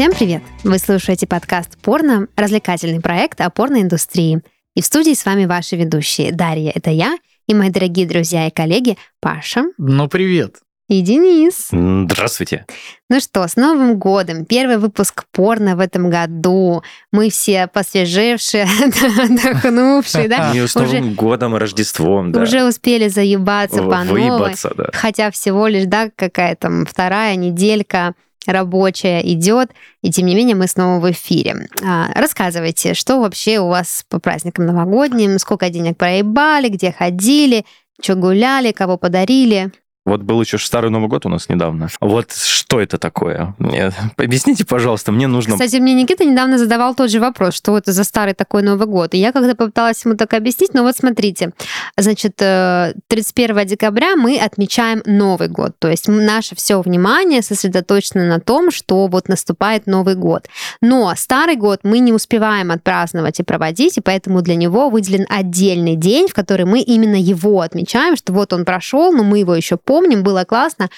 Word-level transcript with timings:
Всем 0.00 0.14
привет! 0.14 0.42
Вы 0.64 0.78
слушаете 0.78 1.26
подкаст 1.26 1.76
«Порно»— 1.76 2.26
развлекательный 2.34 3.02
проект 3.02 3.38
о 3.42 3.50
порноиндустрии. 3.50 4.40
И 4.74 4.80
в 4.80 4.86
студии 4.86 5.12
с 5.12 5.26
вами 5.26 5.44
ваши 5.44 5.76
ведущие. 5.76 6.32
Дарья— 6.32 6.72
это 6.74 6.88
я, 6.88 7.18
и 7.46 7.52
мои 7.52 7.68
дорогие 7.68 8.06
друзья 8.06 8.46
и 8.46 8.50
коллеги 8.50 8.96
Паша. 9.20 9.64
Ну, 9.76 10.08
привет. 10.08 10.60
И 10.88 11.02
Денис. 11.02 11.68
Здравствуйте. 11.70 12.64
Ну 13.10 13.20
что, 13.20 13.46
с 13.46 13.56
Новым 13.56 13.98
годом! 13.98 14.46
Первый 14.46 14.78
выпуск 14.78 15.26
порно 15.32 15.76
в 15.76 15.80
этом 15.80 16.08
году. 16.08 16.82
Мы 17.12 17.28
все 17.28 17.66
посвежевшие, 17.66 18.66
отдохнувшие, 19.22 20.28
да? 20.28 20.52
И 20.54 20.66
с 20.66 20.74
Новым 20.76 21.12
годом, 21.12 21.54
Рождеством, 21.56 22.32
да. 22.32 22.40
Уже 22.40 22.64
успели 22.64 23.08
заебаться 23.08 23.82
по 23.82 24.02
новой. 24.02 24.30
Выебаться, 24.30 24.72
да. 24.74 24.86
Хотя 24.94 25.30
всего 25.30 25.66
лишь, 25.66 25.84
да, 25.84 26.08
какая 26.16 26.56
там 26.56 26.86
вторая 26.86 27.36
неделька 27.36 28.14
рабочая 28.46 29.20
идет, 29.20 29.70
и 30.02 30.10
тем 30.10 30.26
не 30.26 30.34
менее 30.34 30.56
мы 30.56 30.66
снова 30.66 31.00
в 31.00 31.10
эфире. 31.10 31.68
А, 31.82 32.10
рассказывайте, 32.14 32.94
что 32.94 33.20
вообще 33.20 33.60
у 33.60 33.68
вас 33.68 34.04
по 34.08 34.18
праздникам 34.18 34.66
новогодним, 34.66 35.38
сколько 35.38 35.68
денег 35.70 35.96
проебали, 35.96 36.68
где 36.68 36.92
ходили, 36.92 37.64
что 38.00 38.14
гуляли, 38.14 38.72
кого 38.72 38.96
подарили. 38.96 39.72
Вот 40.06 40.22
был 40.22 40.40
еще 40.40 40.56
Старый 40.56 40.90
Новый 40.90 41.08
год 41.08 41.26
у 41.26 41.28
нас 41.28 41.48
недавно. 41.50 41.88
Вот 42.00 42.32
что 42.32 42.80
это 42.80 42.96
такое? 42.96 43.54
Мне- 43.58 43.92
Объясните, 44.16 44.64
пожалуйста, 44.64 45.12
мне 45.12 45.26
нужно... 45.26 45.54
Кстати, 45.54 45.76
мне 45.76 45.92
Никита 45.92 46.24
недавно 46.24 46.56
задавал 46.58 46.94
тот 46.94 47.10
же 47.10 47.20
вопрос, 47.20 47.54
что 47.54 47.76
это 47.76 47.92
за 47.92 48.04
старый 48.04 48.32
такой 48.32 48.62
Новый 48.62 48.86
год. 48.86 49.14
И 49.14 49.18
я 49.18 49.32
когда 49.32 49.54
попыталась 49.54 50.02
ему 50.04 50.16
так 50.16 50.32
объяснить, 50.32 50.72
но 50.72 50.82
вот 50.84 50.96
смотрите, 50.96 51.50
значит, 51.98 52.40
э, 52.40 52.94
31 53.08 53.66
декабря 53.66 54.16
мы 54.16 54.38
отмечаем 54.38 55.02
Новый 55.04 55.48
год. 55.48 55.72
То 55.78 55.88
есть 55.88 56.08
наше 56.08 56.54
все 56.56 56.80
внимание 56.80 57.42
сосредоточено 57.42 58.26
на 58.26 58.40
том, 58.40 58.70
что 58.70 59.06
вот 59.06 59.28
наступает 59.28 59.86
Новый 59.86 60.14
год. 60.14 60.46
Но 60.80 61.12
старый 61.14 61.56
год 61.56 61.80
мы 61.82 61.98
не 61.98 62.12
успеваем 62.12 62.70
отпраздновать 62.70 63.38
и 63.40 63.42
проводить, 63.42 63.98
и 63.98 64.00
поэтому 64.00 64.40
для 64.40 64.54
него 64.54 64.88
выделен 64.88 65.26
отдельный 65.28 65.96
день, 65.96 66.28
в 66.28 66.34
который 66.34 66.64
мы 66.64 66.80
именно 66.80 67.16
его 67.16 67.60
отмечаем, 67.60 68.16
что 68.16 68.32
вот 68.32 68.54
он 68.54 68.64
прошел, 68.64 69.12
но 69.12 69.24
мы 69.24 69.40
его 69.40 69.54
еще 69.54 69.76
помним, 69.90 70.22
было 70.22 70.44
классно, 70.44 70.88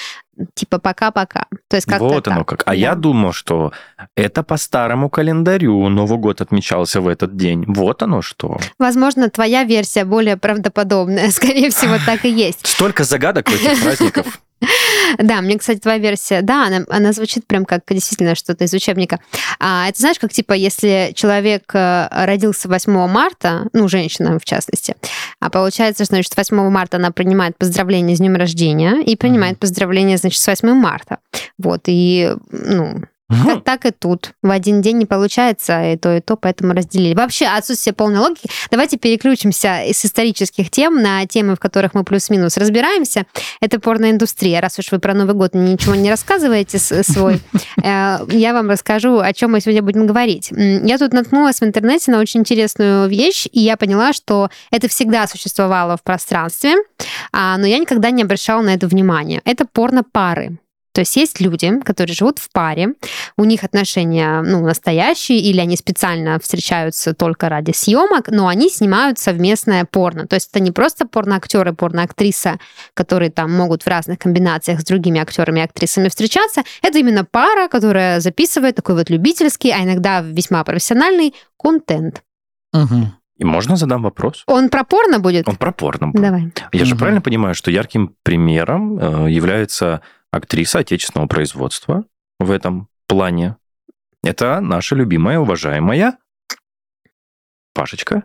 типа 0.55 0.79
пока-пока. 0.79 1.47
То 1.69 1.77
есть 1.77 1.87
как-то 1.87 2.05
Вот 2.05 2.29
оно 2.29 2.41
так. 2.41 2.48
как. 2.48 2.62
А 2.67 2.75
я 2.75 2.95
Да. 2.95 3.01
думал, 3.01 3.33
что 3.33 3.73
это 4.17 4.43
по 4.43 4.59
старому 4.59 5.09
календарю 5.09 5.89
Новый 5.89 6.19
год 6.19 6.43
отмечался 6.43 7.01
в 7.01 7.09
этот 7.09 7.35
день. 7.35 7.65
Вот 7.67 8.03
оно 8.03 8.20
что. 8.20 8.59
Возможно, 8.79 9.31
твоя 9.31 9.65
версия 9.65 10.05
более 10.05 10.37
правдоподобная. 10.37 11.31
Скорее 11.31 11.70
всего, 11.70 11.95
так 12.05 12.27
и 12.27 12.31
есть. 12.31 12.67
Столько 12.67 13.05
загадок 13.05 13.48
в 13.48 13.55
этих 13.55 13.83
праздников. 13.83 14.42
Да, 15.19 15.41
мне, 15.41 15.59
кстати, 15.59 15.79
твоя 15.79 15.99
версия, 15.99 16.43
да, 16.43 16.67
она, 16.67 16.85
она 16.89 17.13
звучит 17.13 17.47
прям 17.47 17.65
как 17.65 17.83
действительно 17.89 18.35
что-то 18.35 18.65
из 18.65 18.73
учебника. 18.73 19.21
А, 19.59 19.89
это 19.89 20.01
знаешь, 20.01 20.19
как 20.19 20.33
типа, 20.33 20.53
если 20.53 21.13
человек 21.15 21.71
э, 21.75 22.09
родился 22.11 22.69
8 22.69 22.93
марта, 23.09 23.69
ну, 23.73 23.89
женщина 23.89 24.39
в 24.39 24.45
частности, 24.45 24.95
а 25.41 25.51
получается, 25.51 26.05
что, 26.05 26.15
значит, 26.15 26.37
8 26.37 26.57
марта 26.71 26.97
она 26.97 27.11
принимает 27.11 27.59
поздравления 27.59 28.17
с 28.17 28.19
днем 28.19 28.37
рождения 28.37 29.03
и 29.03 29.17
принимает 29.17 29.59
поздравления, 29.59 30.17
значит, 30.17 30.41
с 30.41 30.47
8 30.47 30.73
марта. 30.73 31.19
Вот, 31.59 31.83
и, 31.87 32.33
ну, 32.51 33.03
так, 33.45 33.65
так 33.65 33.87
и 33.87 33.91
тут. 33.91 34.33
В 34.43 34.51
один 34.51 34.83
день 34.83 34.99
не 34.99 35.07
получается 35.07 35.93
и 35.93 35.97
то, 35.97 36.17
и 36.17 36.21
то, 36.21 36.37
поэтому 36.37 36.73
разделили. 36.75 37.15
Вообще, 37.15 37.47
отсутствие 37.47 37.95
полной 37.95 38.21
логики. 38.21 38.49
Давайте 38.71 38.97
переключимся 38.99 39.83
из 39.85 40.05
исторических 40.05 40.71
тем 40.71 41.03
на 41.03 41.27
темы, 41.27 41.57
в 41.57 41.61
которых 41.61 41.95
мы 41.95 42.05
плюс-минус 42.05 42.57
разбираемся. 42.57 43.27
Это 43.61 43.81
порноиндустрия. 43.81 44.61
Раз 44.61 44.79
уж 44.79 44.91
вы 44.93 44.99
про 44.99 45.15
Новый 45.15 45.35
год 45.35 45.55
ничего 45.55 45.95
не 45.95 46.11
рассказываете 46.11 46.79
с- 46.79 47.03
свой, 47.05 47.41
э, 47.83 48.19
я 48.31 48.53
вам 48.53 48.71
расскажу, 48.71 49.19
о 49.19 49.33
чем 49.33 49.53
мы 49.53 49.61
сегодня 49.61 49.83
будем 49.83 50.07
говорить. 50.07 50.51
Я 50.51 50.98
тут 50.98 51.13
наткнулась 51.13 51.61
в 51.61 51.65
интернете 51.65 52.11
на 52.13 52.19
очень 52.21 52.41
интересную 52.41 53.09
вещь, 53.09 53.47
и 53.53 53.61
я 53.61 53.77
поняла, 53.77 54.13
что 54.13 54.48
это 54.71 54.89
всегда 54.89 55.27
существовало 55.27 55.97
в 55.97 56.03
пространстве, 56.03 56.75
а, 57.33 57.57
но 57.59 57.67
я 57.67 57.79
никогда 57.79 58.11
не 58.11 58.23
обращала 58.23 58.63
на 58.63 58.75
это 58.75 58.87
внимания. 58.87 59.41
Это 59.45 59.65
порно-пары. 59.67 60.59
То 60.92 61.01
есть 61.01 61.17
есть 61.17 61.41
люди, 61.41 61.80
которые 61.80 62.14
живут 62.14 62.39
в 62.39 62.51
паре, 62.53 62.95
у 63.36 63.45
них 63.45 63.64
отношения 63.64 64.42
ну, 64.42 64.61
настоящие, 64.64 65.39
или 65.39 65.58
они 65.61 65.77
специально 65.77 66.39
встречаются 66.39 67.14
только 67.14 67.48
ради 67.48 67.73
съемок, 67.73 68.29
но 68.29 68.48
они 68.48 68.69
снимают 68.69 69.19
совместное 69.19 69.85
порно. 69.85 70.27
То 70.27 70.35
есть 70.36 70.51
это 70.51 70.61
не 70.61 70.70
просто 70.70 71.07
порноактеры, 71.07 71.73
порноактриса, 71.73 72.58
которые 72.95 73.30
там 73.30 73.53
могут 73.53 73.83
в 73.83 73.86
разных 73.86 74.19
комбинациях 74.19 74.80
с 74.80 74.85
другими 74.85 75.20
актерами 75.20 75.61
и 75.61 75.63
актрисами 75.63 76.08
встречаться. 76.08 76.63
Это 76.83 76.98
именно 76.98 77.24
пара, 77.24 77.69
которая 77.69 78.20
записывает 78.20 78.77
такой 78.77 78.95
вот 78.95 79.09
любительский, 79.11 79.70
а 79.70 79.83
иногда 79.83 80.20
весьма 80.20 80.63
профессиональный 80.64 81.35
контент. 81.59 82.23
Мгм. 82.73 83.14
И 83.39 83.45
можно 83.45 83.77
задам 83.77 84.03
вопрос? 84.03 84.45
Он 84.47 84.69
про 84.69 84.85
порно 84.85 85.19
будет? 85.19 85.48
Он 85.48 85.57
про 85.57 85.73
порно. 85.73 86.09
был. 86.09 86.20
Давай. 86.23 86.53
Я 86.73 86.85
же 86.85 86.92
Мгм. 86.92 86.98
правильно 86.98 87.20
понимаю, 87.23 87.55
что 87.55 87.70
ярким 87.70 88.14
примером 88.23 88.98
э, 89.27 89.30
является 89.30 90.03
актриса 90.33 90.81
отечественного 90.81 91.29
производства 91.29 92.05
в 92.41 92.51
этом 92.51 92.89
плане? 93.07 93.57
Это 94.25 94.61
наша 94.61 94.97
любимая, 94.97 95.39
уважаемая 95.39 96.19
Пашечка. 97.75 98.25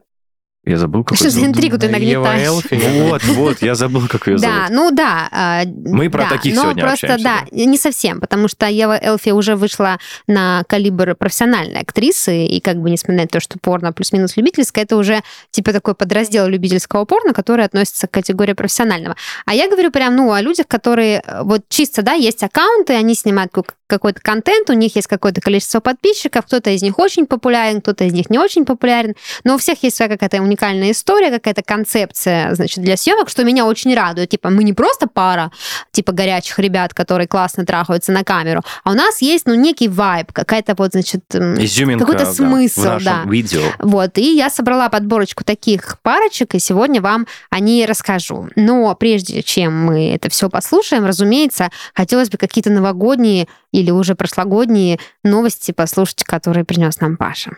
Я 0.67 0.77
забыл, 0.77 1.03
как 1.05 1.17
Что 1.17 1.29
за 1.29 1.45
интригу 1.45 1.77
ты 1.77 1.87
нагнетаешь? 1.87 2.49
Вот, 2.49 3.23
вот, 3.23 3.61
я 3.61 3.75
забыл, 3.75 4.07
как 4.09 4.27
ее 4.27 4.37
Да, 4.37 4.67
зовут. 4.67 4.69
ну 4.71 4.91
да. 4.91 5.29
а, 5.31 5.63
Мы 5.65 6.09
про 6.09 6.23
да, 6.23 6.29
таких 6.31 6.55
но 6.55 6.63
сегодня 6.63 6.83
просто, 6.83 7.13
общаемся, 7.13 7.45
да, 7.51 7.65
не 7.65 7.77
совсем, 7.77 8.19
потому 8.19 8.49
что 8.49 8.67
Ева 8.67 8.99
Элфи 9.01 9.29
уже 9.29 9.55
вышла 9.55 9.97
на 10.27 10.63
калибр 10.67 11.15
профессиональной 11.15 11.81
актрисы, 11.81 12.45
и 12.45 12.59
как 12.59 12.81
бы 12.81 12.89
несмотря 12.89 13.21
на 13.23 13.27
то, 13.27 13.39
что 13.39 13.57
порно 13.59 13.93
плюс-минус 13.93 14.35
любительское, 14.35 14.83
это 14.83 14.97
уже 14.97 15.21
типа 15.51 15.71
такой 15.71 15.95
подраздел 15.95 16.47
любительского 16.47 17.05
порно, 17.05 17.33
который 17.33 17.63
относится 17.63 18.07
к 18.07 18.11
категории 18.11 18.53
профессионального. 18.53 19.15
А 19.45 19.53
я 19.53 19.69
говорю 19.69 19.91
прям, 19.91 20.15
ну, 20.15 20.33
о 20.33 20.41
людях, 20.41 20.67
которые 20.67 21.23
э, 21.25 21.43
вот 21.43 21.61
чисто, 21.69 22.01
да, 22.01 22.13
есть 22.13 22.43
аккаунты, 22.43 22.93
они 22.93 23.15
снимают 23.15 23.53
какой-то 23.87 24.19
контент, 24.21 24.69
у 24.69 24.73
них 24.73 24.95
есть 24.95 25.07
какое-то 25.07 25.39
количество 25.39 25.79
подписчиков, 25.79 26.45
кто-то 26.45 26.69
из 26.71 26.81
них 26.81 26.99
очень 26.99 27.25
популярен, 27.25 27.81
кто-то 27.81 28.03
из 28.03 28.13
них 28.13 28.29
не 28.29 28.37
очень 28.37 28.65
популярен, 28.65 29.15
но 29.43 29.55
у 29.55 29.57
всех 29.57 29.81
есть 29.83 29.95
своя 29.95 30.09
какая-то 30.09 30.41
уникальная 30.41 30.56
история, 30.91 31.31
какая-то 31.31 31.63
концепция, 31.63 32.53
значит, 32.55 32.83
для 32.83 32.97
съемок, 32.97 33.29
что 33.29 33.43
меня 33.43 33.65
очень 33.65 33.93
радует. 33.95 34.29
Типа, 34.29 34.49
мы 34.49 34.63
не 34.63 34.73
просто 34.73 35.07
пара, 35.07 35.51
типа, 35.91 36.11
горячих 36.11 36.59
ребят, 36.59 36.93
которые 36.93 37.27
классно 37.27 37.65
трахаются 37.65 38.11
на 38.11 38.23
камеру, 38.23 38.63
а 38.83 38.91
у 38.91 38.93
нас 38.93 39.21
есть, 39.21 39.45
ну, 39.45 39.55
некий 39.55 39.87
вайб, 39.87 40.31
какая-то 40.31 40.75
вот, 40.77 40.91
значит, 40.91 41.23
какой-то 41.29 42.25
да, 42.25 42.33
смысл, 42.33 42.81
нашем 42.81 43.05
да. 43.05 43.23
видео. 43.25 43.61
вот, 43.79 44.17
и 44.17 44.35
я 44.35 44.49
собрала 44.49 44.89
подборочку 44.89 45.43
таких 45.43 45.97
парочек, 46.01 46.55
и 46.55 46.59
сегодня 46.59 47.01
вам 47.01 47.27
о 47.49 47.59
ней 47.59 47.85
расскажу. 47.85 48.49
Но 48.55 48.93
прежде 48.95 49.43
чем 49.43 49.85
мы 49.85 50.13
это 50.13 50.29
все 50.29 50.49
послушаем, 50.49 51.05
разумеется, 51.05 51.69
хотелось 51.93 52.29
бы 52.29 52.37
какие-то 52.37 52.69
новогодние 52.69 53.47
или 53.71 53.91
уже 53.91 54.15
прошлогодние 54.15 54.99
новости 55.23 55.71
послушать, 55.71 56.23
которые 56.23 56.65
принес 56.65 56.99
нам 56.99 57.17
Паша. 57.17 57.57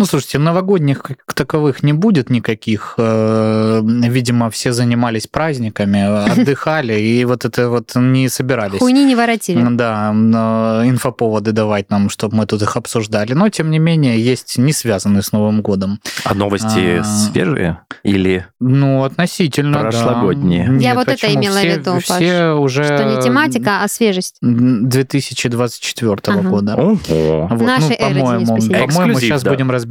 Ну, 0.00 0.06
слушайте, 0.06 0.38
новогодних 0.38 1.02
как 1.02 1.34
таковых 1.34 1.82
не 1.82 1.92
будет 1.92 2.30
никаких. 2.30 2.94
Э, 2.96 3.82
Видимо, 3.84 4.48
все 4.48 4.72
занимались 4.72 5.26
праздниками, 5.26 6.00
отдыхали, 6.40 6.98
и 6.98 7.22
вот 7.26 7.44
это 7.44 7.68
вот 7.68 7.94
не 7.96 8.30
собирались. 8.30 8.78
Хуйни 8.78 9.04
не 9.04 9.14
воротили. 9.14 9.62
Да, 9.72 10.10
инфоповоды 10.86 11.52
давать 11.52 11.90
нам, 11.90 12.08
чтобы 12.08 12.34
мы 12.36 12.46
тут 12.46 12.62
их 12.62 12.78
обсуждали. 12.78 13.34
Но, 13.34 13.50
тем 13.50 13.70
не 13.70 13.78
менее, 13.78 14.18
есть 14.18 14.56
не 14.56 14.72
связанные 14.72 15.20
с 15.22 15.32
Новым 15.32 15.60
годом. 15.60 16.00
А 16.24 16.32
новости 16.32 17.00
А. 17.00 17.04
свежие? 17.04 17.80
Или 18.02 18.46
Ну, 18.58 19.04
относительно, 19.04 19.74
да. 19.74 19.80
Прошлогодние. 19.90 20.66
Нет, 20.66 20.80
Я 20.82 20.94
вот 20.94 21.08
это 21.08 21.20
почему? 21.26 21.42
имела 21.42 21.56
в 21.56 21.58
Все- 21.58 21.76
виду, 21.76 21.92
Паш. 21.92 22.04
Все 22.04 22.52
уже... 22.52 22.84
Что 22.84 23.04
не 23.04 23.22
тематика, 23.22 23.82
а 23.84 23.88
свежесть. 23.88 24.36
2024 24.40 26.16
Ага. 26.26 26.48
года. 26.48 26.74
Ого. 26.76 27.48
Вот, 27.50 27.60
Нашей 27.60 27.98
ну, 28.00 28.06
эры, 28.06 28.20
по-моему, 28.20 28.46
по-моему, 28.46 29.20
сейчас 29.20 29.42
да. 29.42 29.50
будем 29.50 29.70
разбираться. 29.70 29.89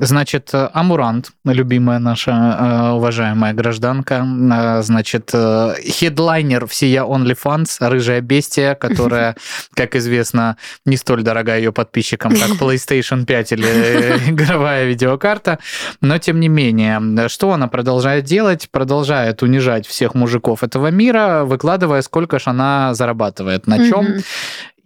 Значит, 0.00 0.50
э, 0.52 0.68
Амурант, 0.72 1.30
любимая 1.44 1.98
наша 1.98 2.30
э, 2.30 2.90
уважаемая 2.92 3.54
гражданка, 3.54 4.26
э, 4.26 4.82
значит, 4.82 5.30
хедлайнер 5.30 6.66
всея 6.66 7.02
OnlyFans, 7.04 7.88
рыжая 7.88 8.20
бестия, 8.20 8.74
которая, 8.80 9.36
как 9.74 9.96
известно, 9.96 10.56
не 10.84 10.96
столь 10.96 11.22
дорога 11.22 11.56
ее 11.56 11.72
подписчикам, 11.72 12.32
как 12.32 12.50
PlayStation 12.60 13.24
5 13.24 13.52
или 13.52 14.30
игровая 14.30 14.86
видеокарта, 14.86 15.58
но 16.00 16.18
тем 16.18 16.40
не 16.40 16.48
менее, 16.48 17.28
что 17.28 17.52
она 17.52 17.68
продолжает 17.68 18.24
делать? 18.24 18.68
Продолжает 18.70 19.42
унижать 19.42 19.86
всех 19.86 20.14
мужиков 20.14 20.62
этого 20.62 20.90
мира, 20.90 21.44
выкладывая, 21.44 22.02
сколько 22.02 22.38
ж 22.38 22.48
она 22.48 22.94
зарабатывает, 22.94 23.66
на 23.66 23.78
чем. 23.88 24.06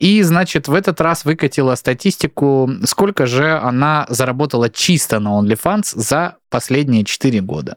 И, 0.01 0.23
значит, 0.23 0.67
в 0.67 0.75
этот 0.75 1.01
раз 1.01 1.25
выкатила 1.25 1.75
статистику, 1.77 2.69
сколько 2.85 3.27
же 3.27 3.59
она 3.59 4.07
заработала 4.09 4.69
чисто 4.71 5.21
на 5.21 5.39
OnlyFans 5.39 5.93
за 5.95 6.37
последние 6.49 7.05
4 7.05 7.41
года. 7.43 7.77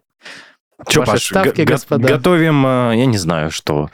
Чё, 0.88 1.02
Ваши 1.02 1.12
Паш, 1.12 1.24
ставки, 1.26 1.62
го- 1.62 1.66
го- 1.68 1.72
господа. 1.74 2.08
готовим, 2.08 2.66
э, 2.66 2.98
я 2.98 3.06
не 3.06 3.18
знаю, 3.18 3.52
что. 3.52 3.90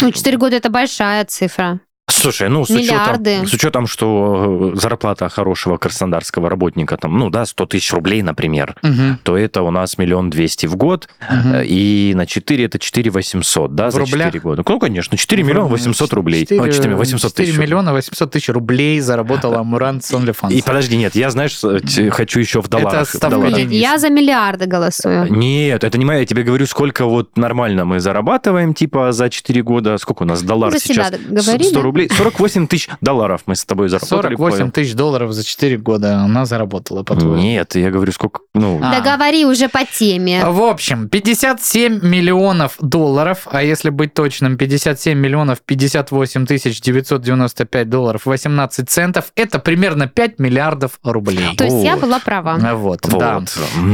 Ну, 0.00 0.10
4 0.12 0.36
года 0.38 0.56
это 0.56 0.70
большая 0.70 1.24
цифра. 1.24 1.80
Слушай, 2.06 2.50
ну, 2.50 2.66
с 2.66 2.70
учетом, 2.70 2.96
Миллиарды. 3.22 3.46
с 3.46 3.52
учетом, 3.54 3.86
что 3.86 4.72
э, 4.74 4.78
зарплата 4.78 5.28
хорошего 5.30 5.78
краснодарского 5.78 6.50
работника, 6.50 6.98
там, 6.98 7.16
ну, 7.18 7.30
да, 7.30 7.46
100 7.46 7.64
тысяч 7.66 7.92
рублей, 7.94 8.20
например, 8.22 8.76
Мгм, 8.82 9.18
то 9.22 9.38
это 9.38 9.62
у 9.62 9.70
нас 9.70 9.96
миллион 9.96 10.28
двести 10.28 10.66
в 10.66 10.76
год, 10.76 11.08
э, 11.30 11.64
и 11.64 12.12
на 12.14 12.26
4 12.26 12.62
это 12.66 12.78
4 12.78 13.10
800, 13.10 13.74
да, 13.74 13.88
В 13.88 13.92
за 13.92 14.00
рублях? 14.00 14.26
4 14.28 14.40
года. 14.40 14.62
Ну, 14.68 14.78
конечно, 14.78 15.16
4 15.16 15.42
миллиона 15.42 15.66
800 15.68 16.12
рублей. 16.12 16.42
Четыре- 16.42 16.60
Ой, 16.60 16.72
4 16.72 16.94
800 16.94 17.30
четыре 17.32 17.48
тысяч. 17.48 17.58
миллиона 17.58 17.92
800 17.94 18.30
тысяч 18.30 18.48
рублей 18.50 19.00
заработал 19.00 19.54
Амурант 19.54 20.04
с 20.04 20.12
OnlyFans. 20.12 20.52
И 20.52 20.60
подожди, 20.62 20.98
нет, 20.98 21.14
я, 21.16 21.30
знаешь, 21.30 21.58
э, 21.64 22.10
хочу 22.10 22.38
еще 22.38 22.60
в 22.60 22.68
долларах. 22.68 23.08
в 23.08 23.16
ставка 23.16 23.36
долларах. 23.38 23.58
Я 23.70 23.96
за 23.98 24.10
миллиарды 24.10 24.66
голосую. 24.66 25.32
Нет, 25.32 25.82
это 25.84 25.96
не 25.96 26.04
моя. 26.04 26.20
Я 26.20 26.26
тебе 26.26 26.42
говорю, 26.42 26.66
сколько 26.66 27.06
вот 27.06 27.36
нормально 27.38 27.86
мы 27.86 27.98
зарабатываем, 27.98 28.74
типа, 28.74 29.12
за 29.12 29.30
4 29.30 29.62
года. 29.62 29.96
Сколько 29.96 30.24
у 30.24 30.26
нас 30.26 30.42
доллар 30.42 30.70
За 30.70 30.78
сейчас? 30.78 31.08
себя 31.08 31.18
говори, 31.30 31.64
100 31.64 31.74
да? 31.74 31.93
Рублей. 31.94 32.10
48 32.10 32.66
тысяч 32.66 32.88
долларов 33.00 33.42
мы 33.46 33.54
с 33.54 33.64
тобой 33.64 33.88
заработали. 33.88 34.36
48 34.36 34.70
тысяч 34.70 34.94
долларов 34.94 35.32
за 35.32 35.44
4 35.44 35.76
года 35.78 36.18
она 36.18 36.44
заработала, 36.44 37.02
по-твоему. 37.02 37.36
Нет, 37.36 37.74
я 37.76 37.90
говорю, 37.90 38.12
сколько... 38.12 38.40
Ну, 38.54 38.80
А. 38.82 38.90
Да 38.90 39.00
говори 39.00 39.44
уже 39.44 39.68
по 39.68 39.84
теме. 39.84 40.44
В 40.44 40.62
общем, 40.62 41.08
57 41.08 42.00
миллионов 42.02 42.76
долларов, 42.80 43.46
а 43.50 43.62
если 43.62 43.90
быть 43.90 44.14
точным, 44.14 44.56
57 44.56 45.18
миллионов 45.18 45.60
58 45.62 46.46
тысяч 46.46 46.80
995 46.80 47.88
долларов 47.88 48.26
18 48.26 48.88
центов, 48.88 49.32
это 49.36 49.58
примерно 49.58 50.06
5 50.06 50.38
миллиардов 50.38 50.98
рублей. 51.02 51.56
То 51.56 51.64
есть 51.64 51.84
я 51.84 51.94
Вот. 51.94 52.02
была 52.04 52.18
права. 52.18 52.58
Вот, 52.74 53.00
вот. 53.06 53.20
да. 53.20 53.42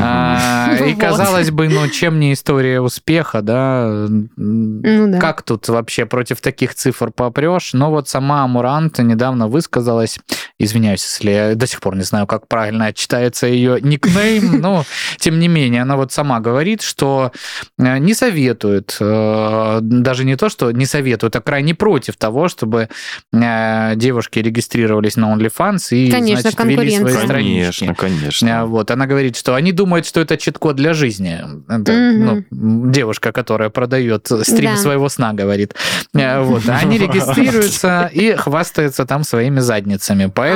А, 0.02 0.74
И 0.86 0.94
казалось 0.94 1.50
бы, 1.50 1.68
ну 1.68 1.86
чем 1.88 2.18
не 2.18 2.32
история 2.32 2.80
успеха, 2.80 3.42
да? 3.42 4.06
Ну 4.36 5.08
да. 5.08 5.18
Как 5.18 5.42
тут 5.42 5.68
вообще 5.68 6.06
против 6.06 6.40
таких 6.40 6.74
цифр 6.74 7.10
попрешь? 7.10 7.72
Но 7.72 7.89
вот 7.90 8.08
сама 8.08 8.44
Амурант 8.44 8.98
недавно 8.98 9.48
высказалась, 9.48 10.18
извиняюсь, 10.62 11.02
если 11.04 11.30
я 11.30 11.54
до 11.54 11.66
сих 11.66 11.80
пор 11.80 11.96
не 11.96 12.02
знаю, 12.02 12.26
как 12.26 12.46
правильно 12.46 12.92
читается 12.92 13.46
ее 13.46 13.78
никнейм, 13.80 14.60
но 14.60 14.84
тем 15.18 15.38
не 15.38 15.48
менее, 15.48 15.82
она 15.82 15.96
вот 15.96 16.12
сама 16.12 16.40
говорит, 16.40 16.82
что 16.82 17.32
э, 17.78 17.98
не 17.98 18.14
советует, 18.14 18.96
э, 19.00 19.78
даже 19.82 20.24
не 20.24 20.36
то, 20.36 20.48
что 20.48 20.70
не 20.70 20.86
советует, 20.86 21.34
а 21.36 21.40
крайне 21.40 21.74
против 21.74 22.16
того, 22.16 22.48
чтобы 22.48 22.88
э, 23.32 23.92
девушки 23.96 24.38
регистрировались 24.38 25.16
на 25.16 25.34
OnlyFans 25.34 25.88
и, 25.96 26.10
Конечно, 26.10 26.50
значит, 26.50 26.64
вели 26.64 26.96
свои 26.96 27.14
странички. 27.14 27.80
Конечно, 27.86 27.94
конечно. 27.94 28.66
Вот, 28.66 28.90
она 28.90 29.06
говорит, 29.06 29.36
что 29.36 29.54
они 29.54 29.72
думают, 29.72 30.06
что 30.06 30.20
это 30.20 30.36
читко 30.36 30.72
для 30.72 30.92
жизни. 30.94 31.40
Это, 31.68 31.92
Мгм. 31.92 32.44
ну, 32.50 32.90
девушка, 32.90 33.32
которая 33.32 33.70
продает 33.70 34.26
стрим 34.42 34.72
Да. 34.74 34.76
своего 34.76 35.08
сна, 35.08 35.32
говорит. 35.32 35.74
Вот, 36.12 36.68
а 36.68 36.78
они 36.82 36.98
регистрируются 37.04 38.10
и 38.12 38.34
хвастаются 38.34 39.06
там 39.06 39.24
своими 39.24 39.60
задницами. 39.60 40.30
Поэтому 40.34 40.49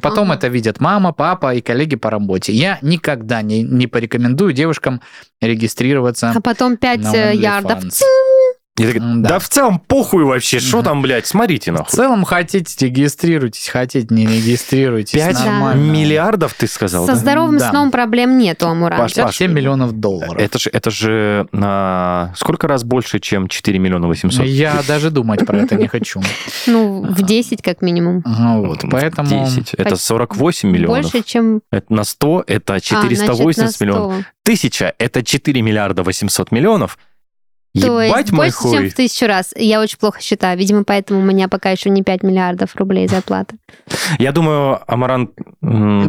потом 0.00 0.30
ага. 0.30 0.38
это 0.38 0.48
видят 0.48 0.80
мама, 0.80 1.12
папа 1.12 1.54
и 1.54 1.60
коллеги 1.60 1.96
по 1.96 2.10
работе. 2.10 2.52
Я 2.52 2.78
никогда 2.82 3.42
не, 3.42 3.62
не 3.62 3.86
порекомендую 3.86 4.52
девушкам 4.52 5.00
регистрироваться 5.40 6.32
А 6.34 6.40
потом 6.40 6.76
5 6.76 7.00
на 7.00 7.30
ярдов. 7.30 7.84
OnlyFans. 7.84 8.02
Такой, 8.86 9.00
М, 9.00 9.22
да. 9.22 9.28
да. 9.30 9.38
в 9.38 9.48
целом 9.48 9.78
похуй 9.80 10.24
вообще, 10.24 10.60
что 10.60 10.78
Мгм. 10.78 10.84
там, 10.84 11.02
блядь, 11.02 11.26
смотрите 11.26 11.72
В 11.72 11.74
нахуй. 11.74 11.90
целом, 11.96 12.24
хотите, 12.24 12.86
регистрируйтесь, 12.86 13.68
хотите, 13.68 14.06
не 14.14 14.26
регистрируйтесь. 14.26 15.12
5 15.12 15.44
нормально. 15.44 15.80
миллиардов, 15.92 16.54
ты 16.54 16.66
сказал, 16.66 17.06
Со 17.06 17.12
да? 17.12 17.18
здоровым 17.18 17.58
Да. 17.58 17.70
сном 17.70 17.90
проблем 17.90 18.38
нету, 18.38 18.68
Амурант. 18.68 19.00
Паш, 19.02 19.14
Паш, 19.14 19.36
7 19.36 19.52
миллионов 19.52 19.92
долларов. 19.92 20.36
Это 20.40 20.58
же, 20.58 20.70
это 20.72 20.90
же 20.90 21.46
на 21.52 22.32
сколько 22.36 22.66
раз 22.68 22.84
больше, 22.84 23.18
чем 23.20 23.48
4 23.48 23.78
миллиона 23.78 24.06
800? 24.08 24.46
Я 24.46 24.82
даже 24.86 25.10
думать 25.10 25.44
про 25.46 25.58
это 25.58 25.76
не 25.76 25.86
хочу. 25.88 26.20
Ну, 26.66 27.02
в 27.02 27.22
10 27.22 27.62
как 27.62 27.82
минимум. 27.82 28.22
Ага, 28.24 28.60
Вот, 28.66 28.82
В 28.84 28.88
поэтому... 28.90 29.44
10. 29.46 29.74
Это 29.74 29.90
Почти 29.90 30.06
48 30.06 30.70
миллионов. 30.70 31.02
Больше, 31.02 31.22
чем... 31.22 31.60
На 31.88 32.04
100 32.04 32.44
это 32.46 32.74
А, 32.74 32.80
480 32.80 33.54
значит, 33.56 33.80
на 33.80 33.84
миллионов. 33.84 34.14
100. 34.14 34.24
Тысяча 34.44 34.94
это 34.98 35.22
4 35.22 35.62
миллиарда 35.62 36.02
800 36.02 36.50
миллионов. 36.52 36.98
То 37.80 38.02
Ебать 38.02 38.20
есть 38.26 38.32
больше, 38.32 38.58
чем 38.62 38.70
хуй. 38.80 38.88
в 38.90 38.94
тысячу 38.94 39.26
раз. 39.26 39.52
Я 39.56 39.80
очень 39.80 39.96
плохо 39.98 40.20
считаю. 40.20 40.58
Видимо, 40.58 40.84
поэтому 40.84 41.20
у 41.20 41.22
меня 41.22 41.48
пока 41.48 41.70
еще 41.70 41.88
не 41.88 42.02
5 42.02 42.22
миллиардов 42.22 42.76
рублей 42.76 43.08
зарплаты. 43.08 43.56
Я 44.18 44.32
думаю, 44.32 44.80
Амарант... 44.86 45.30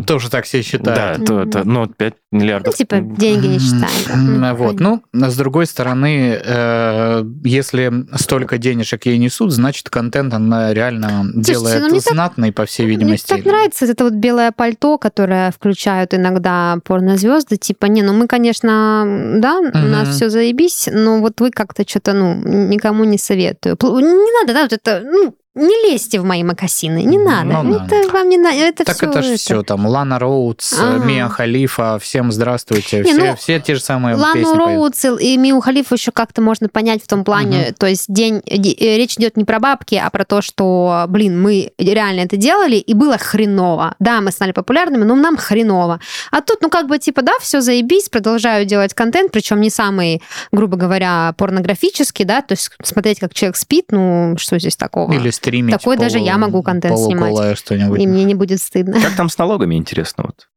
Тоже 0.05 0.29
так 0.29 0.43
все 0.45 0.57
Да, 0.57 0.63
считают. 0.63 1.29
это, 1.29 1.61
ну, 1.63 1.87
5 1.87 2.13
Ну, 2.31 2.39
миллиардов. 2.39 2.75
типа, 2.75 2.97
деньги 2.99 3.47
не 3.47 3.59
считаем. 3.59 4.55
Вот. 4.55 4.79
Ну, 4.81 5.03
а 5.13 5.29
с 5.29 5.37
другой 5.37 5.65
стороны, 5.67 6.37
э, 6.43 7.23
если 7.45 7.93
столько 8.17 8.57
денежек 8.57 9.05
ей 9.05 9.17
несут, 9.17 9.51
значит, 9.53 9.89
контент 9.89 10.33
она 10.33 10.73
реально 10.73 11.25
делает 11.35 11.81
ну, 11.83 11.89
мне 11.89 12.01
так- 12.01 12.13
знатный, 12.13 12.51
по 12.51 12.65
всей 12.65 12.87
Мне 12.87 12.95
видимости. 12.95 13.27
так 13.27 13.45
нравится 13.45 13.85
это 13.85 14.03
вот 14.05 14.13
белое 14.13 14.51
пальто, 14.51 14.97
которое 14.97 15.51
включают 15.51 16.13
иногда 16.13 16.77
порнозвезды. 16.83 17.55
Типа, 17.57 17.85
не, 17.85 18.01
ну 18.01 18.11
мы, 18.13 18.27
конечно, 18.27 19.05
да, 19.37 19.59
у 19.59 19.77
нас 19.87 20.09
все 20.09 20.29
заебись, 20.29 20.89
но 20.91 21.19
вот 21.21 21.39
вы 21.39 21.51
как-то 21.53 21.87
что-то, 21.87 22.13
ну, 22.13 22.33
никому 22.35 23.03
не 23.03 23.17
советую. 23.17 23.77
Не 23.81 24.41
надо, 24.41 24.53
да, 24.53 24.63
вот 24.63 24.73
это, 24.73 25.01
ну, 25.03 25.35
не 25.55 25.91
лезьте 25.91 26.19
в 26.19 26.23
мои 26.25 26.43
макасины, 26.43 27.03
не 27.03 27.17
Ну 27.19 27.25
надо. 27.25 27.87
да. 27.87 27.97
Это 27.99 28.09
вам 28.11 28.27
не 28.29 28.37
надо. 28.37 28.55
Это 28.57 28.85
Так 28.85 28.95
всё 28.95 29.07
это 29.09 29.21
же 29.21 29.35
все, 29.37 29.61
там, 29.61 29.85
Лана 29.85 30.17
Роудс, 30.17 30.73
Ага. 30.79 31.05
Мия 31.05 31.27
Халифа, 31.29 31.99
всем 31.99 32.31
здравствуйте, 32.31 32.97
Не, 32.97 33.03
все, 33.03 33.13
ну, 33.19 33.35
все 33.35 33.59
те 33.59 33.75
же 33.75 33.81
самые 33.81 34.15
Лану 34.15 34.33
песни 34.33 34.45
поют. 34.45 34.57
Роудс 34.57 35.05
и 35.21 35.37
Мию 35.37 35.59
Халифу 35.61 35.93
еще 35.93 36.11
как-то 36.11 36.41
можно 36.41 36.69
понять 36.69 37.03
в 37.03 37.07
том 37.07 37.23
плане, 37.23 37.73
то 37.77 37.85
есть 37.85 38.05
день, 38.11 38.41
де- 38.47 38.71
э, 38.71 38.97
речь 38.97 39.13
идет 39.17 39.37
не 39.37 39.43
про 39.45 39.59
бабки, 39.59 39.93
а 39.95 40.09
про 40.09 40.25
то, 40.25 40.41
что, 40.41 41.05
блин, 41.07 41.39
мы 41.39 41.71
реально 41.77 42.21
это 42.21 42.35
делали, 42.35 42.77
и 42.77 42.93
было 42.95 43.17
хреново. 43.19 43.95
Да, 43.99 44.21
мы 44.21 44.31
стали 44.31 44.53
популярными, 44.53 45.03
но 45.03 45.15
нам 45.15 45.37
хреново. 45.37 45.99
А 46.31 46.41
тут, 46.41 46.61
ну, 46.63 46.69
как 46.69 46.87
бы, 46.87 46.97
типа, 46.97 47.21
да, 47.21 47.33
все 47.39 47.61
заебись, 47.61 48.09
продолжаю 48.09 48.65
делать 48.65 48.93
контент, 48.95 49.31
причем 49.31 49.61
не 49.61 49.69
самый, 49.69 50.23
грубо 50.51 50.77
говоря, 50.77 51.35
порнографический, 51.37 52.25
да, 52.25 52.41
то 52.41 52.53
есть 52.53 52.71
смотреть, 52.83 53.19
как 53.19 53.33
человек 53.35 53.55
спит, 53.55 53.85
ну, 53.91 54.35
что 54.39 54.57
здесь 54.57 54.75
такого? 54.75 55.13
Или 55.13 55.29
стримить. 55.43 55.77
Такой 55.77 55.97
даже 55.97 56.19
я 56.19 56.37
могу 56.37 56.63
контент 56.63 56.97
снимать. 56.97 57.57
что-нибудь. 57.57 58.01
И 58.01 58.07
мне 58.07 58.23
не 58.23 58.35
будет 58.35 58.61
стыдно. 58.61 58.99
Как 59.01 59.15
там 59.15 59.29
с 59.29 59.37
налогами, 59.37 59.75
интересно? 59.75 60.25
Вот. 60.27 60.47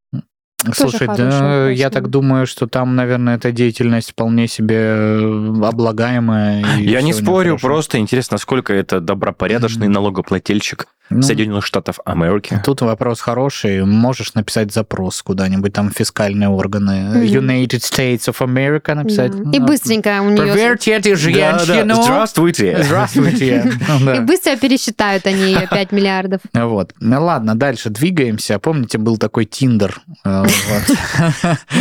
Слушай, 0.75 1.07
хороший 1.07 1.29
да, 1.29 1.71
я 1.71 1.91
так 1.91 2.09
думаю, 2.09 2.47
что 2.47 2.67
там, 2.67 2.97
наверное, 2.97 3.37
эта 3.37 3.53
деятельность 3.53 4.13
вполне 4.13 4.49
себе 4.49 4.77
э, 4.77 5.55
облагаемая. 5.63 6.65
Я 6.79 7.03
не 7.03 7.13
спорю, 7.13 7.51
хорошо. 7.51 7.67
просто 7.67 7.99
интересно, 7.99 8.37
насколько 8.37 8.73
это 8.73 9.01
добропорядочный 9.01 9.87
Мгм. 9.87 9.95
налогоплательщик 9.95 10.87
Ну, 11.09 11.23
Соединенных 11.23 11.65
Штатов 11.65 12.01
Америки. 12.05 12.61
Тут 12.65 12.81
вопрос 12.81 13.21
хороший. 13.21 13.85
Можешь 13.85 14.35
написать 14.35 14.73
запрос 14.73 15.23
куда-нибудь, 15.23 15.73
там 15.73 15.91
фискальные 15.91 16.49
органы. 16.49 17.11
Мгм. 17.11 17.23
United 17.23 17.81
States 17.81 18.29
of 18.29 18.39
America 18.41 18.95
написать. 18.95 19.31
Да. 19.33 19.39
Ну, 19.45 19.53
И 19.53 19.59
быстренько 19.61 20.21
у 20.21 20.31
нее... 20.31 20.37
Проверьте 20.37 21.01
женщину. 21.17 22.03
Здравствуйте. 22.03 22.79
Здравствуйте. 22.83 23.73
Ну, 24.01 24.13
И 24.13 24.17
да. 24.17 24.21
быстро 24.23 24.57
пересчитают 24.57 25.27
они 25.27 25.53
ее 25.53 25.67
5 25.71 25.93
миллиардов. 25.93 26.41
Вот. 26.53 26.93
Ну 27.01 27.25
ладно, 27.25 27.55
дальше 27.55 27.91
двигаемся. 27.91 28.59
Помните, 28.59 28.99
был 28.99 29.17
такой 29.17 29.45
Тиндер. 29.45 30.01
э, 30.25 30.43
вот. 30.43 30.97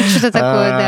Что-то 0.10 0.32
такое, 0.32 0.70
да. 0.70 0.82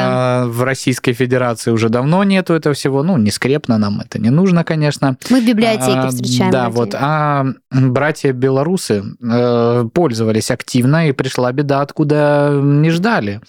А, 0.43 0.45
В 0.47 0.63
Российской 0.63 1.13
Федерации 1.13 1.71
уже 1.71 1.89
давно 1.89 2.23
нету 2.23 2.53
этого 2.53 2.75
всего. 2.75 3.03
Ну, 3.03 3.17
не 3.17 3.31
скрепно 3.31 3.77
нам 3.77 3.99
это 4.01 4.19
не 4.19 4.29
нужно, 4.29 4.63
конечно. 4.63 5.17
Мы 5.29 5.41
в 5.41 5.45
библиотеке 5.45 5.91
А, 5.97 6.09
встречаем. 6.09 6.51
Да, 6.51 6.69
вот. 6.69 6.95
А 6.97 7.45
братья 7.71 8.26
белорусы 8.31 9.03
э, 9.21 9.89
пользовались 9.93 10.51
активно, 10.51 11.09
и 11.09 11.11
пришла 11.11 11.51
беда, 11.51 11.81
откуда 11.81 12.59
не 12.61 12.89
ждали. 12.89 13.41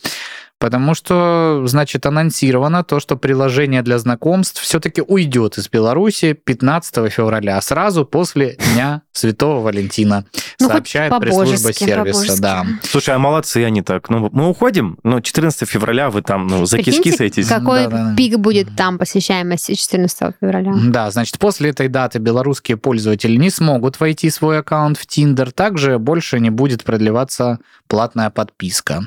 Потому 0.59 0.95
что, 0.95 1.63
значит, 1.67 2.05
анонсировано 2.05 2.83
то, 2.83 2.99
что 2.99 3.17
приложение 3.17 3.83
для 3.83 3.99
знакомств 3.99 4.61
все-таки 4.61 5.01
уйдет 5.01 5.57
из 5.57 5.69
Беларуси 5.69 6.33
15 6.33 7.13
февраля, 7.13 7.61
сразу 7.61 8.05
после 8.05 8.57
Дня 8.73 9.03
Святого 9.19 9.63
Валентина, 9.63 10.25
Ну, 10.61 10.69
сообщает 10.69 11.13
пресс-служба 11.19 11.73
сервиса. 11.73 12.13
по-божески. 12.13 12.41
Да. 12.41 12.67
Слушай, 12.83 13.15
а 13.17 13.19
молодцы 13.19 13.65
они 13.65 13.83
так. 13.83 14.09
Ну, 14.11 14.29
мы 14.33 14.49
уходим, 14.49 14.99
но 15.03 15.21
14 15.21 15.69
февраля 15.69 16.09
вы 16.11 16.23
там 16.23 16.47
ну, 16.47 16.67
за 16.67 16.79
киски 16.79 17.11
садитесь. 17.11 17.49
Какой 17.49 17.85
Да-да-да. 17.85 18.15
пик 18.17 18.39
будет 18.39 18.77
там 18.77 18.97
посещаемости 18.99 19.75
14 19.75 20.35
февраля? 20.41 20.73
Да, 20.85 21.11
значит, 21.11 21.39
после 21.39 21.71
этой 21.71 21.89
даты 21.89 22.19
белорусские 22.19 22.77
пользователи 22.77 23.37
не 23.37 23.51
смогут 23.51 23.99
войти 23.99 24.31
в 24.31 24.35
свой 24.35 24.61
аккаунт 24.61 24.99
в 24.99 25.07
Tinder. 25.07 25.51
Также 25.51 25.99
больше 25.99 26.39
не 26.39 26.51
будет 26.51 26.85
продлеваться 26.85 27.59
платная 27.89 28.31
подписка. 28.31 29.07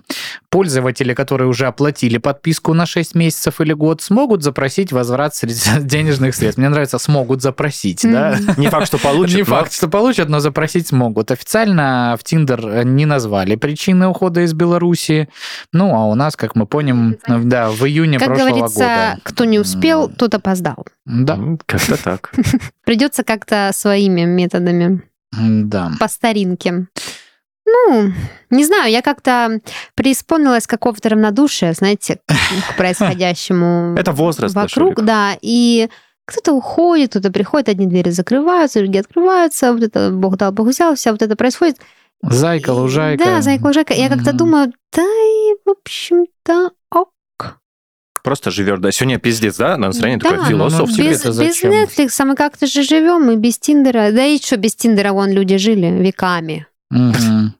Пользователи, 0.49 1.13
которые 1.13 1.47
уже 1.47 1.67
оплатили 1.67 2.17
подписку 2.17 2.73
на 2.73 2.85
6 2.85 3.15
месяцев 3.15 3.61
или 3.61 3.71
год, 3.73 4.01
смогут 4.01 4.43
запросить 4.43 4.91
возврат 4.91 5.33
денежных 5.79 6.35
средств. 6.35 6.57
Мне 6.57 6.67
нравится 6.69 6.97
«смогут 6.97 7.41
запросить», 7.41 8.01
да? 8.03 8.37
Не 8.57 8.67
факт, 8.67 8.87
что 8.87 8.97
получат, 8.97 9.37
Не 9.37 9.43
факт, 9.43 9.71
что 9.71 9.81
смогут 9.81 10.00
получат, 10.01 10.29
но 10.29 10.39
запросить 10.39 10.87
смогут. 10.87 11.31
Официально 11.31 12.15
в 12.19 12.23
Тиндер 12.23 12.85
не 12.85 13.05
назвали 13.05 13.55
причины 13.55 14.07
ухода 14.07 14.41
из 14.41 14.53
Беларуси. 14.53 15.29
Ну, 15.71 15.93
а 15.93 16.05
у 16.05 16.15
нас, 16.15 16.35
как 16.35 16.55
мы 16.55 16.65
помним, 16.65 17.17
да, 17.27 17.69
в 17.69 17.85
июне 17.85 18.17
Как 18.17 18.29
прошлого 18.29 18.49
говорится, 18.49 18.79
года. 18.79 19.19
кто 19.23 19.45
не 19.45 19.59
успел, 19.59 20.09
тот 20.09 20.33
опоздал. 20.33 20.85
Да, 21.05 21.37
Как-то 21.67 22.03
так. 22.03 22.33
Придется 22.85 23.23
как-то 23.23 23.69
своими 23.73 24.21
методами, 24.21 25.03
да. 25.31 25.91
по 25.99 26.07
старинке. 26.07 26.87
Ну, 27.65 28.11
не 28.49 28.65
знаю, 28.65 28.91
я 28.91 29.01
как-то 29.03 29.59
преисполнилась 29.95 30.65
какого-то 30.65 31.09
равнодушия, 31.09 31.73
знаете, 31.73 32.19
к 32.27 32.75
происходящему 32.77 33.95
Это 33.97 34.11
возраст, 34.11 34.55
да, 34.55 34.63
вокруг, 34.63 35.03
да, 35.03 35.37
и 35.41 35.89
кто-то 36.31 36.53
уходит, 36.53 37.11
кто-то 37.11 37.31
приходит, 37.31 37.69
одни 37.69 37.85
двери 37.85 38.09
закрываются, 38.09 38.79
другие 38.79 39.01
открываются, 39.01 39.73
вот 39.73 39.83
это 39.83 40.11
Бог 40.11 40.37
дал, 40.37 40.51
Бог 40.51 40.67
взял, 40.67 40.95
вся 40.95 41.11
вот 41.11 41.21
это 41.21 41.35
происходит. 41.35 41.77
Зайка, 42.23 42.71
лужайка. 42.71 43.23
Да, 43.23 43.41
зайка, 43.41 43.65
лужайка. 43.65 43.93
Я 43.93 44.09
как-то 44.09 44.33
думаю, 44.33 44.71
да 44.95 45.01
и, 45.01 45.55
в 45.65 45.71
общем-то, 45.71 46.71
ок. 46.91 47.09
Просто 48.23 48.51
живешь, 48.51 48.79
да. 48.79 48.91
Сегодня 48.91 49.17
пиздец, 49.17 49.57
да? 49.57 49.77
Настроение 49.77 50.19
Да, 50.19 50.29
такое 50.29 50.55
ну, 50.55 50.69
ну. 50.69 50.85
Без, 50.85 51.25
это 51.25 51.43
без? 51.43 51.63
Netflix 51.63 52.25
мы 52.25 52.35
как-то 52.35 52.67
же 52.67 52.83
живем, 52.83 53.31
и 53.31 53.35
без 53.35 53.57
Тиндера. 53.57 54.11
Да 54.11 54.23
и 54.23 54.39
что, 54.39 54.57
без 54.57 54.75
Тиндера 54.75 55.11
вон 55.13 55.31
люди 55.31 55.57
жили 55.57 55.87
веками. 55.87 56.67
Мгм. 56.91 57.55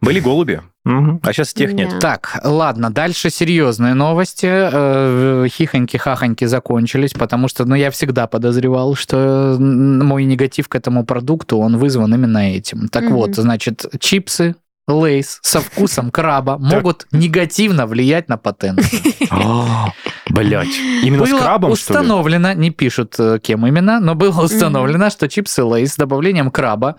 Были 0.00 0.20
голуби, 0.20 0.60
а 0.84 1.32
сейчас 1.32 1.52
тех 1.54 1.72
нет. 1.72 1.98
Так, 2.00 2.40
ладно, 2.44 2.90
дальше 2.90 3.30
серьезные 3.30 3.94
новости. 3.94 4.46
Э, 4.46 5.46
Хихоньки-хахоньки 5.48 6.46
закончились, 6.46 7.12
потому 7.12 7.48
что, 7.48 7.64
ну, 7.64 7.74
я 7.74 7.90
всегда 7.90 8.26
подозревал, 8.26 8.94
что 8.94 9.56
мой 9.58 10.24
негатив 10.24 10.68
к 10.68 10.74
этому 10.74 11.04
продукту, 11.04 11.58
он 11.58 11.76
вызван 11.78 12.14
именно 12.14 12.54
этим. 12.54 12.88
Так 12.88 13.04
Мгм. 13.04 13.14
вот, 13.14 13.34
значит, 13.36 13.86
чипсы 14.00 14.56
Lay's 14.86 15.38
со 15.42 15.60
вкусом 15.60 16.10
краба 16.12 16.56
могут 16.58 17.06
негативно 17.12 17.86
влиять 17.86 18.28
на 18.30 18.38
потенцию. 18.38 19.00
Блять. 20.30 20.68
Именно 21.02 21.26
с 21.26 21.30
Было 21.30 21.38
крабом, 21.40 21.76
что 21.76 21.92
ли? 21.92 21.98
установлено, 22.00 22.52
не 22.52 22.70
пишут 22.70 23.14
э, 23.18 23.38
кем 23.42 23.66
именно, 23.66 24.00
но 24.00 24.14
было 24.14 24.42
установлено, 24.42 25.10
что 25.10 25.28
чипсы 25.28 25.62
Lay's 25.64 25.92
с 25.94 25.96
добавлением 25.96 26.50
краба 26.50 26.96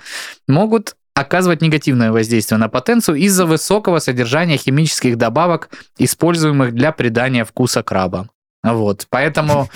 могут 0.48 0.96
оказывать 1.20 1.62
негативное 1.62 2.12
воздействие 2.12 2.58
на 2.58 2.70
потенцию 2.70 3.18
из-за 3.18 3.46
высокого 3.46 4.00
содержания 4.00 4.58
химических 4.58 5.18
добавок, 5.18 5.70
используемых 5.98 6.74
для 6.74 6.92
придания 6.92 7.46
вкуса 7.46 7.84
краба. 7.84 8.30
Вот, 8.62 9.08
поэтому 9.10 9.70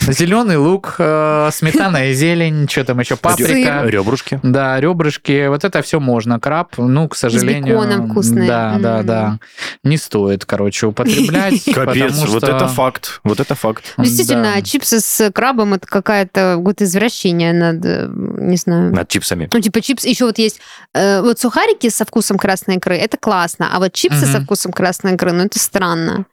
зеленый 0.00 0.56
лук, 0.58 0.94
э, 0.98 1.50
сметана 1.52 2.08
и 2.08 2.12
зелень, 2.14 2.68
что 2.68 2.84
там 2.84 3.00
еще, 3.00 3.16
паприка. 3.16 3.82
Ребрышки. 3.84 4.38
Да, 4.44 4.78
ребрышки, 4.80 5.48
вот 5.48 5.64
это 5.64 5.82
все 5.82 5.98
можно. 5.98 6.38
Краб, 6.38 6.74
ну, 6.78 7.08
к 7.08 7.16
сожалению... 7.16 7.74
беконом 7.74 8.10
вкусные. 8.10 8.46
Да, 8.46 8.76
да, 8.78 8.98
М. 9.00 9.06
да. 9.06 9.38
Не 9.82 9.96
стоит, 9.96 10.44
короче, 10.44 10.86
употреблять. 10.86 11.64
Капец, 11.74 12.12
потому 12.12 12.26
вот 12.32 12.44
что- 12.44 12.56
это 12.56 12.68
факт. 12.68 13.20
Вот 13.24 13.40
это 13.40 13.56
факт. 13.56 13.94
Действительно, 13.98 14.52
Да. 14.54 14.62
чипсы 14.62 15.00
с 15.00 15.30
крабом 15.32 15.74
это 15.74 15.86
какая-то 15.88 16.56
вот 16.58 16.80
извращение 16.80 17.52
над, 17.52 17.84
э, 17.84 18.08
не 18.08 18.56
знаю. 18.56 18.94
Над 18.94 19.08
чипсами. 19.08 19.48
Ну, 19.52 19.60
типа 19.60 19.80
чипсы. 19.80 20.08
Еще 20.08 20.24
вот 20.26 20.38
есть 20.38 20.60
э, 20.94 21.20
вот 21.22 21.40
сухарики 21.40 21.88
со 21.90 22.04
вкусом 22.04 22.38
красной 22.38 22.76
икры, 22.76 22.96
это 22.96 23.16
классно. 23.16 23.68
А 23.74 23.80
вот 23.80 23.92
чипсы 23.94 24.24
Мгм. 24.26 24.32
со 24.32 24.40
вкусом 24.42 24.72
красной 24.72 25.14
икры, 25.14 25.32
ну, 25.32 25.44
это 25.44 25.58
странно. 25.58 26.24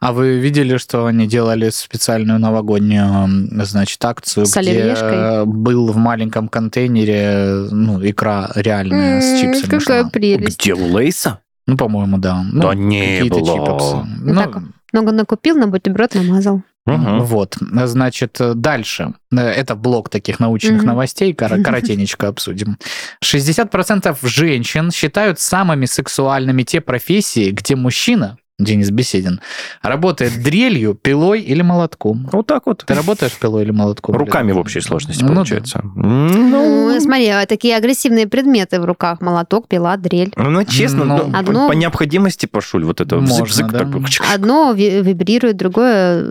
А 0.00 0.12
вы 0.12 0.38
видели, 0.38 0.76
что 0.76 1.06
они 1.06 1.26
делали 1.26 1.70
специальную 1.70 2.38
новогоднюю, 2.38 3.64
значит, 3.64 4.04
акцию, 4.04 4.46
С 4.46 4.50
где 4.52 4.60
оливьешкой? 4.60 5.14
э, 5.14 5.44
был 5.44 5.90
в 5.92 5.96
маленьком 5.96 6.48
контейнере, 6.48 7.68
ну, 7.70 8.00
икра 8.06 8.50
реальная 8.54 9.20
с 9.20 9.40
чипсами 9.40 9.78
Какая 9.78 10.02
шла. 10.02 10.10
прелесть. 10.10 10.60
Где 10.60 10.74
у 10.74 10.86
Лейса? 10.86 11.40
Ну, 11.66 11.76
по-моему, 11.76 12.18
да. 12.18 12.42
Ну, 12.52 12.60
Да 12.62 12.74
не 12.74 13.00
какие-то 13.18 13.38
было. 13.40 13.54
чипсы. 13.66 14.20
Ну, 14.22 14.34
так, 14.34 14.62
Много 14.92 15.12
накупил, 15.12 15.56
на 15.56 15.66
бутерброд 15.66 16.14
намазал. 16.14 16.62
Мгм. 16.86 17.20
Вот, 17.24 17.56
значит, 17.86 18.38
дальше. 18.56 19.14
Э, 19.32 19.38
Это 19.40 19.74
блок 19.74 20.10
таких 20.10 20.38
научных 20.38 20.78
Мгм. 20.82 20.86
новостей, 20.88 21.32
кор- 21.32 21.62
коротенечко 21.64 22.28
обсудим. 22.28 22.76
60% 23.22 24.18
женщин 24.22 24.90
считают 24.90 25.40
самыми 25.40 25.86
сексуальными 25.86 26.62
те 26.62 26.80
профессии, 26.82 27.50
где 27.50 27.74
мужчина, 27.74 28.36
Денис 28.60 28.88
Беседин, 28.92 29.40
работает 29.82 30.40
дрелью, 30.40 30.94
пилой 30.94 31.40
или 31.40 31.60
молотком. 31.62 32.28
Вот 32.30 32.46
так 32.46 32.66
вот. 32.66 32.84
Ты 32.86 32.94
работаешь 32.94 33.32
пилой 33.36 33.64
или 33.64 33.72
молотком? 33.72 34.14
Руками 34.16 34.48
Лена? 34.48 34.58
в 34.58 34.60
общей 34.60 34.80
сложности 34.80 35.22
Ну 35.22 35.28
да. 35.30 35.34
получается. 35.34 35.80
Ну, 35.96 36.94
Ну, 36.94 37.00
смотри, 37.00 37.26
а 37.30 37.46
такие 37.46 37.76
агрессивные 37.76 38.28
предметы 38.28 38.80
в 38.80 38.84
руках. 38.84 39.20
Молоток, 39.20 39.66
пила, 39.66 39.96
дрель. 39.96 40.32
ну, 40.36 40.64
честно, 40.64 41.04
Ну, 41.04 41.16
ну, 41.26 41.36
Одно- 41.36 41.68
по 41.68 41.72
необходимости, 41.72 42.46
Пашуль, 42.46 42.84
вот 42.84 43.00
это 43.00 43.16
Можно, 43.16 43.44
бзык-бзык 43.44 43.70
да. 43.72 43.78
такой. 43.80 44.04
Одно 44.32 44.72
ви- 44.72 45.02
вибрирует, 45.02 45.56
другое. 45.56 46.24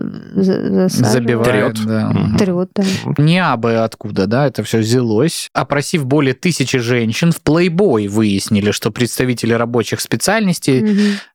Забивает, 0.88 1.74
Трёт. 1.74 1.86
да. 1.86 2.12
Трёт, 2.38 2.70
да. 2.74 2.84
Не 3.18 3.38
абы 3.44 3.74
откуда, 3.76 4.26
да, 4.26 4.46
это 4.46 4.62
все 4.62 4.78
взялось. 4.78 5.48
Опросив 5.52 6.06
более 6.06 6.32
тысячи 6.34 6.78
женщин, 6.78 7.32
в 7.32 7.40
Playboy 7.44 8.08
выяснили, 8.08 8.70
что 8.70 8.90
представители 8.90 9.52
рабочих 9.52 10.00
специальностей 10.00 10.80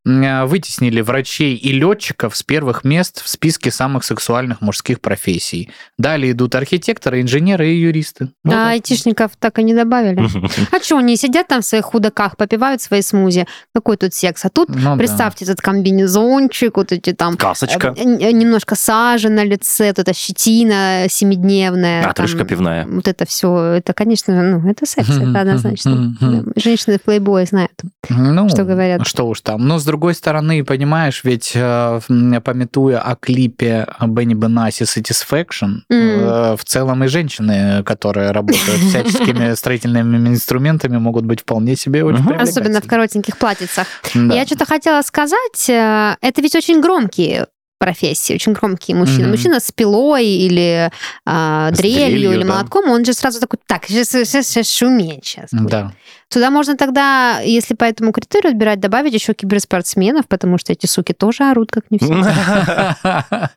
Мгм. 0.05 0.23
э, 0.23 0.45
вытеснили 0.79 1.01
врачей 1.01 1.55
и 1.55 1.71
летчиков 1.71 2.35
с 2.35 2.43
первых 2.43 2.83
мест 2.83 3.21
в 3.23 3.27
списке 3.27 3.71
самых 3.71 4.03
сексуальных 4.03 4.61
мужских 4.61 5.01
профессий. 5.01 5.69
Далее 5.97 6.31
идут 6.31 6.55
архитекторы, 6.55 7.21
инженеры 7.21 7.69
и 7.69 7.79
юристы. 7.79 8.29
Вот 8.43 8.53
А 8.53 8.69
айтишников 8.71 9.31
так 9.37 9.59
и 9.59 9.63
не 9.63 9.73
добавили. 9.73 10.19
А 10.71 10.79
что, 10.81 10.97
они 10.97 11.17
сидят 11.17 11.47
там 11.47 11.61
в 11.61 11.65
своих 11.65 11.85
худаках, 11.85 12.37
попивают 12.37 12.81
свои 12.81 13.01
смузи. 13.01 13.45
Какой 13.73 13.97
тут 13.97 14.13
секс? 14.13 14.45
А 14.45 14.49
тут, 14.49 14.69
Ну 14.69 14.75
да. 14.75 14.95
представьте, 14.95 15.45
этот 15.45 15.61
комбинезончик, 15.61 16.77
вот 16.77 16.91
эти 16.91 17.13
там... 17.13 17.35
Касочка. 17.37 17.93
э, 17.97 18.01
э, 18.01 18.31
Немножко 18.31 18.75
сажи 18.75 19.29
на 19.29 19.43
лице, 19.43 19.87
вот 19.87 19.99
эта 19.99 20.13
щетина 20.13 21.05
семидневная. 21.09 22.07
Отрыжка 22.07 22.39
там, 22.39 22.47
пивная. 22.47 22.85
Вот 22.87 23.07
это 23.07 23.25
все, 23.25 23.57
это, 23.73 23.93
конечно, 23.93 24.59
ну, 24.59 24.69
это 24.69 24.85
секс, 24.85 25.09
это 25.17 25.41
однозначно. 25.41 26.15
Да, 26.21 26.43
Женщины 26.55 26.97
в 26.97 27.01
плейбое 27.01 27.45
знают. 27.45 27.73
Ну, 28.09 28.49
Что 28.49 28.63
говорят. 28.63 29.05
Что 29.07 29.27
уж 29.27 29.41
там. 29.41 29.67
Но, 29.67 29.79
с 29.79 29.85
другой 29.85 30.13
стороны, 30.13 30.63
понимаешь, 30.69 31.21
ведь 31.23 31.53
э, 31.55 31.99
пометуя 32.43 32.99
о 33.01 33.15
клипе 33.15 33.87
Бенни 34.01 34.35
Бенаси 34.35 34.83
Satisfaction, 34.83 35.79
э, 35.89 36.55
в 36.55 36.63
целом 36.63 37.03
и 37.03 37.07
женщины, 37.07 37.83
которые 37.83 38.29
работают 38.29 38.79
всяческими 38.89 39.53
строительными 39.55 40.29
инструментами, 40.29 40.97
могут 40.99 41.25
быть 41.25 41.41
вполне 41.41 41.75
себе 41.75 42.03
очень. 42.03 42.23
Особенно 42.35 42.81
в 42.81 42.87
коротеньких 42.87 43.37
платьицах. 43.37 43.87
Да. 44.13 44.35
Я 44.35 44.45
что-то 44.45 44.65
хотела 44.65 45.01
сказать. 45.01 45.69
э, 45.69 46.15
Это 46.21 46.41
ведь 46.43 46.55
очень 46.55 46.81
громкие 46.81 47.47
профессии, 47.79 48.35
очень 48.35 48.53
громкие 48.53 48.95
мужчины. 48.95 49.21
Мгм. 49.23 49.31
Мужчина 49.31 49.59
с 49.59 49.71
пилой 49.71 50.27
или 50.27 50.91
С 51.25 51.71
дрелью, 51.77 52.05
дрелью, 52.07 52.33
или 52.33 52.43
да. 52.43 52.49
молотком, 52.49 52.89
он 52.91 53.05
же 53.05 53.13
сразу 53.13 53.39
такой, 53.39 53.57
так, 53.65 53.85
сейчас, 53.87 54.09
сейчас, 54.09 54.47
сейчас 54.47 54.69
шуметь 54.69 55.25
сейчас. 55.25 55.49
будет». 55.51 55.69
Да. 55.71 55.93
Туда 56.29 56.51
можно 56.51 56.77
тогда, 56.77 57.39
если 57.39 57.73
по 57.73 57.85
этому 57.85 58.11
критерию 58.11 58.51
отбирать, 58.51 58.79
добавить 58.79 59.13
еще 59.13 59.33
киберспортсменов, 59.33 60.27
потому 60.27 60.59
что 60.59 60.73
эти 60.73 60.85
суки 60.85 61.11
тоже 61.13 61.43
орут, 61.43 61.71
как 61.71 61.85
не 61.89 61.97
все. 61.97 62.09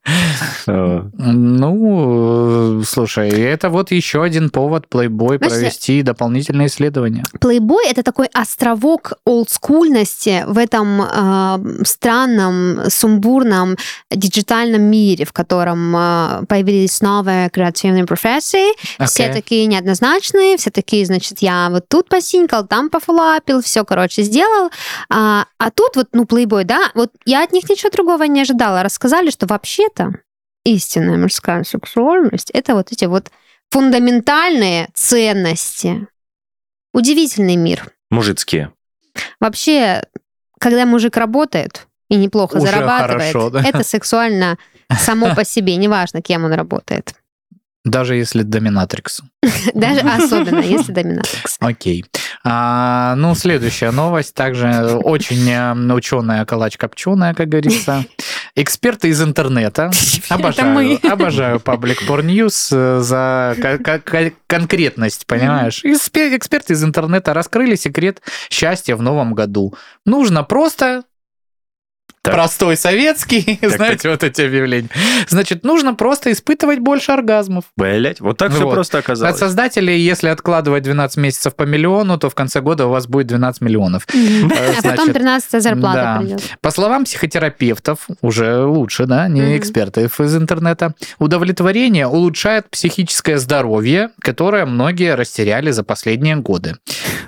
Э, 0.66 1.02
Ну, 1.18 2.80
э, 2.80 2.84
слушай, 2.86 3.28
это 3.28 3.68
вот 3.68 3.90
еще 3.90 4.22
один 4.22 4.50
повод 4.50 4.86
Playboy 4.90 5.38
провести 5.38 6.02
дополнительные 6.02 6.68
исследования. 6.68 7.24
Playboy 7.40 7.80
это 7.88 8.02
такой 8.02 8.28
островок 8.32 9.14
олдскульности 9.24 10.44
в 10.46 10.56
этом 10.56 11.02
э, 11.02 11.84
странном, 11.84 12.90
сумбурном 12.90 13.76
диджитальном 14.10 14.82
мире, 14.82 15.24
в 15.24 15.32
котором 15.32 15.92
появились 16.46 17.00
новые 17.02 17.50
креативные 17.50 18.04
профессии. 18.04 18.72
Все 19.04 19.32
такие 19.32 19.66
неоднозначные, 19.66 20.56
все 20.56 20.70
такие, 20.70 21.04
значит, 21.06 21.38
я 21.40 21.68
вот 21.70 21.88
тут 21.88 22.08
посинькал, 22.08 22.61
там 22.62 22.90
пофлапил, 22.90 23.62
все, 23.62 23.84
короче, 23.84 24.22
сделал. 24.22 24.70
А, 25.10 25.46
а 25.58 25.70
тут 25.70 25.96
вот, 25.96 26.08
ну, 26.12 26.24
Playboy, 26.24 26.64
да, 26.64 26.90
вот 26.94 27.10
я 27.24 27.42
от 27.42 27.52
них 27.52 27.68
ничего 27.68 27.90
другого 27.90 28.24
не 28.24 28.42
ожидала. 28.42 28.82
Рассказали, 28.82 29.30
что 29.30 29.46
вообще-то 29.46 30.12
истинная 30.64 31.16
мужская 31.18 31.64
сексуальность 31.64 32.50
это 32.50 32.74
вот 32.74 32.92
эти 32.92 33.04
вот 33.04 33.30
фундаментальные 33.70 34.88
ценности. 34.94 36.06
Удивительный 36.92 37.56
мир. 37.56 37.90
Мужицкие. 38.10 38.72
Вообще, 39.40 40.04
когда 40.60 40.84
мужик 40.84 41.16
работает 41.16 41.86
и 42.08 42.16
неплохо 42.16 42.56
Уже 42.56 42.66
зарабатывает, 42.66 43.32
хорошо, 43.32 43.50
да? 43.50 43.62
это 43.62 43.82
сексуально 43.82 44.58
само 44.98 45.34
по 45.34 45.44
себе, 45.44 45.76
неважно, 45.76 46.20
кем 46.20 46.44
он 46.44 46.52
работает. 46.52 47.14
Даже 47.84 48.14
если 48.14 48.42
доминатрикс. 48.42 49.22
Даже 49.74 50.00
особенно, 50.00 50.60
если 50.60 50.92
доминатрикс. 50.92 51.56
Окей. 51.58 52.04
А, 52.44 53.14
ну, 53.16 53.34
следующая 53.34 53.90
новость. 53.92 54.34
Также 54.34 54.96
очень 54.96 55.92
ученая 55.92 56.44
калач 56.44 56.76
копченая, 56.76 57.34
как 57.34 57.48
говорится. 57.48 58.04
Эксперты 58.54 59.08
из 59.08 59.22
интернета. 59.22 59.90
Обожаю, 60.28 60.98
обожаю 61.10 61.60
паблик 61.60 62.02
Porn 62.02 62.24
News 62.26 62.68
э, 62.70 63.00
за 63.00 63.56
ко- 63.60 63.78
ко- 63.78 63.98
ко- 64.00 64.32
конкретность, 64.46 65.26
понимаешь? 65.26 65.80
Эксперты 65.84 66.74
из 66.74 66.84
интернета 66.84 67.32
раскрыли 67.32 67.76
секрет 67.76 68.20
счастья 68.50 68.96
в 68.96 69.02
новом 69.02 69.34
году. 69.34 69.74
Нужно 70.04 70.42
просто 70.44 71.04
Так. 72.22 72.34
простой 72.34 72.76
советский, 72.76 73.58
знаете, 73.66 74.08
вот 74.08 74.22
эти 74.22 74.42
объявления. 74.42 74.88
Значит, 75.26 75.64
нужно 75.64 75.94
просто 75.94 76.30
испытывать 76.30 76.78
больше 76.78 77.10
оргазмов. 77.10 77.64
Блять, 77.76 78.20
вот 78.20 78.36
так 78.38 78.52
все 78.52 78.62
Вот. 78.64 78.74
просто 78.74 78.98
От 78.98 79.04
оказалось. 79.04 79.38
создателей, 79.38 79.98
если 79.98 80.28
откладывать 80.28 80.84
12 80.84 81.16
месяцев 81.16 81.56
по 81.56 81.64
миллиону, 81.64 82.18
то 82.18 82.30
в 82.30 82.36
конце 82.36 82.60
года 82.60 82.86
у 82.86 82.90
вас 82.90 83.08
будет 83.08 83.26
12 83.26 83.60
миллионов. 83.62 84.06
Э, 84.14 84.44
А 84.44 84.82
потом 84.82 84.94
значит, 85.06 85.14
13 85.14 85.62
зарплата 85.62 86.18
придет. 86.20 86.42
По 86.60 86.70
словам 86.70 87.04
психотерапевтов, 87.04 88.06
уже 88.20 88.64
лучше, 88.66 89.06
да, 89.06 89.26
не 89.26 89.56
экспертов 89.56 90.20
из 90.20 90.36
интернета, 90.36 90.94
удовлетворение 91.18 92.06
улучшает 92.06 92.70
психическое 92.70 93.38
здоровье, 93.38 94.10
которое 94.20 94.64
многие 94.64 95.16
растеряли 95.16 95.72
за 95.72 95.82
последние 95.82 96.36
годы. 96.36 96.76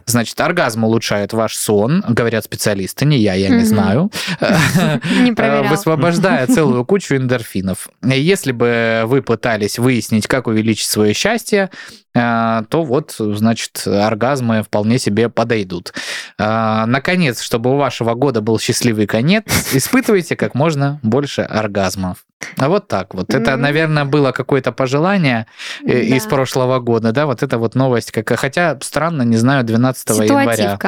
Значит, 0.06 0.40
оргазм 0.40 0.84
улучшает 0.84 1.32
ваш 1.32 1.56
сон, 1.56 2.04
говорят 2.06 2.44
специалисты, 2.44 3.06
не 3.06 3.18
я, 3.18 3.34
я 3.34 3.48
не 3.48 3.64
знаю. 3.64 4.12
Э. 4.84 5.62
Высвобождая 5.68 6.46
целую 6.46 6.84
кучу 6.84 7.16
эндорфинов. 7.16 7.88
Если 8.02 8.52
бы 8.52 9.02
вы 9.06 9.22
пытались 9.22 9.78
выяснить, 9.78 10.26
как 10.26 10.46
увеличить 10.46 10.88
свое 10.88 11.14
счастье, 11.14 11.70
э, 12.14 12.62
то 12.68 12.82
вот, 12.84 13.14
значит, 13.18 13.82
оргазмы 13.86 14.62
вполне 14.62 14.98
себе 14.98 15.28
подойдут. 15.28 15.92
А, 16.38 16.86
Наконец, 16.86 17.40
чтобы 17.40 17.72
у 17.72 17.76
вашего 17.76 18.14
года 18.14 18.40
был 18.40 18.58
счастливый 18.58 19.06
конец, 19.06 19.44
испытывайте 19.72 20.36
как 20.36 20.54
можно 20.54 21.00
больше 21.02 21.42
оргазмов. 21.42 22.18
А 22.58 22.68
вот 22.68 22.88
так 22.88 23.14
вот. 23.14 23.32
Это, 23.32 23.56
наверное, 23.56 24.04
было 24.04 24.32
какое-то 24.32 24.70
пожелание 24.70 25.46
э, 25.86 26.00
из 26.02 26.24
Да. 26.24 26.30
прошлого 26.30 26.78
года, 26.78 27.12
да, 27.12 27.24
вот 27.26 27.42
это 27.42 27.56
вот 27.58 27.74
новость, 27.74 28.12
как, 28.12 28.38
хотя 28.38 28.76
странно, 28.82 29.22
не 29.22 29.36
знаю, 29.36 29.64
12 29.64 30.10
января, 30.10 30.78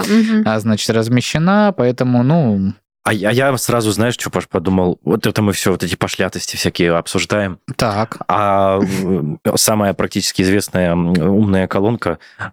а, 0.44 0.60
значит, 0.60 0.90
размещена, 0.90 1.72
поэтому, 1.76 2.22
ну, 2.22 2.74
А 3.06 3.12
я, 3.12 3.30
я 3.30 3.56
сразу, 3.56 3.92
знаешь, 3.92 4.14
что, 4.14 4.30
Паш, 4.30 4.48
подумал? 4.48 4.98
Вот 5.04 5.28
это 5.28 5.40
мы 5.40 5.52
все, 5.52 5.70
вот 5.70 5.84
эти 5.84 5.94
пошлятости 5.94 6.56
всякие 6.56 6.92
обсуждаем. 6.92 7.60
так. 7.76 8.16
А 8.26 8.80
э, 8.80 9.36
самая 9.54 9.94
практически 9.94 10.42
известная 10.42 10.96
умная 10.96 11.68
колонка, 11.68 12.18
э, 12.40 12.50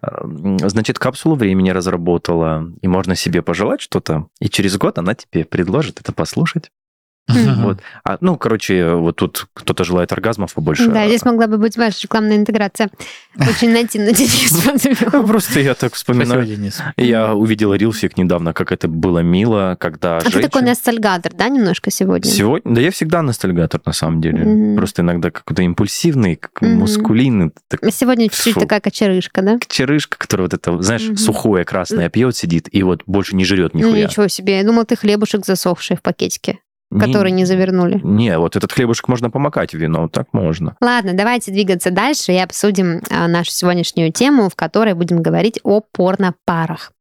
значит, 0.68 1.00
капсулу 1.00 1.34
времени 1.34 1.70
разработала, 1.70 2.70
и 2.80 2.86
можно 2.86 3.16
себе 3.16 3.42
пожелать 3.42 3.80
что-то, 3.80 4.28
и 4.38 4.48
через 4.48 4.78
год 4.78 4.96
она 4.96 5.16
тебе 5.16 5.44
предложит 5.44 5.98
это 6.00 6.12
послушать. 6.12 6.70
Вот. 7.28 7.78
А, 8.04 8.18
ну, 8.20 8.36
короче, 8.36 8.92
вот 8.94 9.16
тут 9.16 9.46
кто-то 9.54 9.84
желает 9.84 10.12
оргазмов 10.12 10.52
побольше. 10.54 10.88
Да, 10.88 11.06
здесь 11.06 11.24
могла 11.24 11.46
бы 11.46 11.56
быть 11.58 11.76
ваша 11.76 12.02
рекламная 12.02 12.36
интеграция. 12.36 12.90
Очень 13.38 13.72
нативно 13.72 14.12
Денис 14.12 14.52
Ну. 15.12 15.26
Просто 15.26 15.60
я 15.60 15.74
так 15.74 15.94
вспоминаю. 15.94 16.44
Денис. 16.44 16.80
Я 16.96 17.34
увидел 17.34 17.72
рилсик 17.74 18.16
недавно, 18.18 18.52
как 18.52 18.72
это 18.72 18.88
было 18.88 19.20
мило, 19.20 19.76
когда 19.80 20.18
А 20.18 20.20
ты 20.22 20.40
такой 20.42 20.62
ностальгатор, 20.62 21.32
да, 21.32 21.48
немножко 21.48 21.90
сегодня? 21.90 22.30
Сегодня, 22.30 22.74
да 22.74 22.80
я 22.80 22.90
всегда 22.90 23.22
ностальгатор 23.22 23.80
на 23.84 23.92
самом 23.92 24.20
деле. 24.20 24.76
Просто 24.76 25.02
иногда 25.02 25.30
какой-то 25.30 25.62
импульсивный, 25.62 26.38
мускулинный, 26.60 27.52
Сегодня 27.90 28.28
чуть-чуть 28.28 28.54
такая 28.56 28.80
кочерышка, 28.80 29.42
да? 29.42 29.58
черышка, 29.68 30.18
которая 30.18 30.46
вот 30.46 30.54
это, 30.54 30.80
знаешь, 30.82 31.18
сухое 31.18 31.64
красное 31.64 32.08
пьет, 32.10 32.36
сидит 32.36 32.68
и 32.70 32.82
вот 32.82 33.02
больше 33.06 33.34
не 33.36 33.44
жрет 33.44 33.74
Ну 33.74 33.80
нихуя. 33.80 34.06
ничего 34.06 34.28
себе. 34.28 34.58
Я 34.58 34.64
думал, 34.64 34.84
ты 34.84 34.96
хлебушек 34.96 35.46
засохший 35.46 35.96
в 35.96 36.02
пакетике, 36.02 36.58
который 36.98 37.32
не 37.32 37.44
завернули. 37.44 38.00
Не, 38.02 38.38
вот 38.38 38.56
этот 38.56 38.72
хлебушек 38.72 39.08
можно 39.08 39.30
помакать 39.30 39.72
в 39.72 39.78
вино, 39.78 40.08
так 40.08 40.28
можно. 40.32 40.76
Ладно, 40.80 41.12
давайте 41.14 41.52
двигаться 41.52 41.90
дальше 41.90 42.32
и 42.32 42.38
обсудим 42.38 43.02
а, 43.10 43.28
нашу 43.28 43.50
сегодняшнюю 43.50 44.12
тему, 44.12 44.48
в 44.48 44.54
которой 44.54 44.94
будем 44.94 45.22
говорить 45.22 45.60
о 45.62 45.80
порнопарах. 45.80 46.92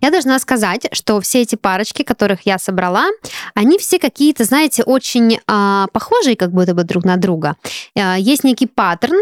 Я 0.00 0.10
должна 0.10 0.38
сказать, 0.38 0.88
что 0.92 1.20
все 1.20 1.42
эти 1.42 1.56
парочки, 1.56 2.02
которых 2.02 2.42
я 2.46 2.58
собрала, 2.58 3.06
они 3.54 3.78
все 3.78 3.98
какие-то, 3.98 4.44
знаете, 4.44 4.84
очень 4.84 5.40
а, 5.46 5.86
похожие 5.92 6.36
как 6.36 6.52
будто 6.52 6.74
бы 6.74 6.84
друг 6.84 7.04
на 7.04 7.16
друга. 7.16 7.56
А, 7.96 8.16
есть 8.16 8.44
некий 8.44 8.66
паттерн, 8.66 9.18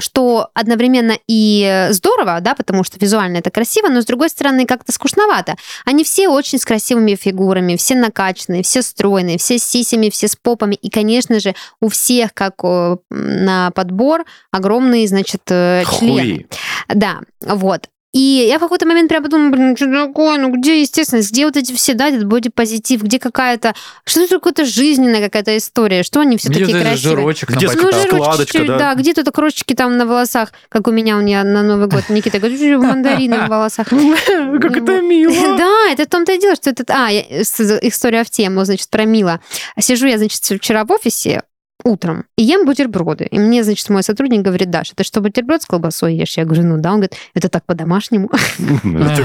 что 0.00 0.48
одновременно 0.54 1.18
и 1.26 1.88
здорово, 1.90 2.40
да, 2.40 2.54
потому 2.54 2.84
что 2.84 2.98
визуально 3.00 3.38
это 3.38 3.50
красиво, 3.50 3.88
но 3.88 4.00
с 4.00 4.06
другой 4.06 4.30
стороны 4.30 4.64
как-то 4.64 4.92
скучновато. 4.92 5.56
Они 5.84 6.04
все 6.04 6.28
очень 6.28 6.58
с 6.58 6.64
красивыми 6.64 7.14
фигурами, 7.14 7.76
все 7.76 7.96
накачанные, 7.96 8.62
все 8.62 8.82
стройные, 8.82 9.38
все 9.38 9.58
с 9.58 9.64
сисями, 9.64 10.10
все 10.10 10.28
с 10.28 10.36
попами. 10.36 10.76
И, 10.76 10.90
конечно 10.90 11.40
же, 11.40 11.54
у 11.80 11.88
всех, 11.88 12.32
как 12.32 12.62
о, 12.64 12.98
на 13.10 13.70
подбор, 13.72 14.24
огромные, 14.52 15.08
значит, 15.08 15.42
э, 15.50 15.84
члены. 15.98 16.16
Хуи. 16.16 16.46
Да, 16.88 17.20
вот. 17.40 17.88
И 18.16 18.46
я 18.48 18.56
в 18.56 18.60
какой-то 18.60 18.86
момент 18.86 19.10
прям 19.10 19.22
подумала, 19.22 19.50
блин, 19.50 19.76
что 19.76 19.92
такое, 19.92 20.38
ну 20.38 20.50
где 20.50 20.80
естественность, 20.80 21.30
где 21.32 21.44
вот 21.44 21.54
эти 21.58 21.74
все, 21.74 21.92
да, 21.92 22.08
этот 22.08 22.24
бодипозитив, 22.24 23.02
где 23.02 23.18
какая-то, 23.18 23.74
что 24.06 24.22
это 24.22 24.36
какая-то 24.36 24.64
жизненная 24.64 25.20
какая-то 25.20 25.54
история, 25.58 26.02
что 26.02 26.20
они 26.20 26.38
все 26.38 26.48
Где 26.48 26.60
такие 26.60 26.78
этот 26.78 26.88
красивые. 26.88 27.16
жирочек 27.16 27.50
Где? 27.50 27.66
Ну, 27.66 27.72
складочка, 27.72 28.36
чуть-чуть, 28.38 28.66
да. 28.68 28.78
да, 28.78 28.94
где-то 28.94 29.30
крошечки 29.30 29.74
там 29.74 29.98
на 29.98 30.06
волосах, 30.06 30.54
как 30.70 30.88
у 30.88 30.92
меня, 30.92 31.18
у 31.18 31.20
меня 31.20 31.44
на 31.44 31.62
Новый 31.62 31.88
год. 31.88 32.04
Никита 32.08 32.38
говорит, 32.38 32.58
«Чуть-чуть 32.58 32.78
мандарины 32.78 33.36
в 33.40 33.48
волосах. 33.48 33.88
Как 34.62 34.76
это 34.78 35.02
мило. 35.02 35.34
Да, 35.58 35.92
это 35.92 36.04
в 36.04 36.06
том-то 36.06 36.32
и 36.32 36.40
дело, 36.40 36.54
что 36.54 36.70
это... 36.70 36.84
А, 36.88 37.10
история 37.12 38.24
в 38.24 38.30
тему, 38.30 38.64
значит, 38.64 38.88
про 38.88 39.04
Мила. 39.04 39.40
Сижу 39.78 40.06
я, 40.06 40.16
значит, 40.16 40.42
вчера 40.42 40.86
в 40.86 40.92
офисе, 40.92 41.42
утром 41.86 42.24
и 42.36 42.42
ем 42.42 42.66
бутерброды. 42.66 43.26
И 43.30 43.38
мне, 43.38 43.62
значит, 43.62 43.88
мой 43.90 44.02
сотрудник 44.02 44.42
говорит, 44.42 44.70
Даша, 44.70 44.94
ты 44.94 45.04
что, 45.04 45.20
бутерброд 45.20 45.62
с 45.62 45.66
колбасой 45.66 46.16
ешь? 46.16 46.36
Я 46.36 46.44
говорю, 46.44 46.64
ну 46.64 46.78
да. 46.78 46.90
Он 46.90 46.96
говорит, 46.96 47.14
это 47.34 47.48
так 47.48 47.64
по-домашнему. 47.64 48.30
Это 48.58 49.22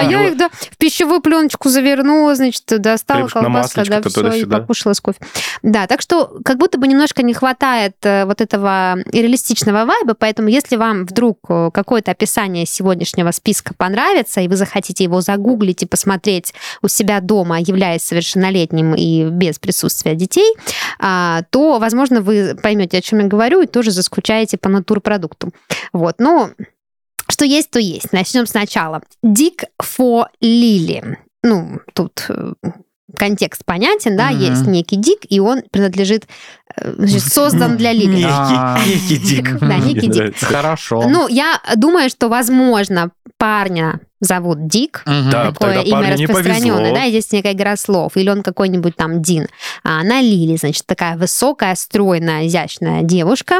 А 0.00 0.04
я 0.04 0.28
их 0.28 0.36
да, 0.36 0.50
в 0.50 0.76
пищевую 0.76 1.20
пленочку 1.20 1.68
завернула, 1.68 2.34
значит, 2.34 2.64
достала 2.66 3.28
колбаска, 3.28 3.84
да, 3.88 4.02
все, 4.02 4.32
и 4.32 4.44
покушала 4.44 4.92
с 4.92 5.00
кофе. 5.00 5.18
Да, 5.62 5.86
так 5.86 6.00
что 6.00 6.38
как 6.44 6.58
будто 6.58 6.78
бы 6.78 6.88
немножко 6.88 7.22
не 7.22 7.34
хватает 7.34 7.94
э, 8.02 8.24
вот 8.24 8.40
этого 8.40 8.96
реалистичного 9.12 9.84
вайба, 9.84 10.14
поэтому 10.14 10.48
если 10.48 10.76
вам 10.76 11.06
вдруг 11.06 11.38
э, 11.48 11.70
какое-то 11.72 12.10
описание 12.10 12.66
сегодняшнего 12.66 13.30
списка 13.30 13.74
понравится, 13.74 14.40
и 14.40 14.48
вы 14.48 14.56
захотите 14.56 15.04
его 15.04 15.20
загуглить 15.20 15.82
и 15.82 15.86
посмотреть 15.86 16.52
у 16.82 16.88
себя 16.88 17.20
дома, 17.20 17.60
являясь 17.60 18.02
совершеннолетним 18.02 18.94
и 18.94 19.24
без 19.24 19.58
присутствия 19.58 20.16
детей, 20.16 20.54
а, 20.98 21.42
то, 21.52 21.78
возможно, 21.78 22.22
вы 22.22 22.56
поймете, 22.60 22.98
о 22.98 23.02
чем 23.02 23.18
я 23.20 23.26
говорю, 23.26 23.60
и 23.60 23.66
тоже 23.66 23.90
заскучаете 23.90 24.56
по 24.56 24.70
натурпродукту. 24.70 25.52
Вот, 25.92 26.16
но 26.18 26.50
что 27.28 27.44
есть, 27.44 27.70
то 27.70 27.78
есть. 27.78 28.12
Начнем 28.12 28.46
сначала. 28.46 29.02
Dick 29.24 29.64
for 29.80 30.24
Lily. 30.42 31.16
Ну, 31.44 31.80
тут 31.94 32.24
э, 32.30 32.52
контекст 33.18 33.64
понятен, 33.66 34.16
да, 34.16 34.30
Мгм. 34.30 34.40
есть 34.40 34.66
некий 34.66 34.96
Дик, 34.96 35.20
и 35.28 35.40
он 35.40 35.62
принадлежит, 35.70 36.26
э, 36.74 36.94
значит, 36.96 37.22
создан 37.22 37.76
для 37.76 37.92
Лили. 37.92 38.24
А. 38.26 38.78
Некий 38.86 39.18
дик. 39.18 39.58
Да, 39.58 39.76
некий 39.76 40.06
дик. 40.08 40.38
Хорошо. 40.38 41.02
Ну, 41.08 41.28
я 41.28 41.60
думаю, 41.76 42.08
что, 42.08 42.28
возможно, 42.28 43.10
парня 43.36 44.00
зовут 44.22 44.68
Дик, 44.68 45.02
Мгм. 45.04 45.30
Да, 45.30 45.52
такое 45.52 45.74
тогда 45.74 45.82
имя 45.82 46.12
распространенное, 46.12 46.94
да, 46.94 47.08
здесь 47.08 47.30
некая 47.32 47.52
игра 47.52 47.76
слов, 47.76 48.16
или 48.16 48.30
он 48.30 48.42
какой-нибудь 48.42 48.96
там 48.96 49.20
Дин. 49.20 49.48
А 49.82 50.00
она 50.00 50.20
Лили, 50.20 50.56
значит, 50.56 50.86
такая 50.86 51.16
высокая, 51.16 51.74
стройная, 51.74 52.46
изящная 52.46 53.02
девушка. 53.02 53.58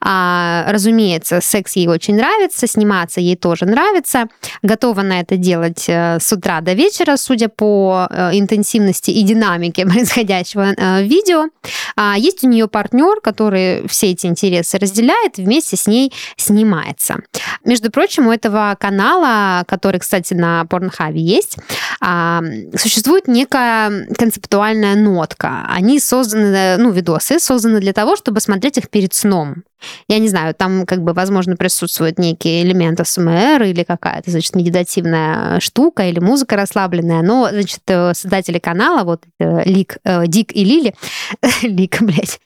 А, 0.00 0.64
разумеется, 0.68 1.40
секс 1.40 1.74
ей 1.74 1.88
очень 1.88 2.14
нравится, 2.14 2.66
сниматься 2.68 3.20
ей 3.20 3.36
тоже 3.36 3.66
нравится. 3.66 4.28
Готова 4.62 5.02
на 5.02 5.20
это 5.20 5.36
делать 5.36 5.84
э, 5.88 6.18
с 6.20 6.32
утра 6.32 6.60
до 6.60 6.72
вечера, 6.74 7.16
судя 7.16 7.48
по 7.48 8.06
э, 8.08 8.30
интенсивности 8.34 9.10
и 9.10 9.22
динамике 9.22 9.86
происходящего 9.86 10.74
э, 10.76 11.02
видео. 11.02 11.46
А, 11.96 12.16
есть 12.16 12.44
у 12.44 12.48
нее 12.48 12.68
партнер, 12.68 13.20
который 13.20 13.88
все 13.88 14.12
эти 14.12 14.26
интересы 14.26 14.78
разделяет, 14.78 15.38
вместе 15.38 15.76
с 15.76 15.88
ней 15.88 16.12
снимается. 16.36 17.16
Между 17.64 17.90
прочим, 17.90 18.28
у 18.28 18.32
этого 18.32 18.76
канала, 18.78 19.64
который, 19.66 19.95
кстати, 19.98 20.34
на 20.34 20.64
Порнхабе 20.64 21.20
есть, 21.20 21.58
существует 22.00 23.28
некая 23.28 24.06
концептуальная 24.16 24.96
нотка. 24.96 25.66
Они 25.68 25.98
созданы, 25.98 26.76
ну, 26.76 26.90
видосы 26.90 27.38
созданы 27.38 27.80
для 27.80 27.92
того, 27.92 28.16
чтобы 28.16 28.40
смотреть 28.40 28.78
их 28.78 28.90
перед 28.90 29.14
сном. 29.14 29.64
Я 30.08 30.18
не 30.18 30.28
знаю, 30.28 30.54
там, 30.54 30.86
как 30.86 31.02
бы, 31.02 31.12
возможно, 31.12 31.56
присутствует 31.56 32.18
некий 32.18 32.62
элемент 32.62 33.06
СМР 33.06 33.62
или 33.62 33.82
какая-то, 33.82 34.30
значит, 34.30 34.54
медитативная 34.54 35.60
штука 35.60 36.08
или 36.08 36.18
музыка 36.18 36.56
расслабленная, 36.56 37.22
но, 37.22 37.48
значит, 37.50 37.80
э, 37.86 38.14
создатели 38.14 38.58
канала, 38.58 39.04
вот 39.04 39.22
э, 39.38 39.64
Лик, 39.64 39.98
э, 40.04 40.26
Дик 40.26 40.54
и 40.54 40.64
Лили, 40.64 40.94
Лик, 41.62 42.00
блядь, 42.00 42.40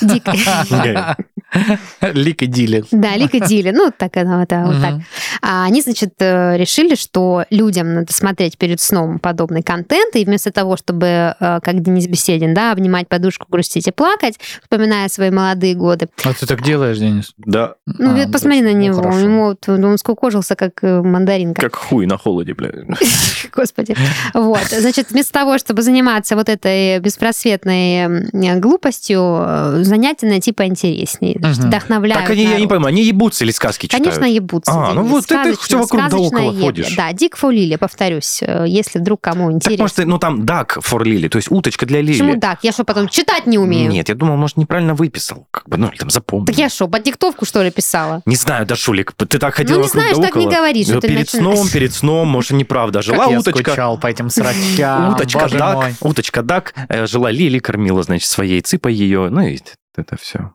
Дик, 0.00 0.24
Лик 2.14 2.42
и 2.42 2.46
Дили. 2.46 2.84
да, 2.92 3.16
Лик 3.16 3.34
и 3.34 3.40
Дили, 3.40 3.70
ну, 3.72 3.92
так 3.96 4.16
оно, 4.16 4.42
это 4.42 4.62
вот 4.64 4.80
так. 4.80 4.92
Мгм. 4.92 5.04
А 5.42 5.64
Они, 5.64 5.82
значит, 5.82 6.14
решили, 6.20 6.94
что 6.94 7.44
людям 7.50 7.94
надо 7.94 8.12
смотреть 8.12 8.56
перед 8.58 8.79
сном 8.80 9.18
подобный 9.18 9.62
контент, 9.62 10.16
и 10.16 10.24
вместо 10.24 10.50
того, 10.52 10.76
чтобы, 10.76 11.06
э, 11.38 11.60
как 11.62 11.80
Денис 11.82 12.06
Беседин, 12.06 12.54
да, 12.54 12.72
обнимать 12.72 13.08
подушку, 13.08 13.46
грустить 13.48 13.86
и 13.88 13.90
плакать, 13.92 14.38
вспоминая 14.62 15.08
свои 15.08 15.30
молодые 15.30 15.74
годы, 15.74 16.08
А 16.24 16.32
ты 16.32 16.46
так 16.46 16.62
делаешь, 16.62 16.98
Денис? 16.98 17.32
Да, 17.38 17.74
ну, 17.86 18.20
А, 18.20 18.28
посмотри 18.30 18.62
на. 18.62 18.70
Ну, 18.72 18.78
него, 18.78 19.02
хорошо. 19.02 19.18
ему 19.18 19.44
вот, 19.46 19.68
он 19.68 19.98
скукожился, 19.98 20.54
как 20.56 20.82
э, 20.82 21.02
мандаринка. 21.02 21.60
как 21.62 21.74
хуй 21.76 22.06
на 22.06 22.16
холоде, 22.18 22.54
бля. 22.54 22.70
Господи. 23.54 23.96
Вот. 24.34 24.62
Значит, 24.70 25.10
вместо 25.10 25.32
того, 25.32 25.58
чтобы 25.58 25.82
заниматься 25.82 26.36
вот 26.36 26.48
этой 26.48 26.98
беспросветной 27.00 28.30
глупостью, 28.60 29.20
э, 29.40 29.80
занятия 29.84 30.26
найти 30.26 30.52
поинтереснее. 30.52 31.36
Значит, 31.38 31.58
Мгм. 31.60 31.68
вдохновляют 31.68 32.22
Так 32.22 32.30
они, 32.30 32.44
я 32.44 32.58
не 32.58 32.66
пойму, 32.66 32.86
они 32.86 33.02
ебутся 33.04 33.44
или 33.44 33.50
сказки 33.52 33.86
читают? 33.86 34.04
Конечно, 34.06 34.24
ебутся. 34.24 34.72
А, 34.72 34.92
ну 34.94 35.02
вот 35.04 35.26
ты- 35.26 35.56
всё 35.56 35.78
вокруг 35.80 36.08
да 36.10 36.16
около 36.16 36.54
ходишь. 36.54 36.94
Да, 36.96 37.12
Дик 37.12 37.36
Фолили, 37.36 37.76
повторюсь, 37.76 38.42
если 38.70 38.98
вдруг 38.98 39.20
кому 39.20 39.46
Так, 39.48 39.54
интересно. 39.56 39.82
может, 39.84 39.98
ну 39.98 40.18
там 40.18 40.46
дак 40.46 40.78
for 40.78 41.04
лили, 41.04 41.28
то 41.28 41.36
есть 41.36 41.50
уточка 41.50 41.86
для 41.86 42.00
лили. 42.00 42.12
Почему 42.18 42.40
так? 42.40 42.60
Я 42.62 42.72
что, 42.72 42.84
потом 42.84 43.08
читать 43.08 43.46
не 43.46 43.58
умею? 43.58 43.90
Нет, 43.90 44.08
я 44.08 44.14
думал, 44.14 44.36
может, 44.36 44.56
неправильно 44.56 44.94
выписал. 44.94 45.46
Как 45.50 45.68
бы, 45.68 45.76
ну, 45.76 45.88
или 45.88 45.96
там 45.96 46.10
запомнил. 46.10 46.46
Так 46.46 46.56
я 46.56 46.68
что, 46.68 46.88
под 46.88 47.02
диктовку, 47.02 47.44
что 47.44 47.62
ли, 47.62 47.70
писала? 47.70 48.22
Не 48.26 48.36
знаю, 48.36 48.66
да, 48.66 48.76
Шулик, 48.76 49.12
ты 49.12 49.38
так 49.38 49.54
ходила 49.54 49.78
Ну, 49.78 49.82
не 49.84 49.88
знаешь, 49.88 50.16
да 50.16 50.22
так 50.22 50.36
не 50.36 50.46
около. 50.46 50.56
говори, 50.58 50.84
что 50.84 50.94
Ну, 50.94 51.00
Перед 51.00 51.18
начинаешь. 51.18 51.56
сном, 51.58 51.68
перед 51.68 51.92
сном, 51.94 52.28
может, 52.28 52.50
и 52.52 52.54
неправда. 52.54 53.02
Жила 53.02 53.18
Как 53.24 53.30
я 53.32 53.40
уточка. 53.40 53.70
скучал 53.70 53.98
по 53.98 54.06
этим 54.06 54.30
срачам, 54.30 55.12
Уточка 55.14 55.48
Дак, 55.48 55.76
мой. 55.76 55.94
уточка 56.00 56.42
Дак 56.42 56.74
э, 56.88 57.06
жила 57.06 57.30
Лили, 57.30 57.58
кормила, 57.58 58.02
значит, 58.02 58.28
своей 58.28 58.60
цыпой 58.60 58.94
ее, 58.94 59.28
ну 59.30 59.40
и 59.42 59.58
это 59.96 60.16
все. 60.20 60.52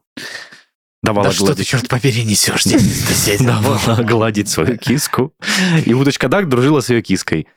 Давала 1.04 1.28
Да 1.28 1.34
что 1.34 1.42
ты, 1.46 1.52
гладить. 1.54 1.68
черт 1.68 1.88
побери, 1.88 2.24
несешь? 2.24 2.64
Давала 3.40 4.02
гладить 4.02 4.50
свою 4.50 4.78
киску. 4.78 5.34
И 5.86 5.94
уточка 5.94 6.28
Дак 6.28 6.50
дружила 6.50 6.82
с 6.82 6.90
ее 6.90 7.02
киской. 7.02 7.48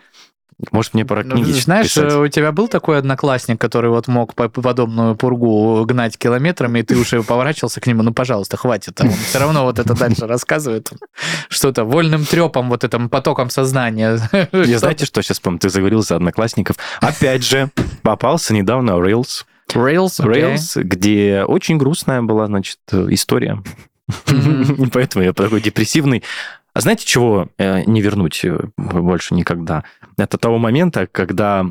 Может, 0.72 0.94
мне 0.94 1.04
пора 1.04 1.22
книги 1.22 1.52
Знаешь, 1.52 1.94
писать? 1.94 2.12
у 2.14 2.26
тебя 2.26 2.50
был 2.50 2.66
такой 2.66 2.98
одноклассник, 2.98 3.60
который 3.60 3.90
вот 3.90 4.08
мог 4.08 4.34
по 4.34 4.48
подобную 4.48 5.14
пургу 5.14 5.84
гнать 5.84 6.18
километрами, 6.18 6.80
и 6.80 6.82
ты 6.82 6.96
уже 6.96 7.22
поворачивался 7.24 7.80
к 7.80 7.86
нему, 7.86 8.02
ну, 8.02 8.12
пожалуйста, 8.12 8.56
хватит. 8.56 9.00
А 9.00 9.04
он 9.04 9.12
все 9.12 9.38
равно 9.38 9.64
вот 9.64 9.78
это 9.78 9.94
дальше 9.94 10.26
рассказывает. 10.26 10.90
Что-то 11.48 11.84
вольным 11.84 12.24
трепом, 12.24 12.68
вот 12.70 12.82
этим 12.82 13.08
потоком 13.08 13.50
сознания. 13.50 14.18
Я 14.52 14.78
знаете, 14.80 15.06
что 15.06 15.22
сейчас 15.22 15.38
помню? 15.38 15.60
Ты 15.60 15.68
заговорил 15.68 16.02
за 16.02 16.16
одноклассников. 16.16 16.76
Опять 17.00 17.44
же, 17.44 17.70
попался 18.02 18.52
недавно 18.52 18.92
Rails. 18.92 19.44
Rails. 19.72 20.18
Rails, 20.18 20.82
где 20.82 21.44
очень 21.46 21.78
грустная 21.78 22.22
была, 22.22 22.46
значит, 22.46 22.78
история. 22.90 23.62
Поэтому 24.92 25.24
я 25.24 25.32
такой 25.32 25.60
депрессивный. 25.60 26.22
А 26.78 26.80
знаете, 26.80 27.04
чего 27.04 27.48
э, 27.58 27.82
не 27.86 28.00
вернуть 28.00 28.44
э, 28.44 28.56
больше 28.76 29.34
никогда? 29.34 29.82
Это 30.16 30.38
того 30.38 30.58
момента, 30.58 31.08
когда 31.08 31.66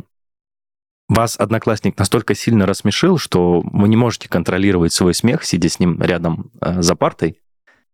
вас 1.08 1.40
одноклассник 1.40 1.98
настолько 1.98 2.36
сильно 2.36 2.66
рассмешил, 2.66 3.18
что 3.18 3.62
вы 3.62 3.88
не 3.88 3.96
можете 3.96 4.28
контролировать 4.28 4.92
свой 4.92 5.14
смех, 5.14 5.46
сидя 5.46 5.70
с 5.70 5.80
ним 5.80 6.02
рядом 6.02 6.52
э, 6.60 6.82
за 6.82 6.98
партой, 6.98 7.40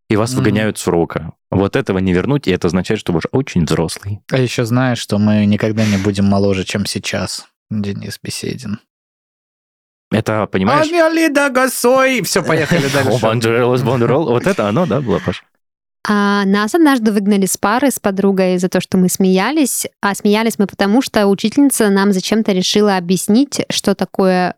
и 0.09 0.15
вас 0.15 0.31
Мгм. 0.31 0.39
выгоняют 0.39 0.79
с 0.79 0.87
урока. 0.87 1.33
Вот 1.51 1.75
этого 1.75 1.99
не 1.99 2.13
вернуть, 2.13 2.47
и 2.47 2.51
это 2.51 2.65
означает, 2.65 2.99
что 2.99 3.11
вы 3.11 3.19
уже 3.19 3.29
очень 3.31 3.65
взрослый. 3.65 4.21
А 4.31 4.39
еще 4.39 4.65
знаешь, 4.65 4.97
что 4.97 5.19
мы 5.19 5.45
никогда 5.45 5.85
не 5.85 5.97
будем 5.97 6.25
моложе, 6.25 6.63
чем 6.63 6.87
сейчас. 6.87 7.47
Денис 7.69 8.19
Беседин. 8.23 8.79
Это, 10.09 10.47
понимаешь? 10.47 10.87
Амелида 10.87 11.51
Гасой! 11.51 12.23
Все, 12.23 12.41
поехали 12.41 12.87
дальше. 12.91 13.21
Бандеролос, 13.21 13.83
Бандерол. 13.83 14.29
Вот 14.29 14.47
это 14.47 14.67
оно, 14.67 14.87
да, 14.87 14.99
было, 14.99 15.19
Паш? 15.19 15.43
А 16.05 16.43
нас 16.45 16.75
однажды 16.75 17.11
выгнали 17.11 17.45
с 17.45 17.57
пары 17.57 17.89
с 17.89 17.99
подругой 17.99 18.57
за 18.57 18.67
то, 18.67 18.81
что 18.81 18.97
мы 18.97 19.07
смеялись. 19.07 19.87
А 20.01 20.13
смеялись 20.15 20.59
мы 20.59 20.67
потому, 20.67 21.01
что 21.01 21.27
учительница 21.27 21.89
нам 21.89 22.11
зачем-то 22.11 22.51
решила 22.51 22.97
объяснить, 22.97 23.61
что 23.69 23.95
такое, 23.95 24.55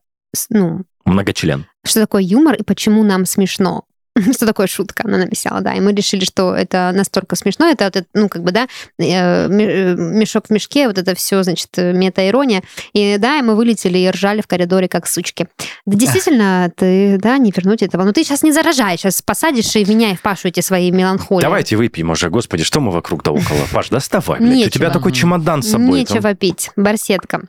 ну, 0.49 0.83
Многочлен. 1.05 1.67
что 1.83 2.01
такое 2.01 2.23
юмор 2.23 2.55
и 2.55 2.63
почему 2.63 3.03
нам 3.03 3.25
смешно. 3.25 3.85
Что 4.33 4.45
такое 4.45 4.67
шутка, 4.67 5.03
она 5.05 5.17
написала, 5.17 5.61
да. 5.61 5.73
И 5.73 5.81
мы 5.81 5.93
решили, 5.93 6.23
что 6.23 6.55
это 6.55 6.91
настолько 6.93 7.35
смешно, 7.35 7.67
это, 7.67 7.91
вот 7.93 8.05
ну, 8.13 8.29
как 8.29 8.43
бы, 8.43 8.51
да, 8.51 8.67
э, 8.97 9.03
э, 9.03 9.95
мешок 9.95 10.47
в 10.47 10.49
мешке, 10.51 10.87
вот 10.87 10.97
это 10.97 11.15
все, 11.15 11.43
значит, 11.43 11.69
э, 11.77 11.91
мета-ирония. 11.91 12.63
И 12.93 13.17
да, 13.17 13.39
и 13.39 13.41
мы 13.41 13.55
вылетели 13.55 13.97
и 13.97 14.09
ржали 14.09 14.41
в 14.41 14.47
коридоре, 14.47 14.87
как 14.87 15.07
сучки. 15.07 15.47
Да, 15.85 15.97
действительно, 15.97 16.71
ты, 16.75 17.17
да, 17.17 17.37
не 17.37 17.51
вернуть 17.51 17.83
этого. 17.83 18.03
Но 18.03 18.13
ты 18.13 18.23
сейчас 18.23 18.41
не 18.41 18.53
заражай, 18.53 18.97
сейчас 18.97 19.21
посадишь 19.21 19.75
и 19.75 19.83
меня 19.83 20.11
и 20.11 20.15
в 20.15 20.21
Пашу 20.21 20.47
эти 20.47 20.61
свои 20.61 20.91
меланхолии. 20.91 21.43
Давайте 21.43 21.75
выпьем 21.75 22.09
уже, 22.11 22.29
господи, 22.29 22.63
что 22.63 22.79
мы 22.79 22.91
вокруг 22.91 23.21
да 23.23 23.31
около? 23.31 23.59
Паш, 23.73 23.89
доставай, 23.89 24.39
блядь. 24.39 24.67
У 24.67 24.69
тебя 24.69 24.91
такой 24.91 25.11
чемодан 25.11 25.61
с 25.61 25.71
собой. 25.71 26.05
там. 26.05 26.15
Нечего 26.15 26.33
пить, 26.35 26.71
барсетка. 26.77 27.41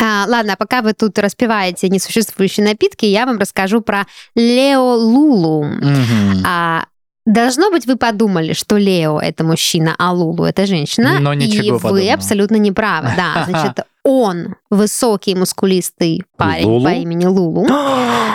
А, 0.00 0.26
ладно, 0.28 0.56
пока 0.58 0.82
вы 0.82 0.92
тут 0.92 1.18
распиваете 1.18 1.88
несуществующие 1.88 2.64
напитки, 2.66 3.04
я 3.06 3.26
вам 3.26 3.38
расскажу 3.38 3.80
про 3.80 4.06
Лео 4.34 4.94
Лулу. 4.94 5.64
Мгм. 5.64 6.44
А, 6.46 6.84
должно 7.26 7.70
быть, 7.70 7.86
вы 7.86 7.96
подумали, 7.96 8.52
что 8.52 8.76
Лео 8.76 9.20
это 9.20 9.44
мужчина, 9.44 9.94
а 9.98 10.12
Лулу 10.12 10.44
это 10.44 10.66
женщина. 10.66 11.18
Но 11.20 11.34
ничего 11.34 11.62
и 11.62 11.70
вы 11.70 11.78
подобного. 11.80 12.12
абсолютно 12.14 12.56
неправы. 12.56 13.10
Да, 13.16 13.44
значит, 13.48 13.84
он 14.04 14.54
высокий, 14.70 15.34
мускулистый 15.34 16.22
парень 16.36 16.64
Лулу? 16.66 16.84
по 16.84 16.90
имени 16.90 17.26
Лулу. 17.26 17.66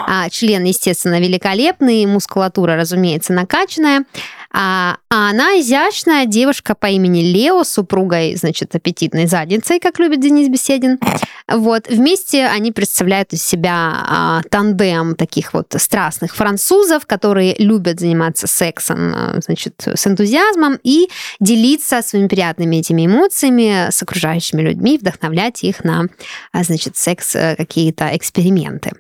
А, 0.06 0.30
член, 0.30 0.66
естественно, 0.66 1.20
великолепный, 1.20 2.06
мускулатура, 2.06 2.76
разумеется, 2.76 3.32
накачанная. 3.32 4.04
А, 4.54 4.98
а 5.10 5.30
она 5.30 5.60
изящная 5.60 6.26
девушка 6.26 6.76
по 6.76 6.88
имени 6.88 7.22
Лео, 7.22 7.64
супругой, 7.64 8.36
значит, 8.36 8.76
аппетитной 8.76 9.26
задницей, 9.26 9.80
как 9.80 10.00
любит 10.00 10.20
Денис 10.20 10.48
Беседин. 10.48 11.00
Вот. 11.48 11.88
Вместе 11.88 12.46
они 12.46 12.72
представляют 12.72 13.34
из 13.34 13.44
себя 13.44 14.06
а, 14.08 14.42
тандем 14.50 15.16
таких 15.16 15.54
вот 15.54 15.74
страстных 15.78 16.36
французов, 16.36 17.06
которые 17.06 17.56
любят 17.58 18.00
заниматься 18.00 18.48
сексом, 18.48 19.14
а, 19.16 19.42
значит, 19.42 19.74
с 19.86 20.08
энтузиазмом 20.08 20.80
и 20.84 21.10
делиться 21.40 22.02
своими 22.02 22.28
приятными 22.28 22.78
этими 22.78 23.06
эмоциями 23.06 23.90
с 23.90 24.02
окружающими 24.04 24.62
людьми, 24.62 24.98
вдохновлять 24.98 25.64
их 25.64 25.84
на, 25.84 26.06
а, 26.52 26.64
значит, 26.64 26.96
секс 26.96 27.36
э, 27.36 27.56
какие-то 27.56 28.16
эксперименты. 28.16 28.92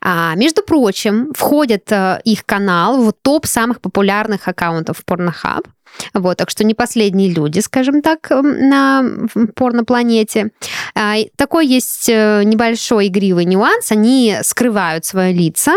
А, 0.00 0.34
между 0.34 0.62
прочим, 0.62 1.32
входит 1.34 1.90
э, 1.92 2.20
их 2.24 2.44
канал 2.44 3.02
в 3.02 3.12
топ 3.12 3.46
самых 3.46 3.80
популярных 3.80 4.48
аккаунтов 4.48 4.97
Pornhub. 5.04 5.66
Вот, 6.14 6.36
так 6.36 6.50
что 6.50 6.64
не 6.64 6.74
последние 6.74 7.32
люди, 7.32 7.60
скажем 7.60 8.02
так, 8.02 8.30
эм, 8.30 8.68
на 8.68 9.02
в 9.34 9.46
порнопланете. 9.48 10.50
А, 10.94 11.16
Такой 11.36 11.66
есть 11.66 12.08
э, 12.08 12.42
небольшой 12.44 13.08
игривый 13.08 13.44
нюанс. 13.44 13.90
Они 13.90 14.36
скрывают 14.42 15.04
свои 15.04 15.32
лица, 15.32 15.74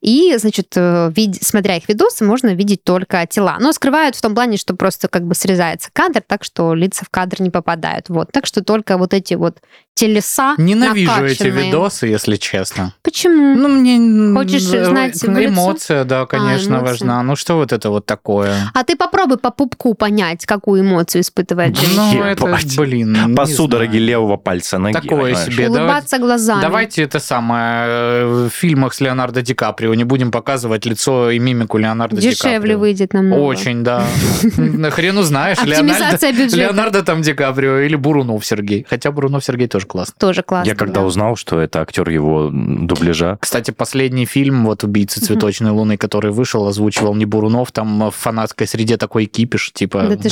и, 0.00 0.36
значит, 0.38 0.72
э, 0.76 1.10
вид- 1.14 1.42
смотря 1.42 1.76
их 1.76 1.88
видосы, 1.88 2.24
можно 2.24 2.54
видеть 2.54 2.84
только 2.84 3.26
тела. 3.26 3.56
Но 3.60 3.72
скрывают 3.72 4.16
в 4.16 4.20
том 4.22 4.34
плане, 4.34 4.56
что 4.56 4.74
просто 4.74 5.08
как 5.08 5.24
бы 5.26 5.34
срезается 5.34 5.90
кадр, 5.92 6.22
так 6.26 6.44
что 6.44 6.74
лица 6.74 7.04
в 7.04 7.10
кадр 7.10 7.40
не 7.42 7.50
попадают. 7.50 8.08
Вот, 8.08 8.30
так 8.32 8.46
что 8.46 8.62
только 8.62 8.96
вот 8.98 9.14
эти 9.14 9.34
вот 9.34 9.58
телеса 9.94 10.54
Ненавижу 10.58 11.10
эти 11.24 11.42
накачанные. 11.42 11.66
видосы, 11.66 12.06
если 12.06 12.36
честно. 12.36 12.92
Почему? 13.02 13.54
Ну, 13.56 13.68
мне... 13.68 14.34
Хочешь 14.38 14.70
э, 14.72 14.84
знать? 14.84 15.24
Эмоция, 15.24 16.04
да, 16.04 16.26
конечно, 16.26 16.74
эмоции. 16.74 16.86
важна. 16.86 17.22
Ну, 17.22 17.34
что 17.36 17.56
вот 17.56 17.72
это 17.72 17.88
вот 17.88 18.04
такое? 18.04 18.54
А 18.74 18.84
ты 18.84 18.94
попробуй 18.96 19.38
по 19.38 19.50
пупку 19.50 19.94
понять, 19.94 20.44
какую 20.44 20.82
эмоцию 20.82 21.22
испытывает 21.22 21.76
женщина. 21.78 22.10
Ну, 22.12 22.24
это, 22.24 22.58
блин, 22.82 23.34
По 23.34 23.46
судороге 23.46 23.98
левого 23.98 24.36
пальца 24.36 24.78
ноги. 24.78 24.92
Такое 24.92 25.34
себе. 25.34 25.66
давай- 25.68 25.80
Улыбаться 25.82 26.18
глазами. 26.18 26.60
Давайте 26.60 27.02
это 27.02 27.18
самое 27.18 27.86
э, 27.88 28.48
в 28.48 28.50
фильмах 28.50 28.92
с 28.92 29.00
Леонардо 29.00 29.40
Ди 29.40 29.54
Каприо 29.54 29.65
не 29.94 30.04
будем 30.04 30.30
показывать 30.30 30.86
лицо 30.86 31.30
и 31.30 31.38
мимику 31.38 31.78
Леонардо 31.78 32.20
Ди 32.20 32.30
Дешевле 32.30 32.56
Каприо. 32.58 32.78
выйдет 32.78 33.12
намного. 33.12 33.40
Очень, 33.40 33.84
да. 33.84 34.04
На 34.56 34.90
хрену 34.90 35.22
знаешь, 35.22 35.58
Леонардо, 35.62 35.92
Оптимизация 35.92 36.32
бюджета. 36.32 36.56
Леонардо 36.56 37.02
там 37.02 37.22
Ди 37.22 37.32
Каприо 37.32 37.78
или 37.78 37.96
Бурунов 37.96 38.44
Сергей. 38.44 38.86
Хотя 38.88 39.10
Бурунов 39.10 39.44
Сергей 39.44 39.68
тоже 39.68 39.86
классно. 39.86 40.14
Тоже 40.18 40.42
классно. 40.42 40.68
Я 40.68 40.76
когда 40.76 41.00
да. 41.00 41.06
узнал, 41.06 41.36
что 41.36 41.60
это 41.60 41.80
актер 41.80 42.08
его 42.08 42.50
дубляжа, 42.52 43.38
Кстати, 43.40 43.70
последний 43.70 44.26
фильм 44.26 44.66
вот 44.66 44.84
«Убийцы 44.84 45.20
цветочной 45.20 45.70
луны», 45.70 45.96
который 45.96 46.30
вышел, 46.30 46.66
озвучивал 46.66 47.14
не 47.14 47.24
Бурунов, 47.24 47.72
там 47.72 48.10
в 48.10 48.14
фанатской 48.14 48.66
среде 48.66 48.96
такой 48.96 49.26
кипиш, 49.26 49.72
типа, 49.72 49.98
это 49.98 50.28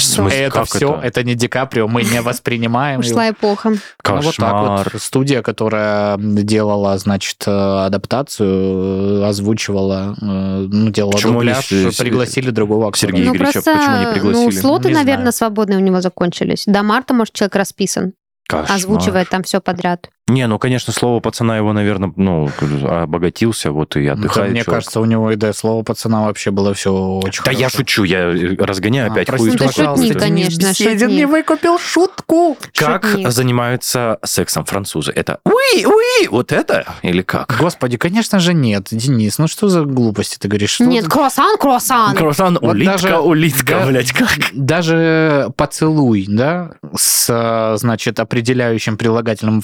все, 0.64 1.00
это? 1.02 1.22
не 1.22 1.34
Ди 1.34 1.48
Каприо, 1.48 1.88
мы 1.88 2.02
не 2.02 2.20
воспринимаем. 2.20 3.00
Ушла 3.00 3.30
эпоха. 3.30 3.70
Ну, 3.70 3.76
вот 4.04 4.36
так 4.36 4.50
Кошмар. 4.50 4.90
вот. 4.92 5.02
Студия, 5.02 5.42
которая 5.42 6.16
делала, 6.18 6.96
значит, 6.98 7.44
э, 7.46 7.50
адаптацию, 7.50 9.22
э, 9.22 9.23
озвучивала, 9.28 10.14
э, 10.20 10.24
ну, 10.70 10.90
делала 10.90 11.12
Почему 11.12 11.34
дубляж, 11.40 11.66
с- 11.70 11.96
пригласили 11.96 12.50
другого 12.50 12.88
актера. 12.88 13.10
Сергей 13.10 13.26
Ну, 13.26 13.34
Игоревича 13.34 13.62
просто, 13.62 13.76
почему 13.78 13.96
не 13.98 14.12
пригласили? 14.12 14.44
ну, 14.44 14.50
слоты, 14.60 14.88
Не 14.88 14.94
наверное, 14.94 15.32
знаю. 15.32 15.32
свободные 15.32 15.78
у 15.78 15.82
него 15.82 16.00
закончились. 16.00 16.64
До 16.66 16.82
марта, 16.82 17.14
может, 17.14 17.34
человек 17.34 17.56
расписан, 17.56 18.12
Кошмар. 18.48 18.76
озвучивает 18.76 19.28
там 19.30 19.42
все 19.42 19.60
подряд. 19.60 20.08
Не, 20.26 20.46
ну, 20.46 20.58
конечно, 20.58 20.90
слово 20.90 21.20
пацана 21.20 21.58
его, 21.58 21.74
наверное, 21.74 22.10
ну, 22.16 22.48
обогатился, 22.88 23.72
вот 23.72 23.94
и 23.96 24.06
Да, 24.06 24.12
отдыхает. 24.14 24.52
мне 24.52 24.62
чувак. 24.64 24.78
кажется, 24.78 25.00
у 25.00 25.04
него 25.04 25.30
и 25.30 25.36
до 25.36 25.52
слова 25.52 25.82
пацана 25.82 26.24
вообще 26.24 26.50
было 26.50 26.72
все 26.72 26.94
очень 26.94 27.44
Да 27.44 27.50
я 27.50 27.58
хорошо. 27.68 27.76
шучу, 27.78 28.04
я 28.04 28.20
э, 28.30 28.56
разгоняю 28.58 29.10
А, 29.10 29.12
опять 29.12 29.28
хуй. 29.28 29.50
Ты 29.50 29.70
шутник, 29.70 30.18
конечно, 30.18 30.68
Беседин 30.70 31.08
не 31.10 31.26
выкупил 31.26 31.78
шутку. 31.78 32.56
Как 32.74 33.04
Шутник. 33.04 33.30
занимаются 33.32 34.18
сексом 34.24 34.64
французы? 34.64 35.12
Это 35.14 35.40
уи, 35.44 35.84
уи, 35.84 36.28
вот 36.28 36.52
это? 36.52 36.86
Или 37.02 37.20
как? 37.20 37.54
Господи, 37.60 37.98
конечно 37.98 38.38
же 38.38 38.54
нет, 38.54 38.88
Денис, 38.92 39.36
ну 39.36 39.46
что 39.46 39.68
за 39.68 39.82
глупости 39.82 40.38
ты 40.38 40.48
говоришь? 40.48 40.70
Что 40.70 40.84
Нет, 40.86 41.04
ты- 41.04 41.10
круассан, 41.10 41.58
круассан. 41.58 42.16
Круассан, 42.16 42.58
Вот 42.62 42.70
улитка, 42.72 42.92
даже- 42.92 43.18
улитка, 43.18 43.78
да, 43.80 43.86
блядь, 43.88 44.12
как? 44.12 44.30
Даже 44.54 45.50
поцелуй, 45.56 46.24
да, 46.28 46.70
с, 46.96 47.26
э, 47.28 47.76
значит, 47.76 48.18
определяющим 48.20 48.96
прилагательным 48.96 49.60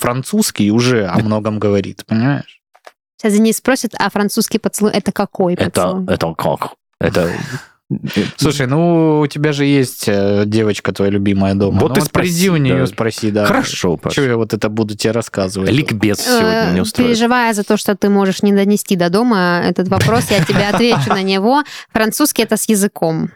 французский 0.51 0.71
уже 0.71 1.07
о 1.07 1.19
многом 1.19 1.59
говорит, 1.59 2.05
понимаешь? 2.07 2.61
Сейчас 3.17 3.35
Денис 3.35 3.57
спросит, 3.57 3.95
а 3.99 4.09
французский 4.11 4.59
поцелуй 4.59 4.93
это 4.93 5.13
какой 5.13 5.55
Это, 5.55 5.71
поцелуй? 5.71 6.07
это 6.07 6.35
как? 6.35 6.75
Это... 7.01 7.31
Слушай, 8.37 8.67
ну 8.67 9.21
у 9.21 9.27
тебя 9.27 9.53
же 9.53 9.65
есть 9.65 10.05
э, 10.07 10.45
девочка 10.47 10.93
твоя 10.93 11.11
любимая 11.11 11.55
дома. 11.55 11.81
Вот 11.81 11.97
Ну 11.97 12.03
и 12.03 12.05
спроси, 12.05 12.31
приди 12.31 12.51
у 12.51 12.57
нее, 12.57 12.79
да. 12.79 12.87
спроси, 12.87 13.31
да. 13.33 13.47
Хорошо, 13.47 13.97
Паш. 13.97 14.13
Что 14.13 14.23
я 14.23 14.37
вот 14.37 14.55
это 14.55 14.69
буду 14.69 14.97
тебе 14.97 15.11
рассказывать? 15.11 15.71
Ликбез 15.71 16.21
сегодня 16.21 16.71
Э, 16.71 16.75
не 16.75 16.81
устроит. 16.81 17.09
Переживая 17.09 17.53
за 17.53 17.65
то, 17.65 17.77
что 17.77 17.97
ты 17.97 18.09
можешь 18.09 18.43
не 18.43 18.53
донести 18.53 18.97
до 18.97 19.11
дома 19.11 19.61
этот 19.65 19.89
вопрос, 19.89 20.31
я 20.31 20.45
тебе 20.45 20.69
отвечу 20.73 21.09
на 21.09 21.23
него. 21.23 21.65
Французский 21.93 22.43
это 22.43 22.57
с 22.57 22.69
языком. 22.69 23.31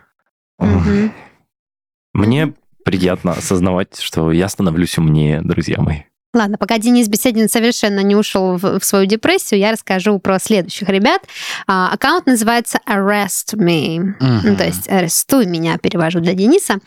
Мне 2.13 2.55
приятно 2.85 3.33
осознавать, 3.33 3.99
что 3.99 4.31
я 4.31 4.49
становлюсь 4.49 4.99
умнее, 4.99 5.43
друзья 5.43 5.81
мои. 5.81 6.03
Ладно, 6.35 6.59
пока 6.59 6.79
Денис 6.79 7.07
Беседин 7.09 7.49
совершенно 7.49 8.01
не 8.01 8.17
ушел 8.17 8.57
в, 8.59 8.81
в 8.81 8.85
свою 8.85 9.07
депрессию, 9.07 9.61
я 9.61 9.71
расскажу 9.71 10.19
про 10.19 10.41
следующих 10.41 10.89
ребят. 10.89 11.23
А, 11.69 11.93
аккаунт 11.93 12.27
называется 12.27 12.81
Arrest 12.89 13.55
Me. 13.55 13.99
Мгм. 13.99 14.41
Ну, 14.43 14.57
то 14.57 14.65
есть 14.65 14.91
арестуй 14.91 15.47
меня, 15.47 15.79
перевожу 15.79 16.19
для 16.19 16.35
Дениса. 16.35 16.79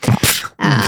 А, 0.58 0.82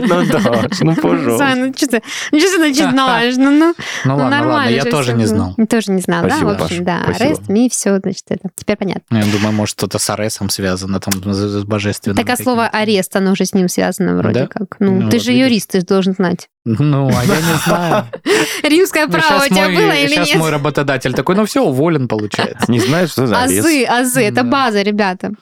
ну 0.00 0.24
да, 0.24 0.68
ну 0.80 0.96
пожалуйста. 1.02 1.54
ну 1.56 1.74
что 1.76 1.86
ты, 1.88 2.02
начинаешь? 2.32 3.36
Ну, 3.36 3.50
ну, 3.50 3.50
Ну 3.50 3.74
ну, 4.04 4.16
ладно, 4.16 4.24
ладно, 4.24 4.38
нормально 4.38 4.74
я 4.74 4.82
же 4.82 4.90
тоже 4.90 5.12
не 5.12 5.26
знал. 5.26 5.54
Тоже 5.68 5.92
не 5.92 6.00
знал, 6.00 6.26
да? 6.26 6.38
В 6.38 6.48
общем, 6.48 6.84
да. 6.84 7.02
Arrest 7.06 7.48
Me, 7.48 7.68
все, 7.68 7.98
значит, 7.98 8.24
это 8.30 8.48
теперь 8.56 8.76
понятно. 8.76 9.16
Я 9.16 9.24
думаю, 9.30 9.52
может, 9.52 9.76
что-то 9.78 9.98
с 9.98 10.08
арестом 10.08 10.48
связано, 10.48 11.00
там, 11.00 11.12
с 11.34 11.64
божественным. 11.64 12.16
Так 12.16 12.30
а 12.30 12.42
слово 12.42 12.66
арест, 12.66 13.14
оно 13.16 13.32
уже 13.32 13.44
с 13.44 13.52
ним 13.52 13.68
связано 13.68 14.16
вроде 14.16 14.46
как. 14.46 14.76
Ну, 14.78 15.10
ты 15.10 15.18
же 15.18 15.32
юрист, 15.32 15.72
ты 15.72 15.80
же 15.80 15.86
должен 15.86 16.14
знать. 16.14 16.48
Ну, 16.66 17.08
а 17.08 17.24
я 17.24 17.36
не 17.36 17.58
знаю. 17.66 18.06
Римское 18.62 19.06
Ну, 19.06 19.12
право 19.12 19.44
у 19.44 19.48
тебя 19.48 19.68
мой- 19.68 19.76
было 19.76 19.92
или 19.92 20.16
нет? 20.16 20.36
мой 20.36 20.50
работодатель 20.50 21.12
такой, 21.12 21.34
ну 21.36 21.44
все, 21.44 21.62
уволен, 21.62 22.08
получается. 22.08 22.70
Не 22.72 22.80
знаю, 22.80 23.06
что 23.06 23.26
за. 23.26 23.42
Азы, 23.42 23.84
азы, 23.84 24.22
это 24.22 24.44
база, 24.44 24.80
ребята. 24.82 25.32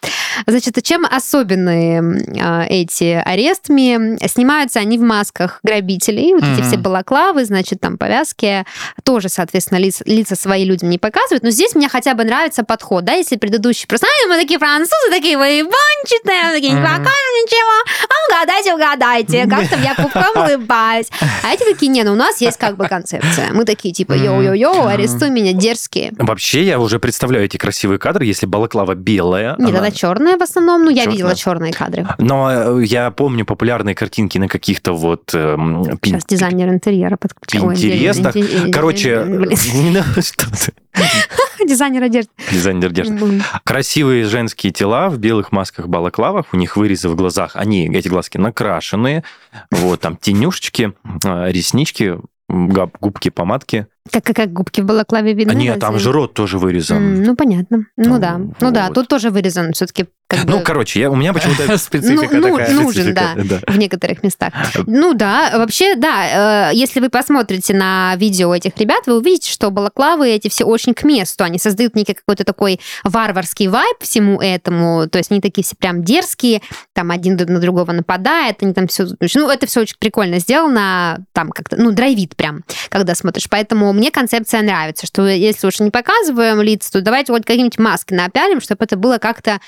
Значит, 0.46 0.78
а 0.78 0.82
чем 0.82 1.04
особенные 1.04 2.02
а, 2.42 2.64
эти 2.68 3.22
арестами? 3.24 4.16
Снимаются 4.26 4.80
они 4.80 4.98
в 4.98 5.02
масках 5.02 5.60
грабителей, 5.62 6.32
вот 6.34 6.42
эти 6.42 6.60
Мгм. 6.60 6.68
все 6.68 6.76
балаклавы, 6.78 7.44
значит, 7.44 7.80
там 7.80 7.98
повязки, 7.98 8.64
тоже, 9.04 9.28
соответственно, 9.28 9.78
лица, 9.78 10.02
лица 10.06 10.34
свои 10.34 10.64
людям 10.64 10.88
не 10.90 10.98
показывают, 10.98 11.44
но 11.44 11.50
здесь 11.50 11.74
мне 11.74 11.88
хотя 11.88 12.14
бы 12.14 12.24
нравится 12.24 12.64
подход, 12.64 13.04
да, 13.04 13.12
если 13.12 13.36
предыдущий 13.36 13.86
просто, 13.86 14.06
«Ай, 14.06 14.28
мы 14.28 14.40
такие 14.40 14.58
французы, 14.58 15.10
такие 15.10 15.36
выебанчатые, 15.36 16.50
такие, 16.54 16.72
не 16.72 16.80
покажем 16.80 17.04
ничего, 17.44 18.08
а 18.08 18.40
угадайте, 18.42 18.74
угадайте, 18.74 19.46
как 19.48 19.68
там 19.68 19.82
я 19.82 19.94
пупком 19.94 20.24
улыбаюсь. 20.44 21.06
А 21.42 21.52
эти 21.52 21.64
такие, 21.64 21.88
не, 21.90 22.02
ну 22.04 22.12
у 22.12 22.16
нас 22.16 22.40
есть 22.40 22.58
как 22.58 22.76
бы 22.76 22.86
концепция. 22.88 23.52
Мы 23.52 23.64
такие, 23.64 23.92
типа, 23.94 24.12
йоу-йоу-йоу, 24.12 24.86
арестуй 24.86 25.30
меня, 25.30 25.52
дерзкие. 25.52 26.12
Вообще, 26.18 26.62
я 26.64 26.78
уже 26.78 26.98
представляю 26.98 27.44
эти 27.44 27.56
красивые 27.56 27.98
кадры, 27.98 28.24
если 28.24 28.46
балаклава 28.46 28.94
белая. 28.94 29.54
Нет, 29.58 29.76
она- 29.76 29.90
черная 29.90 30.36
в 30.36 30.42
основном. 30.42 30.84
Ну, 30.84 30.90
я 30.90 31.06
видела 31.06 31.34
черные 31.34 31.72
кадры. 31.72 32.06
Но 32.18 32.78
э, 32.80 32.84
я 32.84 33.10
помню 33.10 33.44
популярные 33.44 33.94
картинки 33.94 34.38
на 34.38 34.48
каких-то 34.48 34.92
вот... 34.94 35.30
эм, 35.34 35.84
Сейчас 36.02 36.24
дизайнер 36.24 36.68
интерьера 36.68 37.16
подключил. 37.16 37.70
Пинтерестах. 37.70 38.34
Короче, 38.72 39.46
что 40.20 40.50
ты. 40.50 40.72
Дизайнер 41.66 42.02
одежды. 42.02 42.30
Дизайнер 42.50 42.88
одежды. 42.88 43.42
Красивые 43.64 44.24
женские 44.24 44.72
тела 44.72 45.08
в 45.08 45.18
белых 45.18 45.52
масках-балаклавах, 45.52 46.46
у 46.52 46.56
них 46.56 46.76
вырезы 46.76 47.08
в 47.08 47.16
глазах, 47.16 47.52
они, 47.54 47.88
эти 47.94 48.08
глазки 48.08 48.36
накрашенные, 48.38 49.24
вот, 49.70 50.00
там 50.00 50.16
тенюшечки, 50.16 50.92
реснички, 51.04 52.18
губ- 52.50 52.96
губки, 53.00 53.30
помадки. 53.30 53.86
Как, 54.10 54.24
как, 54.24 54.36
как 54.36 54.52
губки 54.52 54.80
в 54.80 54.84
балаклаве 54.84 55.32
видны? 55.32 55.52
А 55.52 55.54
нет, 55.54 55.78
там 55.78 55.98
же 55.98 56.10
рот 56.12 56.34
тоже 56.34 56.58
вырезан. 56.58 56.96
М, 56.98 57.22
Ну, 57.22 57.36
понятно. 57.36 57.86
Ну, 57.96 58.14
Ну, 58.14 58.18
да. 58.18 58.38
Ну, 58.60 58.70
да, 58.72 58.86
вот. 58.88 58.94
тут 58.94 59.08
тоже 59.08 59.30
вырезан 59.30 59.72
все-таки 59.72 60.06
как 60.36 60.44
Ну, 60.46 60.58
бы 60.58 60.64
короче, 60.64 61.00
я, 61.00 61.10
у 61.10 61.14
меня 61.14 61.32
почему-то... 61.32 61.76
Специфика 61.78 62.36
ну, 62.36 62.56
такая. 62.56 62.72
ну, 62.72 62.82
нужен, 62.82 63.14
да. 63.14 63.32
Специфика, 63.32 63.72
в 63.72 63.78
некоторых 63.78 64.22
местах. 64.22 64.52
Ну 64.86 65.14
да, 65.14 65.52
вообще, 65.54 65.94
да, 65.94 66.70
э, 66.70 66.74
если 66.74 67.00
вы 67.00 67.10
посмотрите 67.10 67.74
на 67.74 68.14
видео 68.16 68.54
этих 68.54 68.76
ребят, 68.78 69.06
вы 69.06 69.18
увидите, 69.18 69.50
что 69.50 69.70
балаклавы 69.70 70.28
эти 70.28 70.48
все 70.48 70.64
очень 70.64 70.94
к 70.94 71.04
месту. 71.04 71.44
Они 71.44 71.58
создают 71.58 71.94
некий 71.94 72.14
какой-то 72.14 72.44
такой 72.44 72.80
варварский 73.04 73.68
вайб 73.68 73.96
всему 74.00 74.40
этому. 74.40 75.08
То 75.08 75.18
есть 75.18 75.30
они 75.30 75.40
такие 75.40 75.64
все 75.64 75.76
прям 75.76 76.02
дерзкие, 76.02 76.62
там 76.92 77.10
один 77.10 77.36
на 77.36 77.60
другого 77.60 77.92
нападает, 77.92 78.62
они 78.62 78.72
там 78.72 78.86
все... 78.88 79.06
Ну, 79.34 79.50
это 79.50 79.66
все 79.66 79.80
очень 79.80 79.96
прикольно 79.98 80.38
сделано, 80.38 81.24
там 81.32 81.50
как-то, 81.50 81.76
ну, 81.76 81.90
драйвит 81.92 82.36
прям, 82.36 82.64
когда 82.88 83.14
смотришь. 83.14 83.48
Поэтому 83.50 83.92
мне 83.92 84.10
концепция 84.10 84.62
нравится, 84.62 85.06
что 85.06 85.26
если 85.26 85.66
уж 85.66 85.80
не 85.80 85.90
показываем 85.90 86.60
лица, 86.62 86.92
то 86.92 87.00
давайте 87.00 87.32
вот 87.32 87.42
какие-нибудь 87.42 87.78
маски 87.78 88.14
напялим, 88.14 88.60
чтобы 88.60 88.84
это 88.84 88.96
было 88.96 89.18
как-то 89.18 89.60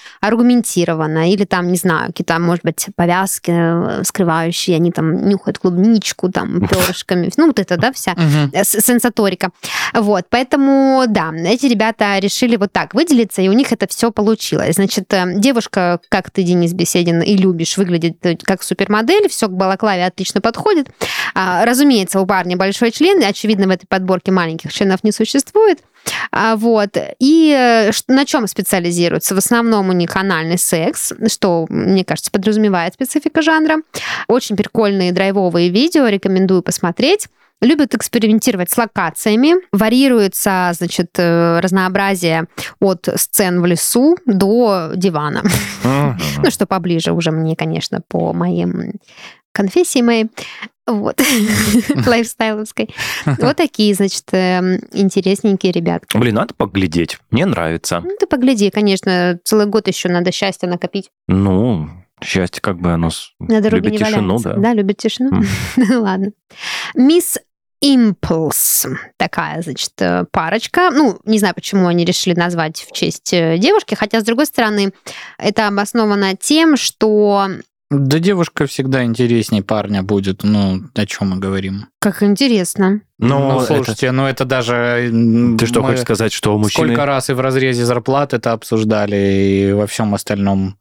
аргументированно. 0.55 1.31
Или 1.31 1.45
там, 1.45 1.71
не 1.71 1.77
знаю, 1.77 2.09
какие-то, 2.09 2.39
может 2.39 2.65
быть, 2.65 2.87
повязки 2.97 3.53
э, 3.55 4.05
скрывающие, 4.05 4.77
они 4.77 4.91
там 4.93 5.29
нюхают 5.29 5.59
клубничку, 5.59 6.31
там, 6.31 6.67
перышками. 6.67 7.31
Ну, 7.37 7.47
вот 7.49 7.59
это, 7.59 7.77
да, 7.77 7.93
вся 7.93 8.15
сенсаторика. 8.65 9.51
Вот, 9.93 10.27
поэтому, 10.31 11.05
да, 11.09 11.33
эти 11.35 11.67
ребята 11.67 12.19
решили 12.19 12.57
вот 12.57 12.73
так 12.73 12.95
выделиться, 12.95 13.43
и 13.43 13.49
у 13.49 13.53
них 13.53 13.73
это 13.73 13.87
все 13.89 14.11
получилось. 14.11 14.77
Значит, 14.77 15.13
э, 15.13 15.39
девушка, 15.39 16.01
как 16.09 16.31
ты, 16.31 16.43
Денис 16.43 16.73
Беседин, 16.73 17.23
и 17.23 17.37
любишь, 17.37 17.77
выглядит 17.77 18.25
э, 18.25 18.37
как 18.43 18.63
супермодель, 18.63 19.29
все 19.29 19.49
к 19.49 19.53
балаклаве 19.53 20.07
отлично 20.07 20.41
подходит. 20.41 20.89
А, 21.35 21.65
Разумеется, 21.65 22.21
у 22.21 22.27
парня 22.27 22.57
большой 22.57 22.91
член, 22.91 23.21
и, 23.21 23.25
очевидно, 23.25 23.67
в 23.67 23.71
этой 23.71 23.87
подборке 23.87 24.33
маленьких 24.33 24.73
членов 24.73 25.05
не 25.05 25.13
существует. 25.13 25.81
А, 26.31 26.57
Вот. 26.57 26.97
И 27.19 27.55
э, 27.57 27.91
на 28.09 28.25
чем 28.25 28.47
специализируются? 28.47 29.35
В 29.35 29.39
основном 29.39 29.89
у 29.89 29.93
них 29.93 30.17
анальный 30.17 30.59
секс, 30.59 31.13
что, 31.29 31.67
мне 31.69 32.05
кажется, 32.05 32.31
подразумевает 32.31 32.95
специфика 32.95 33.43
жанра. 33.43 33.79
Очень 34.29 34.57
прикольные 34.57 35.13
драйвовые 35.13 35.71
видео, 35.71 36.09
рекомендую 36.09 36.63
посмотреть. 36.63 37.29
Любят 37.61 37.95
экспериментировать 37.95 38.71
с 38.71 38.77
локациями. 38.77 39.55
Варьируется, 39.73 40.73
значит, 40.75 41.11
э, 41.17 41.61
разнообразие 41.61 42.47
от 42.81 43.09
сцен 43.17 43.63
в 43.63 43.67
лесу 43.67 44.17
до 44.27 44.93
дивана. 44.95 45.43
Ну, 46.43 46.51
что 46.51 46.67
поближе 46.67 47.13
уже 47.13 47.31
мне, 47.31 47.57
конечно, 47.57 48.01
по 48.09 48.33
моим 48.33 48.93
конфессии 49.53 50.03
моей. 50.03 50.27
Вот. 50.87 51.21
Лайфстайловской. 52.07 52.95
Вот 53.25 53.57
такие, 53.57 53.95
значит, 53.95 54.25
эм, 54.33 54.81
интересненькие 54.93 55.73
ребятки. 55.73 56.17
Блин, 56.17 56.35
надо 56.35 56.55
поглядеть. 56.55 57.19
Мне 57.31 57.47
нравится. 57.47 58.01
Ну, 58.05 58.11
ты 58.19 58.27
погляди, 58.27 58.71
конечно, 58.71 59.39
целый 59.45 59.67
год 59.67 59.89
еще 59.89 60.09
надо 60.09 60.31
счастье 60.31 60.69
накопить. 60.69 61.11
Ну, 61.27 61.89
счастье 62.23 62.61
как 62.61 62.79
бы 62.81 62.93
оно 62.93 63.11
На 63.39 63.61
дороге 63.61 63.89
любит 63.89 63.93
не 63.93 63.99
тишину, 64.07 64.37
валяется. 64.37 64.55
да. 64.61 64.75
любит 64.75 64.97
тишину. 64.99 65.43
Ладно. 66.01 66.33
Мисс 66.95 67.39
Импульс. 67.81 68.87
Такая, 69.19 69.61
значит, 69.61 69.93
э, 70.01 70.25
парочка. 70.31 70.91
Ну, 70.91 71.19
не 71.27 71.39
знаю, 71.39 71.55
почему 71.55 71.87
они 71.87 72.07
решили 72.07 72.35
назвать 72.35 72.87
в 72.89 72.93
честь 72.93 73.33
э, 73.35 73.59
девушки, 73.59 73.95
хотя, 73.95 74.21
с 74.21 74.25
другой 74.25 74.47
стороны, 74.47 74.93
это 75.39 75.69
обосновано 75.69 76.35
тем, 76.35 76.77
что... 76.77 77.49
Да 77.99 78.19
девушка 78.19 78.67
всегда 78.67 79.05
интересней 79.05 79.63
парня 79.63 80.03
будет, 80.03 80.43
ну, 80.43 80.83
о 80.95 81.07
чем 81.07 81.31
мы 81.31 81.39
говорим. 81.39 81.87
Как 82.01 82.23
интересно. 82.23 83.03
Но 83.19 83.39
ну, 83.39 83.57
это- 83.61 83.67
слушайте, 83.67 84.11
ну 84.11 84.27
это 84.27 84.45
даже... 84.45 85.11
Ты 85.59 85.67
что, 85.67 85.81
мы 85.81 85.89
хочешь 85.89 86.03
сказать, 86.03 86.33
что 86.33 86.55
у 86.55 86.59
мужчины... 86.59 86.89
Сколько 86.89 87.07
раз 87.07 87.31
и 87.31 87.33
в 87.33 87.41
разрезе 87.41 87.85
зарплат 87.85 88.35
это 88.35 88.53
обсуждали, 88.53 89.17
и 89.17 89.73
во 89.73 89.87
всем 89.87 90.15
остальном 90.15 90.77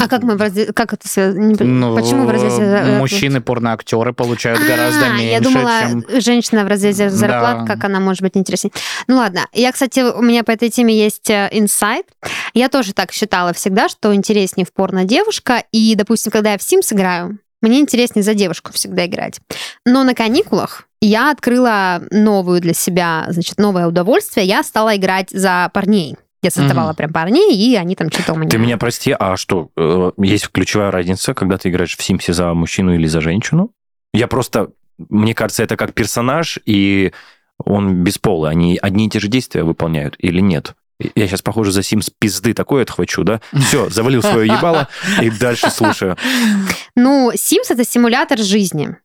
А 0.00 0.08
как 0.08 0.22
мы 0.22 0.36
в 0.36 0.40
разде- 0.42 0.72
как 0.72 0.92
это 0.92 1.08
связано? 1.08 1.54
Ну, 1.58 1.94
Почему 1.96 2.26
в 2.26 2.30
разрезе 2.30 2.56
зарплат? 2.66 2.98
Мужчины, 2.98 3.40
порноактеры 3.40 4.12
получают 4.12 4.60
А, 4.60 4.64
гораздо 4.66 5.08
меньше, 5.10 5.24
Я 5.24 5.40
думала, 5.40 5.80
чем... 5.88 6.04
женщина 6.20 6.64
в 6.64 6.68
разрезе 6.68 7.10
зарплат, 7.10 7.60
Да. 7.60 7.66
как 7.66 7.84
она 7.84 8.00
может 8.00 8.22
быть 8.22 8.36
интереснее. 8.36 8.72
Ну 9.06 9.16
ладно. 9.16 9.46
Я, 9.52 9.72
кстати, 9.72 10.00
у 10.00 10.22
меня 10.22 10.44
по 10.44 10.50
этой 10.50 10.68
теме 10.70 10.96
есть 10.96 11.30
э, 11.30 11.48
инсайт. 11.52 12.06
Я 12.54 12.68
тоже 12.68 12.92
так 12.92 13.12
считала 13.12 13.52
всегда, 13.52 13.88
что 13.88 14.14
интереснее 14.14 14.66
в 14.66 14.72
порно 14.72 15.04
девушка. 15.04 15.62
И, 15.72 15.94
допустим, 15.94 16.32
когда 16.32 16.52
я 16.52 16.58
в 16.58 16.62
Sims 16.62 16.92
играю, 16.94 17.38
мне 17.62 17.80
интереснее 17.80 18.22
за 18.22 18.34
девушку 18.34 18.72
всегда 18.72 19.06
играть. 19.06 19.40
Но 19.84 20.04
на 20.04 20.14
каникулах 20.14 20.84
я 21.00 21.30
открыла 21.30 22.02
новую 22.10 22.60
для 22.60 22.74
себя, 22.74 23.26
значит, 23.28 23.58
новое 23.58 23.86
удовольствие. 23.86 24.46
Я 24.46 24.62
стала 24.62 24.96
играть 24.96 25.30
за 25.30 25.70
парней. 25.72 26.16
Я 26.46 26.50
создавала 26.52 26.88
Мгм. 26.90 26.96
прям 26.96 27.12
парней, 27.12 27.54
и 27.56 27.74
они 27.74 27.96
там 27.96 28.08
что-то 28.10 28.34
у 28.34 28.36
меня... 28.36 28.48
Ты 28.50 28.58
меня 28.58 28.76
прости, 28.76 29.14
а 29.18 29.36
что, 29.36 29.70
э, 29.76 30.12
есть 30.18 30.48
ключевая 30.50 30.90
разница, 30.92 31.34
когда 31.34 31.58
ты 31.58 31.70
играешь 31.70 31.96
в 31.96 32.02
Симсе 32.02 32.32
за 32.32 32.54
мужчину 32.54 32.94
или 32.94 33.06
за 33.08 33.20
женщину? 33.20 33.72
Я 34.14 34.28
просто, 34.28 34.68
мне 35.10 35.34
кажется, 35.34 35.62
это 35.64 35.76
как 35.76 35.92
персонаж, 35.92 36.58
и 36.64 37.12
он 37.58 38.04
бесполый. 38.04 38.50
Они 38.50 38.78
одни 38.80 39.06
и 39.06 39.10
те 39.10 39.18
же 39.18 39.26
действия 39.28 39.64
выполняют 39.64 40.14
или 40.18 40.40
нет? 40.40 40.74
Я 41.14 41.26
сейчас, 41.26 41.42
похоже, 41.42 41.72
за 41.72 41.82
Симс 41.82 42.10
пизды 42.18 42.54
такое 42.54 42.82
отхвачу, 42.84 43.24
да? 43.24 43.40
Все, 43.52 43.90
завалил 43.90 44.22
свое 44.22 44.46
ебало 44.46 44.88
и 45.20 45.28
дальше 45.30 45.70
слушаю. 45.70 46.16
Ну, 46.94 47.30
Sims— 47.32 47.66
это 47.70 47.84
симулятор 47.84 48.38
жизни. 48.38 48.96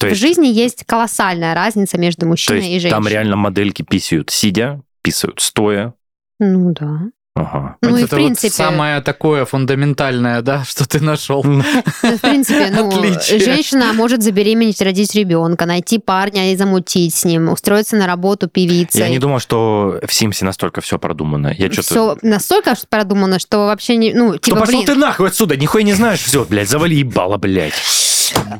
То 0.00 0.06
В 0.06 0.10
есть, 0.10 0.20
жизни 0.20 0.46
есть 0.48 0.84
колоссальная 0.84 1.54
разница 1.54 1.98
между 1.98 2.26
мужчиной 2.26 2.66
и 2.66 2.80
женщиной. 2.80 2.90
там 2.90 3.06
реально 3.06 3.36
модельки 3.36 3.82
писают 3.82 4.30
сидя, 4.30 4.80
писают 5.02 5.40
стоя. 5.40 5.94
Ну 6.38 6.72
да. 6.72 7.00
Ага. 7.36 7.76
Ну 7.82 7.90
Вот 7.90 7.98
и 7.98 8.02
в 8.02 8.04
это 8.04 8.14
вот 8.16 8.22
принципе, 8.22 8.50
самое 8.50 9.00
такое 9.00 9.44
фундаментальное, 9.44 10.40
да, 10.40 10.62
что 10.68 10.88
ты 10.88 11.00
нашел. 11.00 11.42
ну, 11.42 11.62
в 11.62 12.20
принципе, 12.20 12.70
ну, 12.70 12.88
Отличие. 12.88 13.40
женщина 13.40 13.92
может 13.92 14.22
забеременеть, 14.22 14.80
родить 14.80 15.16
ребенка, 15.16 15.66
найти 15.66 15.98
парня 15.98 16.52
и 16.52 16.56
замутить 16.56 17.12
с 17.12 17.24
ним, 17.24 17.48
устроиться 17.48 17.96
на 17.96 18.06
работу 18.06 18.48
певицей. 18.48 19.00
Я 19.00 19.08
не 19.08 19.18
думал, 19.18 19.40
что 19.40 19.98
в 20.06 20.12
Симсе 20.12 20.44
настолько 20.44 20.80
все 20.80 20.96
продумано. 20.96 21.52
Я 21.58 21.72
что-то... 21.72 21.82
Все 21.82 22.18
настолько 22.22 22.74
продумано, 22.88 23.40
что 23.40 23.66
вообще 23.66 23.96
не, 23.96 24.14
ну, 24.14 24.32
Ну, 24.32 24.38
типа, 24.38 24.60
пошел 24.60 24.74
блин, 24.74 24.86
ты 24.86 24.94
нахуй 24.94 25.26
отсюда, 25.26 25.56
нихуя 25.56 25.82
не 25.82 25.92
знаешь. 25.92 26.20
Все, 26.20 26.44
блядь, 26.44 26.68
завали 26.68 26.94
ебало, 26.94 27.36
блядь. 27.36 27.74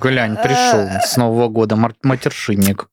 Глянь, 0.00 0.37
пришел 0.37 0.88
с 1.04 1.16
Нового 1.16 1.48
года 1.48 1.76
матершинник. 2.02 2.88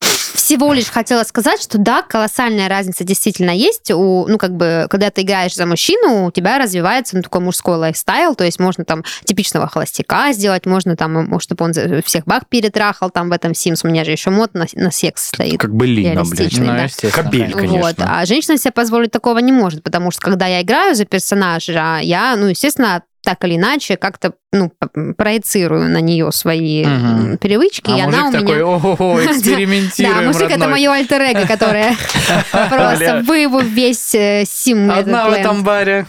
Всего 0.51 0.73
лишь 0.73 0.89
хотела 0.89 1.23
сказать, 1.23 1.61
что 1.61 1.77
да, 1.77 2.01
колоссальная 2.01 2.67
разница 2.67 3.05
действительно 3.05 3.51
есть. 3.51 3.89
У, 3.89 4.25
ну, 4.27 4.37
как 4.37 4.53
бы, 4.53 4.85
когда 4.89 5.09
ты 5.09 5.21
играешь 5.21 5.55
за 5.55 5.65
мужчину, 5.65 6.25
у 6.25 6.31
тебя 6.31 6.57
развивается 6.57 7.15
ну, 7.15 7.21
такой 7.21 7.39
мужской 7.39 7.77
лайфстайл, 7.77 8.35
то 8.35 8.43
есть 8.43 8.59
можно 8.59 8.83
там 8.83 9.05
типичного 9.23 9.69
холостяка 9.69 10.33
сделать, 10.33 10.65
можно 10.65 10.97
там, 10.97 11.39
чтобы 11.39 11.63
он 11.63 11.73
за- 11.73 12.01
всех 12.03 12.25
баб 12.25 12.43
перетрахал 12.49 13.09
там 13.09 13.29
в 13.29 13.31
этом 13.31 13.53
Sims. 13.53 13.79
У 13.83 13.87
меня 13.87 14.03
же 14.03 14.11
еще 14.11 14.29
мод 14.29 14.53
на, 14.53 14.65
на 14.73 14.91
секс 14.91 15.29
стоит. 15.29 15.57
Как 15.57 15.73
бы 15.73 15.87
лина, 15.87 16.25
блядь. 16.25 16.57
Ну, 16.57 16.65
да. 16.65 16.87
Кобель, 17.13 17.53
конечно. 17.53 17.79
Вот. 17.79 17.95
А 17.99 18.25
женщина 18.25 18.57
себе 18.57 18.73
позволить 18.73 19.11
такого 19.11 19.37
не 19.37 19.53
может, 19.53 19.83
потому 19.83 20.11
что 20.11 20.19
когда 20.19 20.47
я 20.47 20.63
играю 20.63 20.95
за 20.95 21.05
персонажа, 21.05 21.99
я, 22.01 22.35
ну, 22.35 22.47
естественно, 22.47 23.03
так 23.23 23.43
или 23.45 23.55
иначе 23.55 23.97
как-то 23.97 24.33
ну, 24.53 24.71
проецирую 25.15 25.89
на 25.89 26.01
нее 26.01 26.31
свои 26.31 26.83
м, 26.83 27.37
привычки, 27.37 27.89
А 27.89 27.97
и 27.97 28.01
она 28.01 28.27
у 28.27 28.31
такой, 28.31 28.55
меня... 28.55 28.65
ого, 28.65 29.23
экспериментируем, 29.25 30.17
Да, 30.17 30.27
мужик 30.27 30.49
это 30.49 30.67
мое 30.67 30.91
альтер 30.91 31.21
которое 31.47 31.95
просто 32.51 32.97
Бля. 32.97 33.21
вывел 33.21 33.59
весь 33.59 34.13
э, 34.15 34.43
сим 34.45 34.91
Одна 34.91 35.29
в 35.29 35.33
этом 35.33 35.63
баре. 35.63 36.05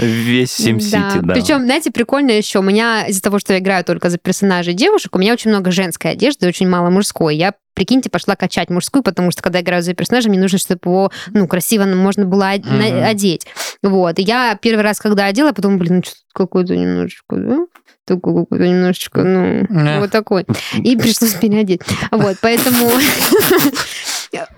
Весь 0.00 0.52
Сим-Сити, 0.52 1.20
да. 1.22 1.34
Причем, 1.34 1.64
знаете, 1.64 1.90
прикольно 1.90 2.30
еще, 2.30 2.60
у 2.60 2.62
меня 2.62 3.06
из-за 3.06 3.20
того, 3.22 3.38
что 3.38 3.52
я 3.52 3.58
играю 3.58 3.84
только 3.84 4.10
за 4.10 4.18
персонажей 4.18 4.74
девушек, 4.74 5.14
у 5.14 5.18
меня 5.18 5.32
очень 5.32 5.50
много 5.50 5.70
женской 5.70 6.12
одежды 6.12 6.46
и 6.46 6.48
очень 6.48 6.68
мало 6.68 6.90
мужской. 6.90 7.36
Я 7.36 7.54
прикиньте, 7.74 8.08
пошла 8.08 8.36
качать 8.36 8.70
мужскую, 8.70 9.02
потому 9.02 9.30
что, 9.30 9.42
когда 9.42 9.58
я 9.58 9.64
играю 9.64 9.82
за 9.82 9.94
персонажа, 9.94 10.28
мне 10.28 10.38
нужно, 10.38 10.58
чтобы 10.58 10.80
его, 10.84 11.12
ну, 11.32 11.46
красиво 11.46 11.84
можно 11.84 12.24
было 12.24 12.50
одеть. 12.50 13.46
Вот. 13.84 14.18
И 14.18 14.22
я 14.22 14.58
первый 14.60 14.80
раз, 14.80 14.98
когда 14.98 15.26
одела, 15.26 15.52
потом, 15.52 15.78
блин, 15.78 15.96
ну, 15.96 16.02
что-то 16.02 16.20
какой-то 16.32 16.74
немножечко, 16.74 17.36
да? 17.36 17.66
Такой 18.06 18.42
какой-то 18.42 18.66
немножечко, 18.66 19.22
ну, 19.22 19.66
Да. 19.68 20.00
вот 20.00 20.10
такой. 20.10 20.46
И 20.74 20.96
пришлось 20.96 21.34
переодеть. 21.34 21.82
Вот, 22.10 22.36
поэтому... 22.40 22.90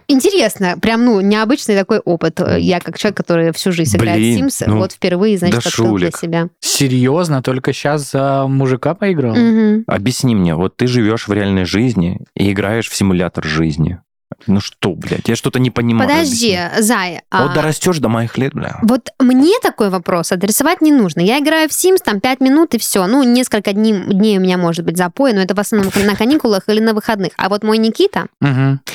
Интересно, 0.09 0.77
прям, 0.81 1.05
ну, 1.05 1.21
необычный 1.21 1.77
такой 1.77 1.99
опыт. 1.99 2.41
Я 2.57 2.81
как 2.81 2.97
человек, 2.97 3.17
который 3.17 3.53
всю 3.53 3.73
жизнь 3.73 3.97
играет 3.97 4.17
в 4.17 4.21
Блин, 4.21 4.47
Sims, 4.47 4.65
ну, 4.67 4.79
вот 4.79 4.93
впервые, 4.93 5.37
значит, 5.37 5.63
да 5.63 5.69
открыл 5.69 5.97
для 5.97 6.11
себя. 6.13 6.49
Серьезно, 6.61 7.43
только 7.43 7.73
сейчас 7.73 8.13
за 8.13 8.47
мужика 8.47 8.95
поиграл? 8.95 9.35
Мгм. 9.35 9.85
Объясни 9.87 10.35
мне, 10.35 10.55
вот 10.55 10.77
ты 10.77 10.87
живешь 10.87 11.29
в 11.29 11.33
реальной 11.33 11.65
жизни 11.65 12.21
и 12.35 12.53
играешь 12.53 12.89
в 12.89 12.95
симулятор 12.95 13.45
жизни. 13.45 13.99
Ну 14.47 14.61
что, 14.61 14.93
блядь, 14.93 15.29
я 15.29 15.37
что-то 15.37 15.59
не 15.59 15.71
понимаю. 15.71 16.09
Подожди, 16.09 16.55
объясни. 16.55 16.83
Зай, 16.83 17.23
Вот 17.31 17.51
а, 17.51 17.55
дорастешь 17.55 17.99
до 17.99 18.09
моих 18.09 18.39
лет, 18.39 18.55
бля. 18.55 18.79
вот 18.83 19.09
мне 19.19 19.55
такой 19.63 19.91
вопрос 19.91 20.33
адресовать 20.33 20.81
не 20.81 20.93
нужно. 20.93 21.21
Я 21.21 21.39
играю 21.39 21.69
в 21.69 21.73
Sims, 21.73 21.99
там 22.05 22.21
5 22.21 22.41
минут 22.41 22.75
и 22.75 22.79
все. 22.79 23.07
Ну, 23.07 23.23
несколько 23.23 23.73
дней, 23.73 23.93
дней 23.93 24.39
у 24.39 24.41
меня 24.41 24.59
может 24.59 24.85
быть 24.85 24.97
запой, 24.97 25.33
но 25.33 25.41
это 25.41 25.55
в 25.55 25.61
основном 25.61 25.93
на 26.05 26.17
каникулах 26.17 26.69
или 26.69 26.81
на 26.81 26.95
выходных. 26.95 27.33
А 27.37 27.49
вот 27.49 27.63
мой 27.63 27.79
Никита, 27.79 28.27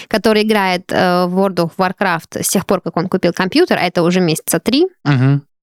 который 0.08 0.44
играет 0.44 0.92
э, 0.92 1.26
в 1.26 1.38
World 1.38 1.56
of 1.56 1.72
Warcraft 1.78 2.44
с 2.44 2.50
тех 2.50 2.66
пор, 2.66 2.82
как 2.82 2.98
он 2.98 3.08
купил 3.08 3.34
компьютер, 3.34 3.78
а 3.78 3.82
это 3.82 4.04
уже 4.04 4.20
месяца 4.22 4.60
три, 4.60 4.88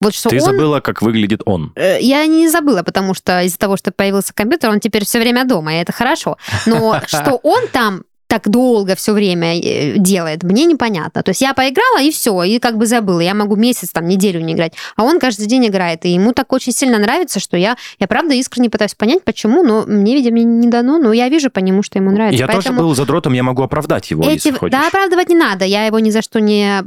вот 0.01 0.15
что 0.15 0.29
Ты 0.29 0.37
он... 0.37 0.41
забыла, 0.41 0.79
как 0.79 1.01
выглядит 1.01 1.41
он. 1.45 1.73
Э, 1.75 1.99
Я 1.99 2.25
не 2.25 2.47
забыла, 2.47 2.83
потому 2.83 3.13
что 3.13 3.41
из-за 3.41 3.57
того, 3.57 3.75
что 3.75 3.91
появился 3.91 4.33
компьютер, 4.33 4.69
он 4.69 4.79
теперь 4.79 5.03
все 5.03 5.19
время 5.19 5.43
дома, 5.43 5.73
и 5.73 5.77
это 5.77 5.91
хорошо. 5.91 6.37
Но 6.65 7.01
что 7.07 7.35
он 7.43 7.67
там 7.67 8.03
так 8.29 8.47
долго 8.47 8.95
все 8.95 9.13
время 9.13 9.59
э, 9.59 9.97
делает, 9.97 10.43
мне 10.43 10.65
непонятно. 10.65 11.23
То 11.23 11.29
есть 11.29 11.41
я 11.41 11.55
поиграла, 11.55 11.99
и 11.99 12.11
все, 12.11 12.43
и 12.43 12.59
как 12.59 12.77
бы 12.77 12.85
забыла. 12.85 13.21
Я 13.21 13.33
могу 13.33 13.55
месяц, 13.55 13.89
там, 13.89 14.07
неделю 14.07 14.39
не 14.39 14.53
играть. 14.53 14.73
А 14.95 15.03
он 15.03 15.19
каждый 15.19 15.47
день 15.47 15.65
играет, 15.65 16.05
и 16.05 16.09
ему 16.09 16.31
так 16.31 16.53
очень 16.53 16.71
сильно 16.71 16.99
нравится, 16.99 17.39
что 17.39 17.57
я, 17.57 17.75
я 17.97 18.07
правда 18.07 18.35
искренне 18.35 18.69
пытаюсь 18.69 18.93
понять, 18.93 19.23
почему, 19.23 19.63
но 19.63 19.83
мне, 19.87 20.13
видимо, 20.13 20.37
не 20.37 20.67
дано, 20.67 20.99
но 20.99 21.11
я 21.11 21.27
вижу 21.27 21.49
по 21.49 21.57
нему, 21.57 21.81
что 21.81 21.97
ему 21.97 22.11
нравится. 22.11 22.39
Я 22.39 22.45
тоже 22.45 22.67
Поэтому 22.67 22.81
был 22.81 22.93
задротом, 22.93 23.33
я 23.33 23.41
могу 23.41 23.63
оправдать 23.63 24.11
его, 24.11 24.23
эти... 24.23 24.33
если 24.33 24.51
хочешь. 24.51 24.77
Да, 24.77 24.87
оправдывать 24.87 25.29
не 25.29 25.35
надо, 25.35 25.65
я 25.65 25.85
его 25.85 25.97
ни 25.97 26.11
за 26.11 26.21
что 26.21 26.39
не 26.39 26.83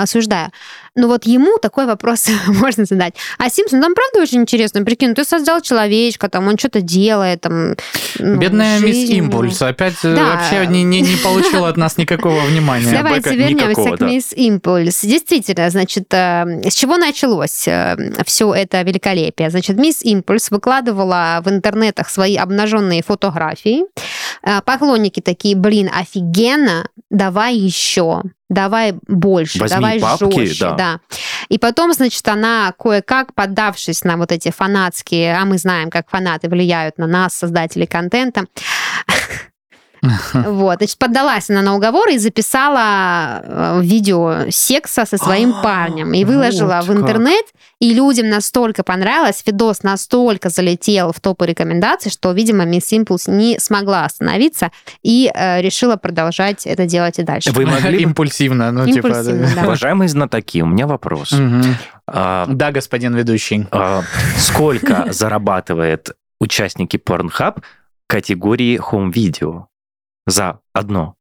осуждаю. 0.00 0.52
Но 0.96 1.08
вот 1.08 1.24
ему 1.24 1.58
такой 1.58 1.86
вопрос 1.86 2.26
можно 2.46 2.84
задать. 2.86 3.14
А 3.38 3.50
Симпсон 3.50 3.82
там 3.82 3.94
правда 3.94 4.22
очень 4.22 4.40
интересно. 4.40 4.82
Прикинь, 4.82 5.14
ты 5.14 5.24
создал 5.24 5.60
человечка, 5.60 6.28
там 6.28 6.48
он 6.48 6.56
что-то 6.58 6.80
делает, 6.80 7.42
там... 7.42 7.76
ну, 8.18 8.36
Бедная 8.38 8.80
мисс 8.80 8.96
жизнь 8.96 9.14
ему. 9.14 9.26
Импульс 9.26 9.60
опять 9.60 9.96
э, 10.02 10.14
Да. 10.14 10.36
вообще 10.36 10.56
не, 10.84 11.02
не, 11.02 11.14
не 11.14 11.16
получила 11.16 11.68
от 11.68 11.76
нас 11.76 11.96
никакого 11.96 12.40
внимания. 12.42 12.90
Давайте 12.90 13.30
Бэка 13.30 13.34
вернемся 13.34 13.90
к 13.92 13.98
да. 13.98 14.06
мисс 14.06 14.32
Импульс. 14.32 15.02
Действительно, 15.02 15.70
значит, 15.70 16.12
э, 16.12 16.62
с 16.68 16.74
чего 16.74 16.96
началось 16.96 17.68
все 18.24 18.54
это 18.54 18.82
великолепие? 18.82 19.50
Значит, 19.50 19.76
мисс 19.78 20.02
Импульс 20.02 20.50
выкладывала 20.50 21.40
в 21.44 21.48
интернетах 21.48 22.08
свои 22.10 22.36
обнаженные 22.36 23.02
фотографии. 23.02 23.84
Э, 24.42 24.60
Поклонники 24.64 25.20
такие, 25.20 25.56
блин, 25.56 25.90
офигенно, 25.92 26.88
давай 27.10 27.56
еще, 27.56 28.22
давай 28.48 28.94
больше, 29.06 29.58
Возьми 29.58 29.76
давай 29.76 29.98
бабки, 29.98 30.46
жестче. 30.46 30.74
да. 30.76 31.00
И 31.48 31.58
потом, 31.58 31.92
значит, 31.92 32.26
она 32.28 32.72
кое-как, 32.78 33.34
поддавшись 33.34 34.04
на 34.04 34.16
вот 34.16 34.32
эти 34.32 34.50
фанатские, 34.50 35.36
а 35.36 35.44
мы 35.44 35.58
знаем, 35.58 35.90
как 35.90 36.08
фанаты 36.10 36.48
влияют 36.48 36.98
на 36.98 37.06
нас, 37.06 37.34
создателей 37.34 37.86
контента, 37.86 38.46
вот, 40.34 40.78
значит, 40.78 40.98
поддалась 40.98 41.50
она 41.50 41.62
на 41.62 41.74
уговоры 41.74 42.14
и 42.14 42.18
записала 42.18 43.42
э, 43.42 43.80
видео 43.82 44.50
секса 44.50 45.04
со 45.06 45.16
своим 45.16 45.54
А, 45.58 45.62
парнем 45.62 46.12
и 46.12 46.24
выложила 46.24 46.80
в 46.82 46.92
интернет, 46.92 47.44
и 47.80 47.94
людям 47.94 48.28
настолько 48.28 48.82
понравилось, 48.82 49.42
видос 49.46 49.82
настолько 49.82 50.48
залетел 50.48 51.12
в 51.12 51.20
топы 51.20 51.46
рекомендаций, 51.46 52.10
что, 52.10 52.32
видимо, 52.32 52.64
Мисс 52.64 52.92
Импульс 52.92 53.26
не 53.28 53.58
смогла 53.58 54.04
остановиться 54.04 54.70
и 55.02 55.30
э, 55.34 55.60
решила 55.60 55.96
продолжать 55.96 56.66
это 56.66 56.86
делать 56.86 57.18
и 57.18 57.22
дальше. 57.22 57.52
Вы 57.52 57.66
могли 57.66 58.02
Импульсивно, 58.02 58.72
ну 58.72 58.86
типа... 58.86 59.08
Импульсивно, 59.08 59.50
да. 59.54 59.62
Уважаемые 59.62 60.08
знатоки, 60.08 60.62
у 60.62 60.66
меня 60.66 60.86
вопрос. 60.86 61.32
Мгм. 61.32 61.76
А, 62.06 62.46
Да, 62.48 62.70
господин 62.70 63.14
ведущий. 63.14 63.66
а, 63.70 64.02
сколько 64.38 65.06
зарабатывает 65.10 66.10
участники 66.40 66.96
Pornhub 66.96 67.62
категории 68.06 68.78
Home 68.78 69.12
Video 69.12 69.64
за 70.26 70.60
одно 70.72 71.14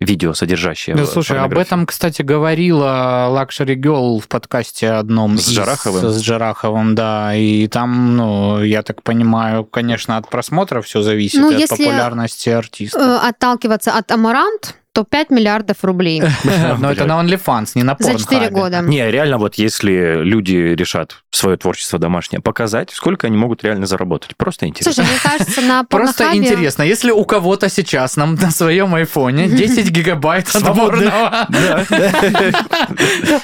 видео, 0.00 0.32
содержащее 0.32 0.96
Ну, 0.96 1.04
слушай, 1.04 1.38
об 1.38 1.58
этом, 1.58 1.84
кстати, 1.84 2.22
говорила 2.22 3.28
Luxury 3.30 3.74
Girl 3.74 4.18
в 4.18 4.28
подкасте 4.28 4.90
одном. 4.92 5.36
С 5.36 5.48
из- 5.48 5.52
Джараховым? 5.56 6.10
С 6.10 6.22
Джараховым, 6.22 6.94
да. 6.94 7.34
И 7.34 7.66
там, 7.68 8.16
ну, 8.16 8.62
я 8.62 8.82
так 8.82 9.02
понимаю, 9.02 9.64
конечно, 9.64 10.16
от 10.16 10.28
просмотра 10.30 10.80
все 10.80 11.02
зависит, 11.02 11.40
Ну, 11.40 11.50
и 11.50 11.54
от 11.54 11.60
если- 11.60 11.76
популярности 11.84 12.48
артиста. 12.48 12.98
Э, 12.98 13.28
Отталкиваться 13.28 13.92
от 13.92 14.10
Амарант, 14.10 14.76
то 14.92 15.04
5 15.04 15.30
миллиардов 15.30 15.84
рублей 15.84 16.20
Но 16.78 16.90
это 16.90 17.04
на 17.04 17.22
OnlyFans, 17.22 17.70
не 17.74 17.84
на 17.84 17.96
за 17.98 18.18
4 18.18 18.46
Pornhub. 18.46 18.50
года. 18.50 18.80
Не, 18.80 19.08
реально, 19.10 19.38
вот 19.38 19.54
если 19.54 20.22
люди 20.22 20.52
решат 20.52 21.22
свое 21.30 21.56
творчество 21.56 21.98
домашнее 21.98 22.40
показать, 22.40 22.90
сколько 22.90 23.28
они 23.28 23.36
могут 23.36 23.62
реально 23.62 23.86
заработать. 23.86 24.36
Просто 24.36 24.66
интересно. 24.66 24.92
Слушай, 24.92 25.08
мне 25.08 25.18
кажется, 25.22 25.60
на 25.60 25.84
Просто 25.88 26.34
интересно, 26.34 26.82
если 26.82 27.12
у 27.12 27.24
кого-то 27.24 27.68
сейчас 27.68 28.16
нам 28.16 28.34
на 28.34 28.50
своем 28.50 28.94
айфоне 28.94 29.48
10 29.48 29.90
гигабайт 29.90 30.48
да. 30.60 31.46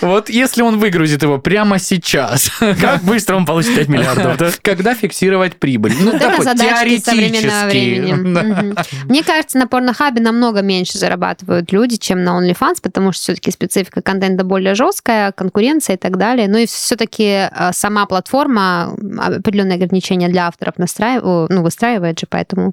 вот 0.01 0.29
если 0.29 0.63
он 0.63 0.79
выгрузит 0.79 1.23
его 1.23 1.39
прямо 1.39 1.79
сейчас, 1.79 2.51
Как 2.59 3.03
быстро 3.03 3.37
он 3.37 3.47
получит 3.47 3.77
5 3.77 3.89
миллиардов, 3.89 4.37
да? 4.37 4.51
когда 4.63 4.95
фиксировать 4.95 5.57
прибыль? 5.57 5.95
Ну, 6.01 6.11
это 6.11 6.31
такой 6.31 6.45
задачки 6.45 6.99
современного 6.99 7.71
теоретически. 7.71 7.71
времени. 7.71 8.75
Мне 9.05 9.23
кажется, 9.23 9.59
на 9.59 9.69
порнохабе 9.69 10.21
намного 10.21 10.63
меньше 10.63 10.99
зарабатывают 10.99 11.36
люди, 11.71 11.97
чем 11.97 12.25
на 12.25 12.39
OnlyFans, 12.41 12.77
потому 12.83 13.13
что 13.13 13.23
все-таки 13.23 13.51
специфика 13.51 14.03
контента 14.03 14.45
более 14.45 14.75
жесткая, 14.75 15.33
конкуренция 15.33 15.97
и 15.97 15.99
так 15.99 16.17
далее. 16.17 16.49
Ну 16.49 16.59
и 16.59 16.67
все-таки 16.67 17.49
сама 17.73 18.07
платформа 18.07 18.97
определенные 19.19 19.77
ограничения 19.77 20.29
для 20.29 20.47
авторов 20.47 20.79
настраивает, 20.79 21.51
ну, 21.51 21.63
выстраивает 21.63 22.19
же, 22.21 22.27
поэтому 22.29 22.73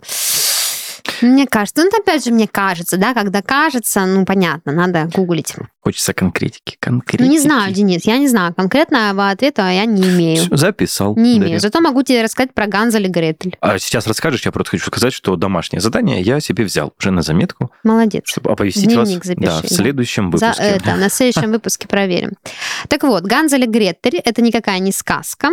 мне 1.22 1.48
кажется, 1.48 1.84
ну, 1.84 1.90
опять 2.00 2.26
же, 2.26 2.32
мне 2.32 2.48
кажется, 2.48 2.98
да, 2.98 3.14
когда 3.14 3.42
кажется, 3.42 4.06
ну, 4.06 4.26
понятно, 4.26 4.72
надо 4.72 5.10
гуглить. 5.14 5.56
Хочется 5.84 6.14
конкретики, 6.14 6.78
конкретики. 6.80 7.26
Ну, 7.28 7.30
не 7.32 7.40
знаю, 7.40 7.74
Денис, 7.74 8.06
я 8.06 8.18
не 8.18 8.28
знаю. 8.30 8.54
Конкретного 8.54 9.30
ответа 9.30 9.70
я 9.70 9.84
не 9.86 10.02
имею. 10.04 10.38
Всё, 10.38 10.56
Записал. 10.56 11.16
Не 11.18 11.34
Дарья. 11.36 11.48
имею. 11.48 11.60
Зато 11.60 11.82
могу 11.82 12.04
тебе 12.04 12.24
рассказать 12.24 12.54
про 12.54 12.68
Ганзель 12.68 13.06
и 13.06 13.10
Гретель. 13.10 13.58
А 13.60 13.78
сейчас 13.80 14.08
расскажешь, 14.08 14.46
я 14.46 14.52
просто 14.54 14.72
хочу 14.72 14.86
сказать, 14.86 15.12
что 15.14 15.36
домашнее 15.36 15.82
задание 15.82 16.22
я 16.22 16.40
себе 16.40 16.64
взял 16.64 16.94
уже 16.98 17.12
на 17.12 17.22
заметку, 17.22 17.70
Молодец. 17.84 18.24
чтобы 18.26 18.52
оповестить 18.52 18.86
Дневник 18.86 19.18
вас 19.18 19.28
запиши, 19.28 19.46
да, 19.46 19.62
в 19.62 19.68
следующем 19.68 20.32
За 20.38 20.46
выпуске. 20.48 20.64
это, 20.64 20.96
на 20.96 21.10
следующем 21.10 21.52
выпуске 21.52 21.88
проверим. 21.90 22.32
Так 22.88 23.04
вот, 23.04 23.24
Ганзель 23.24 23.64
и 23.64 23.68
Гретель– 23.68 24.22
это 24.24 24.42
никакая 24.42 24.80
не 24.80 24.94
сказка. 24.94 25.50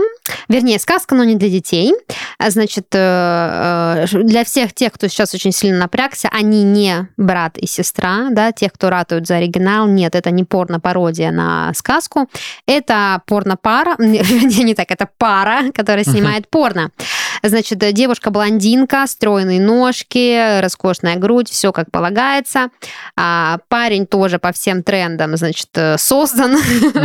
Вернее, 0.48 0.78
сказка, 0.78 1.14
но 1.16 1.24
не 1.24 1.34
для 1.34 1.48
детей. 1.48 1.92
А, 2.38 2.50
Значит, 2.50 2.86
э, 2.92 4.06
э, 4.12 4.22
для 4.22 4.44
всех 4.44 4.74
тех, 4.74 4.92
кто 4.92 5.08
сейчас 5.08 5.34
очень 5.34 5.52
сильно 5.52 5.78
напрягся, 5.78 6.28
они 6.32 6.62
не 6.62 7.08
брат 7.16 7.58
и 7.58 7.66
сестра, 7.66 8.28
да, 8.30 8.52
тех, 8.52 8.72
кто 8.72 8.90
ратуют 8.90 9.26
за 9.26 9.36
оригинал. 9.36 9.86
Нет, 9.88 10.14
это 10.20 10.30
не 10.30 10.44
порно-пародия 10.44 11.32
на 11.32 11.72
сказку. 11.74 12.28
Это 12.66 13.22
порно-пара, 13.26 13.96
вернее, 13.98 14.64
не 14.64 14.74
так, 14.74 14.90
это 14.90 15.08
пара, 15.18 15.72
которая 15.74 16.04
снимает 16.04 16.48
порно. 16.48 16.90
Значит, 17.42 17.82
э, 17.82 17.92
девушка-блондинка, 17.92 19.06
стройные 19.06 19.60
ножки, 19.60 20.60
роскошная 20.60 21.16
грудь, 21.16 21.50
все 21.50 21.72
как 21.72 21.90
полагается. 21.90 22.68
А 23.16 23.58
парень 23.68 24.06
тоже 24.06 24.38
по 24.38 24.52
всем 24.52 24.82
трендам, 24.82 25.36
значит, 25.36 25.68
э, 25.74 25.96
создан. 25.98 26.56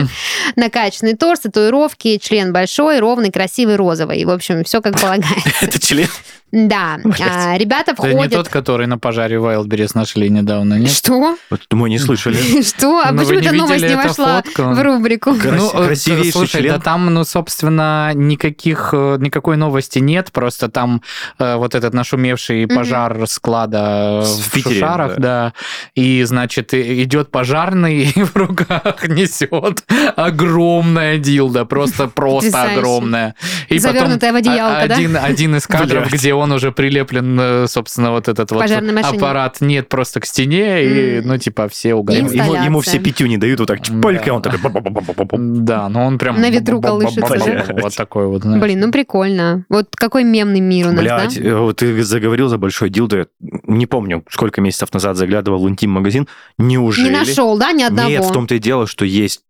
Накачанный 0.56 1.16
торс, 1.16 1.42
татуировки, 1.42 2.18
член 2.18 2.54
большой, 2.54 3.00
ровный, 3.00 3.32
красивый, 3.32 3.76
розовый. 3.76 4.24
В 4.26 4.30
общем, 4.30 4.64
все 4.64 4.82
как 4.82 5.00
полагается. 5.00 5.50
Это 5.62 5.80
член. 5.80 6.08
Да. 6.52 6.98
А, 7.20 7.58
Ребята 7.58 7.92
Это 7.92 8.08
не 8.08 8.14
входят... 8.14 8.34
тот, 8.34 8.48
который 8.50 8.88
на 8.88 8.98
пожаре 8.98 9.36
Wildberries 9.38 9.92
нашли 9.94 10.30
недавно, 10.30 10.76
нет? 10.76 10.92
Что? 10.92 11.38
Вот 11.50 11.62
мы 11.72 11.90
не 11.90 11.98
слышали. 12.00 12.62
Что? 12.62 13.02
А 13.04 13.12
Ну, 13.12 13.24
почему 13.24 13.40
эта 13.40 13.52
новость 13.52 13.82
видели 13.84 13.98
не 13.98 14.02
вошла 14.08 14.42
в 14.56 14.82
рубрику? 14.84 15.36
Крас- 15.36 15.74
Ну, 15.74 15.84
э, 15.84 15.88
красивейший 15.88 16.32
слушай, 16.32 16.62
член. 16.62 16.76
да 16.76 16.80
там, 16.80 17.14
ну, 17.14 17.26
собственно, 17.26 18.12
никаких, 18.14 18.94
никакой 18.94 19.58
новости 19.58 20.00
нет, 20.00 20.25
просто 20.32 20.70
там 20.70 21.02
э, 21.40 21.56
вот 21.56 21.76
этот 21.76 21.94
нашумевший 21.94 22.68
пожар 22.68 23.28
склада 23.28 24.22
В 24.24 24.42
в, 24.42 24.52
Питере, 24.52 24.76
Шушарах, 24.76 25.18
да. 25.18 25.54
и, 25.96 26.24
значит, 26.24 26.74
идет 26.74 27.32
пожарный 27.32 28.06
и 28.16 28.24
в 28.24 28.36
руках 28.36 29.08
несет 29.08 29.84
огромная 30.16 31.18
дилда, 31.18 31.66
просто 31.66 32.08
просто 32.16 32.64
огромная. 32.64 33.36
И 33.70 33.76
потом 33.80 33.94
Завернутая 33.94 34.34
в 34.34 34.36
одеялко, 34.36 34.82
а- 34.82 34.88
да? 34.88 34.96
один, 34.96 35.18
один 35.18 35.56
из 35.56 35.68
кадров, 35.68 36.12
где 36.12 36.34
он 36.34 36.52
уже 36.52 36.72
прилеплен, 36.72 37.40
э, 37.40 37.68
собственно, 37.68 38.12
вот 38.12 38.28
этот 38.28 38.52
вот 38.52 38.64
аппарат, 39.04 39.62
нет, 39.62 39.90
просто 39.90 40.20
к 40.20 40.26
стене, 40.26 40.84
и, 40.84 41.22
ну, 41.22 41.38
типа, 41.38 41.68
все 41.70 41.90
Ему, 41.90 42.00
угорели. 42.00 42.24
Инсталляция. 42.24 42.64
ему 42.64 42.80
все 42.82 43.00
пятью 43.00 43.28
не 43.28 43.38
дают, 43.38 43.60
вот 43.60 43.68
так 43.68 43.82
чпалька, 43.82 44.26
Да. 44.26 44.34
он 44.34 44.42
такой... 44.42 44.60
ба-ба-ба-ба-ба-ба. 44.60 45.38
Да, 45.38 45.90
но 45.90 46.06
он 46.06 46.18
прям... 46.18 46.40
На 46.40 46.50
ветру 46.50 46.82
колышется, 46.82 47.38
да? 47.38 47.66
Вот 47.82 47.96
такой 47.96 48.28
вот, 48.28 48.44
знаешь. 48.44 48.62
Блин, 48.62 48.80
ну 48.80 48.92
прикольно. 48.92 49.66
Вот 49.70 49.96
какой 50.16 50.24
мемный 50.24 50.62
мир 50.62 50.88
у 50.88 50.92
нас, 50.92 51.02
Блять, 51.02 51.44
да? 51.44 51.58
вот 51.58 51.76
ты 51.78 52.02
заговорил 52.02 52.48
за 52.48 52.58
большой 52.58 52.90
дилдо. 52.90 53.18
Я 53.18 53.26
Не 53.68 53.86
помню, 53.86 54.24
сколько 54.30 54.62
месяцев 54.62 54.94
назад 54.94 55.18
заглядывал 55.18 55.62
в 55.62 55.70
интим-магазин. 55.70 56.30
Неужели? 56.58 57.08
Не 57.08 57.12
нашел, 57.12 57.58
да, 57.58 57.74
ни 57.74 57.84
одного? 57.84 58.10
Нет, 58.10 58.24
в 58.24 58.32
том-то 58.32 58.56
и 58.56 58.60
дело, 58.60 58.88
что 58.88 59.04
есть 59.04 59.42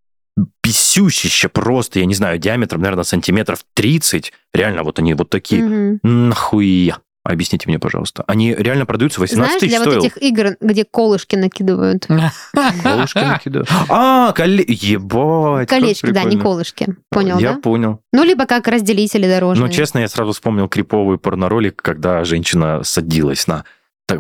писющище 0.61 1.49
просто, 1.49 1.99
я 1.99 2.05
не 2.05 2.15
знаю, 2.15 2.39
диаметром, 2.39 2.81
наверное, 2.81 3.03
сантиметров 3.03 3.59
30. 3.75 4.33
Реально, 4.55 4.81
вот 4.81 4.97
они 4.97 5.13
вот 5.13 5.29
такие. 5.29 5.63
Мгм. 5.63 5.99
Нахуя? 6.01 6.97
Объясните 7.25 7.67
мне, 7.67 7.79
пожалуйста. 7.79 8.23
Они 8.27 8.53
реально 8.53 8.85
продаются 8.85 9.19
18 9.19 9.47
Знаешь, 9.47 9.59
тысяч 9.59 9.71
для 9.71 9.79
стоил. 9.79 9.95
вот 9.99 10.05
этих 10.05 10.21
игр, 10.21 10.57
где 10.61 10.85
колышки 10.85 11.35
накидывают. 11.35 12.07
Колышки 12.83 13.17
накидываю. 13.17 13.65
А. 13.89 14.31
Ебать. 14.37 15.67
Колечки, 15.67 16.11
да, 16.11 16.23
не 16.23 16.37
колышки. 16.37 16.95
Понял, 17.09 17.39
Я 17.39 17.53
понял. 17.53 18.01
Ну, 18.13 18.23
либо 18.23 18.45
как 18.45 18.67
разделители 18.67 19.27
дорожные. 19.27 19.67
Ну, 19.67 19.73
честно, 19.73 19.99
я 19.99 20.07
сразу 20.07 20.33
вспомнил 20.33 20.69
криповый 20.69 21.17
порноролик, 21.17 21.81
когда 21.81 22.23
женщина 22.23 22.83
садилась 22.83 23.47
на 23.47 23.65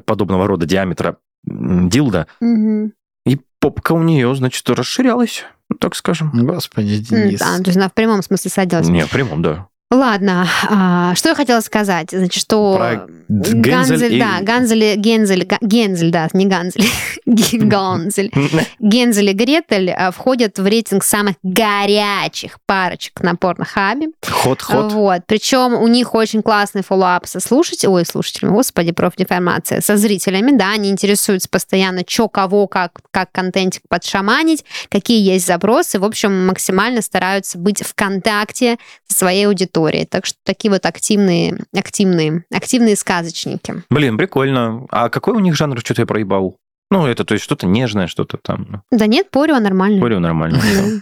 подобного 0.05 0.47
рода 0.47 0.65
диаметра 0.65 1.17
дилда, 1.43 2.25
и 2.41 3.39
попка 3.59 3.91
у 3.91 4.01
нее, 4.01 4.33
значит, 4.35 4.67
расширялась, 4.67 5.45
так 5.79 5.95
скажем. 5.95 6.31
Господи, 6.33 6.97
Денис. 6.97 7.39
Да, 7.39 7.57
то 7.57 7.63
есть 7.65 7.77
она 7.77 7.89
в 7.89 7.93
прямом 7.93 8.23
смысле 8.23 8.49
садилась. 8.49 8.87
Не, 8.87 9.05
в 9.05 9.11
прямом, 9.11 9.43
да. 9.43 9.67
Ладно, 9.91 10.47
а, 10.67 11.13
что 11.13 11.29
я 11.29 11.35
хотела 11.35 11.59
сказать? 11.59 12.09
Значит, 12.11 12.41
что 12.41 12.75
Про 12.75 13.07
Гензель 13.29 14.15
и- 14.15 14.19
да, 14.19 14.39
Ганзель, 14.41 14.95
Гензель, 14.95 15.47
Гензель, 15.61 16.09
да, 16.09 16.27
не 16.33 16.47
Ганзель, 16.47 16.89
Ганзель. 17.25 18.31
Гензель 18.79 19.29
и 19.29 19.33
Гретель 19.33 19.91
а, 19.91 20.09
входят 20.09 20.57
в 20.57 20.65
рейтинг 20.65 21.03
самых 21.03 21.35
горячих 21.43 22.57
парочек 22.65 23.21
на 23.21 23.35
Pornhub 23.35 23.91
е. 23.91 24.07
Ход-ход. 24.27 24.91
Вот. 24.91 25.21
Причем 25.27 25.75
у 25.75 25.87
них 25.87 26.15
очень 26.15 26.41
классный 26.41 26.81
follow-up 26.81 27.27
со 27.27 27.39
слушателями, 27.39 27.93
ой, 27.93 28.05
слушателями, 28.07 28.53
господи, 28.53 28.91
профдеформация, 28.91 29.81
со 29.81 29.97
зрителями, 29.97 30.57
да, 30.57 30.71
они 30.71 30.89
интересуются 30.89 31.47
постоянно, 31.47 32.01
что, 32.07 32.27
кого, 32.27 32.65
как, 32.65 32.93
как 33.11 33.31
контентик 33.31 33.83
подшаманить, 33.87 34.65
какие 34.89 35.21
есть 35.21 35.45
запросы, 35.45 35.99
в 35.99 36.03
общем, 36.05 36.47
максимально 36.47 37.03
стараются 37.03 37.59
быть 37.59 37.83
в 37.83 37.93
контакте 37.93 38.77
со 39.07 39.19
своей 39.19 39.45
аудиторией. 39.47 39.74
Так 40.09 40.25
что 40.25 40.37
такие 40.43 40.71
вот 40.71 40.85
активные, 40.85 41.57
активные, 41.75 42.45
активные 42.53 42.95
сказочники. 42.95 43.83
Блин, 43.89 44.17
прикольно. 44.17 44.85
А 44.89 45.09
какой 45.09 45.33
у 45.33 45.39
них 45.39 45.55
жанр, 45.55 45.79
что-то 45.79 46.01
я 46.01 46.05
проебал? 46.05 46.57
Ну, 46.91 47.07
это 47.07 47.25
то 47.25 47.33
есть 47.33 47.43
что-то 47.43 47.65
нежное, 47.65 48.07
что-то 48.07 48.37
там. 48.37 48.67
ну, 48.69 48.97
Да 48.97 49.07
нет, 49.07 49.31
порю, 49.31 49.55
а 49.55 49.59
нормально. 49.59 49.97
Говорю 49.97 50.19
нормально. 50.19 50.61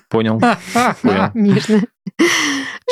Понял. 0.09 0.39
Понял. 1.01 1.31
Нежно. 1.33 1.81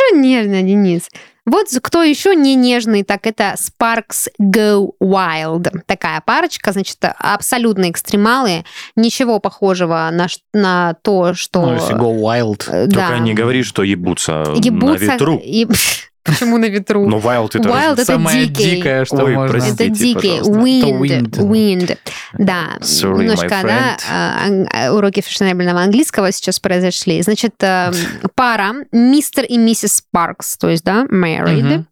Что 0.09 0.17
нежно, 0.17 0.61
Денис? 0.61 1.09
Вот 1.45 1.67
кто 1.81 2.03
еще 2.03 2.35
не 2.35 2.53
нежный, 2.55 3.03
так 3.03 3.25
это 3.25 3.55
Sparks 3.57 4.27
Go 4.39 4.91
Wild. 5.01 5.81
Такая 5.87 6.21
парочка, 6.21 6.71
значит, 6.71 6.97
абсолютно 7.17 7.89
экстремалы. 7.89 8.63
Ничего 8.95 9.39
похожего 9.39 10.07
на, 10.13 10.27
на 10.53 10.93
то, 11.01 11.33
что... 11.33 11.61
Ну, 11.65 11.73
если 11.73 11.95
go 11.95 12.15
wild. 12.21 12.63
э, 12.67 12.85
Только 12.85 13.07
да. 13.09 13.19
не 13.19 13.33
говори, 13.33 13.63
что 13.63 13.81
ебутся, 13.81 14.53
Ебутся 14.55 15.05
на 15.07 15.11
ветру. 15.13 15.41
и- 15.43 15.67
Почему 16.23 16.57
на 16.57 16.65
ветру? 16.65 17.07
Ну, 17.09 17.17
wild 17.17 17.49
это... 17.55 17.67
Wild 17.67 17.93
это 17.93 18.05
Самое 18.05 18.45
дикий. 18.45 18.75
дикое, 18.75 19.05
что 19.05 19.23
Ой, 19.23 19.35
можно. 19.35 19.49
простите. 19.57 19.85
Это 19.87 19.93
дикий. 19.93 20.39
Wind. 20.41 20.99
Wind. 20.99 21.31
Wind. 21.39 21.97
Да. 22.33 22.77
Sorry, 22.81 23.17
Немножко, 23.19 23.49
да, 23.49 23.97
а, 24.09 24.47
а, 24.71 24.93
уроки 24.93 25.21
фешенебельного 25.21 25.81
английского 25.81 26.31
сейчас 26.31 26.59
произошли. 26.59 27.21
Значит, 27.23 27.55
э, 27.63 27.91
пара 28.35 28.73
мистер 28.91 29.45
и 29.45 29.57
миссис 29.57 29.97
Спаркс, 29.97 30.57
то 30.57 30.69
есть, 30.69 30.83
да, 30.83 31.05
married. 31.05 31.85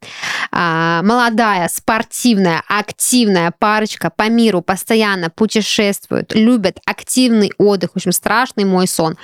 А, 0.52 1.02
молодая, 1.04 1.68
спортивная, 1.74 2.62
активная 2.68 3.52
парочка 3.58 4.12
по 4.16 4.30
миру 4.30 4.62
постоянно 4.62 5.30
путешествуют, 5.30 6.34
любят 6.36 6.80
активный 6.86 7.52
отдых. 7.58 7.92
В 7.94 7.96
общем, 7.98 8.12
страшный 8.12 8.66
мой 8.66 8.88
сон. 8.88 9.18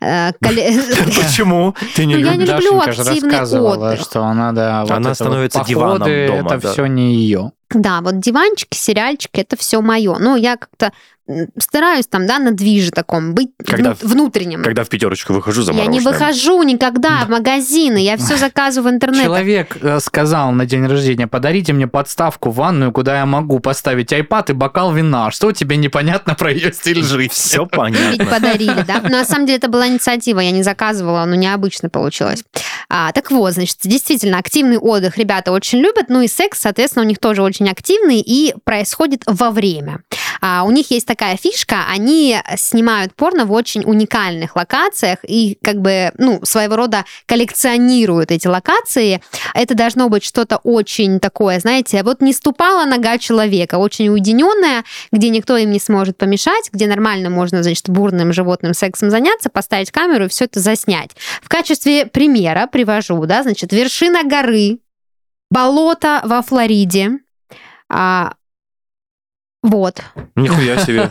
Э, 0.00 0.30
Почему? 0.40 1.74
Ты 1.96 2.06
не 2.06 2.14
Ну, 2.16 2.20
я 2.20 2.34
не 2.36 2.44
любишь? 2.44 2.64
люблю 2.64 2.80
активный 2.80 3.42
отдых. 3.60 4.00
что 4.00 4.22
она, 4.24 4.43
да, 4.52 4.82
вот 4.82 4.90
Она 4.90 5.00
это 5.00 5.08
вот 5.08 5.14
становится 5.16 5.58
походы, 5.60 5.74
диваном 5.74 6.08
дома, 6.26 6.54
это 6.54 6.60
да. 6.60 6.72
все 6.72 6.86
не 6.86 7.14
ее. 7.14 7.52
Да, 7.70 8.00
вот 8.00 8.20
диванчики, 8.20 8.76
сериальчики, 8.76 9.40
это 9.40 9.56
все 9.56 9.80
мое. 9.80 10.16
Ну, 10.18 10.36
я 10.36 10.56
как-то 10.56 10.92
стараюсь 11.58 12.06
там, 12.06 12.26
да, 12.26 12.38
на 12.38 12.52
движе 12.52 12.90
таком, 12.90 13.34
быть 13.34 13.50
Когда 13.66 13.94
вну- 13.94 14.08
внутреннем. 14.08 14.62
Когда 14.62 14.84
в 14.84 14.88
пятерочку 14.88 15.32
выхожу 15.32 15.62
за 15.62 15.72
я 15.72 15.86
не 15.86 16.00
выхожу 16.00 16.62
никогда 16.62 17.24
в 17.24 17.30
магазины, 17.30 17.98
я 17.98 18.16
все 18.16 18.36
заказываю 18.36 18.92
в 18.92 18.94
интернет. 18.94 19.24
Человек 19.24 19.76
э, 19.80 20.00
сказал 20.00 20.52
на 20.52 20.66
день 20.66 20.86
рождения, 20.86 21.26
подарите 21.26 21.72
мне 21.72 21.86
подставку 21.86 22.50
в 22.50 22.56
ванную, 22.56 22.92
куда 22.92 23.18
я 23.18 23.26
могу 23.26 23.58
поставить 23.60 24.12
iPad 24.12 24.50
и 24.50 24.52
бокал 24.52 24.92
вина. 24.92 25.30
Что 25.30 25.52
тебе 25.52 25.76
непонятно 25.76 26.34
про 26.34 26.52
ее 26.52 26.72
стиль 26.72 27.02
жизни? 27.02 27.28
Все 27.32 27.62
Ведь 27.62 27.70
понятно. 27.70 28.26
подарили, 28.26 28.84
да? 28.86 29.00
Но 29.02 29.10
на 29.10 29.24
самом 29.24 29.46
деле 29.46 29.58
это 29.58 29.68
была 29.68 29.88
инициатива, 29.88 30.40
я 30.40 30.50
не 30.50 30.62
заказывала, 30.62 31.24
но 31.24 31.34
необычно 31.34 31.88
получилось. 31.88 32.44
А, 32.90 33.12
так 33.12 33.30
вот, 33.30 33.54
значит, 33.54 33.78
действительно, 33.84 34.38
активный 34.38 34.76
отдых 34.78 35.16
ребята 35.16 35.52
очень 35.52 35.78
любят, 35.78 36.06
ну 36.08 36.20
и 36.20 36.28
секс, 36.28 36.60
соответственно, 36.60 37.04
у 37.04 37.08
них 37.08 37.18
тоже 37.18 37.42
очень 37.42 37.68
активный 37.68 38.20
и 38.20 38.54
происходит 38.64 39.22
во 39.26 39.50
время. 39.50 40.00
А, 40.40 40.64
у 40.64 40.70
них 40.70 40.90
есть 40.90 41.06
такая 41.06 41.36
фишка, 41.36 41.84
они 41.88 42.38
снимают 42.56 43.14
порно 43.14 43.46
в 43.46 43.52
очень 43.52 43.84
уникальных 43.84 44.56
локациях 44.56 45.18
и 45.22 45.58
как 45.62 45.80
бы, 45.80 46.12
ну, 46.18 46.40
своего 46.44 46.76
рода 46.76 47.04
коллекционируют 47.26 48.30
эти 48.30 48.46
локации. 48.46 49.20
Это 49.54 49.74
должно 49.74 50.08
быть 50.08 50.24
что-то 50.24 50.58
очень 50.58 51.20
такое, 51.20 51.60
знаете, 51.60 52.02
вот 52.02 52.20
не 52.20 52.32
ступала 52.32 52.84
нога 52.84 53.18
человека, 53.18 53.76
очень 53.76 54.08
уединенная, 54.08 54.84
где 55.12 55.30
никто 55.30 55.56
им 55.56 55.70
не 55.70 55.80
сможет 55.80 56.16
помешать, 56.16 56.70
где 56.72 56.86
нормально 56.86 57.30
можно, 57.30 57.62
значит, 57.62 57.88
бурным 57.88 58.32
животным 58.32 58.74
сексом 58.74 59.10
заняться, 59.10 59.50
поставить 59.50 59.90
камеру 59.90 60.26
и 60.26 60.28
все 60.28 60.44
это 60.46 60.60
заснять. 60.60 61.10
В 61.42 61.48
качестве 61.48 62.06
примера 62.06 62.66
привожу, 62.66 63.24
да, 63.26 63.42
значит, 63.42 63.72
вершина 63.72 64.24
горы, 64.24 64.78
болото 65.50 66.20
во 66.24 66.42
Флориде, 66.42 67.18
а, 67.88 68.34
вот, 69.64 70.02
Нихуя 70.36 70.78
себе. 70.78 71.08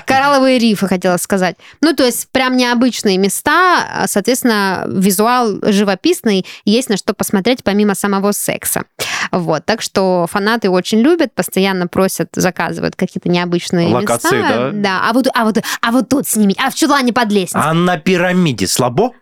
коралловые 0.06 0.58
рифы, 0.58 0.88
хотела 0.88 1.18
сказать. 1.18 1.56
Ну, 1.82 1.94
то 1.94 2.06
есть 2.06 2.26
прям 2.32 2.56
необычные 2.56 3.18
места, 3.18 3.84
а, 3.86 4.08
соответственно, 4.08 4.86
визуал 4.88 5.58
живописный, 5.60 6.46
есть 6.64 6.88
на 6.88 6.96
что 6.96 7.12
посмотреть 7.12 7.62
помимо 7.62 7.94
самого 7.94 8.32
секса. 8.32 8.84
Вот, 9.30 9.66
так 9.66 9.82
что 9.82 10.26
фанаты 10.26 10.70
очень 10.70 11.00
любят, 11.00 11.34
постоянно 11.34 11.86
просят, 11.86 12.30
заказывают 12.34 12.96
какие-то 12.96 13.28
необычные 13.28 13.88
Локации, 13.88 14.38
места. 14.38 14.70
да? 14.72 15.02
а 15.10 15.12
вот, 15.12 15.26
а 15.34 15.44
вот, 15.44 15.58
а 15.82 15.92
вот 15.92 16.08
тут 16.08 16.26
сними, 16.26 16.56
а 16.58 16.70
в 16.70 16.74
чулане 16.74 17.12
под 17.12 17.30
лестницей. 17.30 17.60
А 17.62 17.74
на 17.74 17.98
пирамиде 17.98 18.66
слабо? 18.66 19.12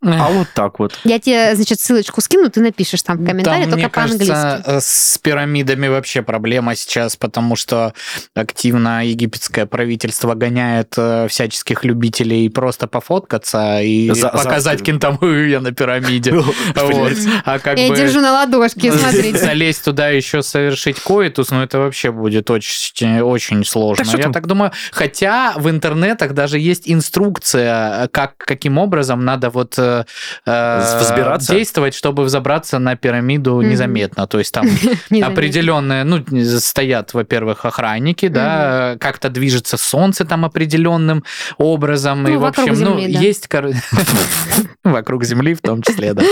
А 0.00 0.28
вот 0.30 0.46
так 0.54 0.78
вот. 0.78 0.96
Я 1.04 1.18
тебе, 1.18 1.56
значит, 1.56 1.80
ссылочку 1.80 2.20
скину, 2.20 2.48
ты 2.50 2.60
напишешь 2.60 3.02
там 3.02 3.16
в 3.18 3.26
комментарии, 3.26 3.62
Там, 3.62 3.70
только 3.72 3.76
мне 3.76 3.88
по-английски. 3.88 4.28
кажется, 4.32 4.70
э, 4.70 4.80
с 4.80 5.18
пирамидами 5.18 5.88
вообще 5.88 6.22
проблема 6.22 6.76
сейчас, 6.76 7.16
потому 7.16 7.56
что 7.56 7.92
активно 8.34 9.04
египетское 9.06 9.66
правительство 9.66 10.34
гоняет 10.34 10.94
э, 10.96 11.26
всяческих 11.28 11.84
любителей 11.84 12.48
просто 12.48 12.86
пофоткаться 12.86 13.80
и 13.80 14.08
За- 14.10 14.14
за- 14.14 14.28
показать 14.28 14.82
кентам, 14.82 15.18
«Ы, 15.20 15.48
я 15.50 15.60
на 15.60 15.72
пирамиде. 15.72 16.32
Вот. 16.32 17.12
А 17.44 17.58
как 17.58 17.78
Я 17.78 17.94
держу 17.94 18.20
на 18.20 18.32
ладошке, 18.32 18.92
смотрите. 18.96 19.38
залезть 19.38 19.84
туда 19.84 20.10
еще 20.10 20.42
совершить 20.42 21.00
коитус, 21.00 21.50
ну 21.50 21.62
это 21.62 21.78
вообще 21.78 22.12
будет 22.12 22.50
очень, 22.50 23.20
очень 23.20 23.64
сложно. 23.64 24.04
Я 24.16 24.30
так 24.30 24.46
думаю, 24.46 24.70
хотя 24.92 25.54
в 25.56 25.68
интернетах 25.68 26.34
даже 26.34 26.58
есть 26.58 26.82
инструкция, 26.86 28.04
э, 28.04 28.08
как 28.08 28.36
каким 28.36 28.78
образом 28.78 29.24
надо 29.24 29.50
вот 29.50 29.74
э, 30.46 30.98
Взбираться? 31.00 31.52
действовать, 31.52 31.94
чтобы 31.94 32.24
взобраться 32.24 32.78
на 32.78 32.96
пирамиду 32.96 33.56
Мгм. 33.56 33.70
незаметно. 33.70 34.26
То 34.26 34.38
есть 34.38 34.52
там 34.52 34.66
определенные, 35.22 36.04
ну, 36.04 36.24
стоят, 36.58 37.14
во-первых, 37.14 37.64
охранники, 37.64 38.28
да, 38.28 38.96
как-то 39.00 39.28
движется 39.28 39.76
солнце 39.76 40.24
там 40.24 40.44
определенным 40.44 41.24
образом. 41.58 42.22
Ну, 42.22 42.28
и, 42.28 42.36
в 42.36 42.44
общем, 42.44 42.74
ну, 42.80 42.94
да. 42.94 43.00
есть... 43.00 43.48
Вокруг 44.84 45.24
Земли 45.24 45.54
в 45.54 45.60
том 45.60 45.82
числе, 45.82 46.14
да. 46.14 46.22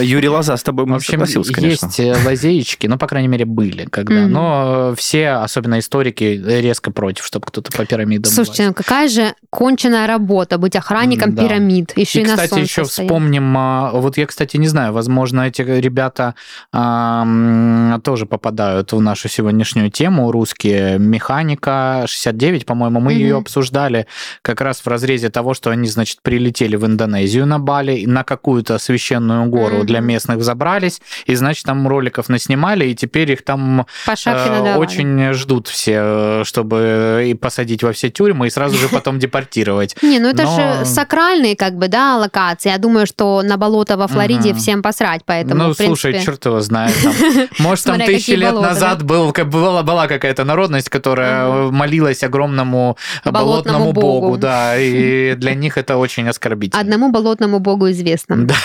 Юрий 0.00 0.28
Лоза 0.28 0.56
с 0.56 0.62
тобой 0.62 0.84
общем, 0.84 1.12
согласился, 1.12 1.52
конечно. 1.52 1.86
есть 1.86 2.00
э, 2.00 2.16
лазеечки, 2.24 2.86
ну, 2.86 2.98
по 2.98 3.06
крайней 3.06 3.28
мере, 3.28 3.44
были 3.44 3.84
когда. 3.84 4.26
Но 4.26 4.94
все, 4.96 5.30
особенно 5.30 5.78
историки, 5.78 6.42
резко 6.46 6.90
против, 6.90 7.24
чтобы 7.24 7.46
кто-то 7.46 7.70
по 7.76 7.84
пирамидам 7.84 8.30
Слушайте, 8.30 8.68
ну 8.68 8.74
какая 8.74 9.08
же 9.08 9.34
конченая 9.50 10.06
работа 10.06 10.58
быть 10.58 10.76
охранником 10.76 11.34
пирамид, 11.34 11.96
еще 11.96 12.20
И, 12.20 12.22
и, 12.22 12.26
на 12.26 12.30
кстати, 12.32 12.50
солнце 12.50 12.64
еще 12.64 12.84
стоять. 12.84 12.97
Вспомним, 13.04 13.54
а, 13.56 13.90
вот 13.92 14.16
я, 14.18 14.26
кстати, 14.26 14.56
не 14.56 14.68
знаю, 14.68 14.92
возможно, 14.92 15.42
эти 15.42 15.62
ребята 15.62 16.34
а, 16.72 17.22
м, 17.22 18.00
тоже 18.02 18.26
попадают 18.26 18.92
в 18.92 19.00
нашу 19.00 19.28
сегодняшнюю 19.28 19.90
тему, 19.90 20.30
русские. 20.32 20.98
Механика 20.98 22.04
69, 22.06 22.66
по-моему, 22.66 23.00
мы 23.00 23.12
Мгм. 23.12 23.20
ее 23.20 23.36
обсуждали 23.36 24.06
как 24.42 24.60
раз 24.60 24.80
в 24.80 24.86
разрезе 24.88 25.28
того, 25.30 25.54
что 25.54 25.70
они, 25.70 25.88
значит, 25.88 26.18
прилетели 26.22 26.76
в 26.76 26.86
Индонезию 26.86 27.46
на 27.46 27.58
Бали, 27.58 28.04
на 28.06 28.24
какую-то 28.24 28.78
священную 28.78 29.46
гору 29.46 29.78
Мгм. 29.78 29.86
для 29.86 30.00
местных 30.00 30.42
забрались, 30.42 31.00
и, 31.26 31.34
значит, 31.34 31.64
там 31.64 31.86
роликов 31.88 32.28
наснимали, 32.28 32.86
и 32.86 32.94
теперь 32.94 33.30
их 33.32 33.44
там 33.44 33.86
э, 34.26 34.76
очень 34.76 35.32
ждут 35.32 35.68
все, 35.68 35.98
э, 36.40 36.42
чтобы 36.44 37.26
и 37.28 37.34
посадить 37.34 37.82
во 37.82 37.92
все 37.92 38.08
тюрьмы, 38.10 38.46
и 38.46 38.50
сразу 38.50 38.76
же 38.76 38.88
потом 38.88 39.18
депортировать. 39.18 39.96
Не, 40.02 40.18
ну 40.18 40.28
это 40.28 40.46
же 40.46 40.84
сакральные, 40.84 41.56
как 41.56 41.76
бы, 41.76 41.88
да, 41.88 42.16
локации. 42.16 42.70
Я 42.70 42.78
думаю, 42.78 42.87
что 43.06 43.42
на 43.42 43.56
болото 43.56 43.96
во 43.96 44.06
Флориде 44.08 44.50
Мгм. 44.50 44.58
всем 44.58 44.82
посрать, 44.82 45.22
поэтому, 45.24 45.54
ну, 45.54 45.74
принципе... 45.74 45.86
слушай, 45.86 46.24
черт 46.24 46.44
его 46.46 46.60
знает. 46.60 46.94
там. 47.02 47.12
Может, 47.58 47.84
там 47.84 48.00
тысячи 48.00 48.30
лет 48.32 48.50
болота, 48.52 48.68
назад 48.68 49.02
был, 49.02 49.32
как 49.32 49.48
была, 49.48 49.82
была 49.82 50.06
какая-то 50.06 50.44
народность, 50.44 50.88
которая 50.88 51.70
молилась 51.70 52.22
огромному 52.22 52.96
болотному, 53.24 53.46
Болотному 53.48 53.92
богу, 53.92 54.20
богу. 54.26 54.36
да, 54.38 54.76
и 54.78 55.34
для 55.36 55.54
них 55.54 55.76
это 55.78 55.96
очень 55.96 56.28
оскорбительно. 56.28 56.80
Одному 56.80 57.10
болотному 57.10 57.58
богу 57.58 57.90
известно. 57.90 58.36
Да. 58.46 58.54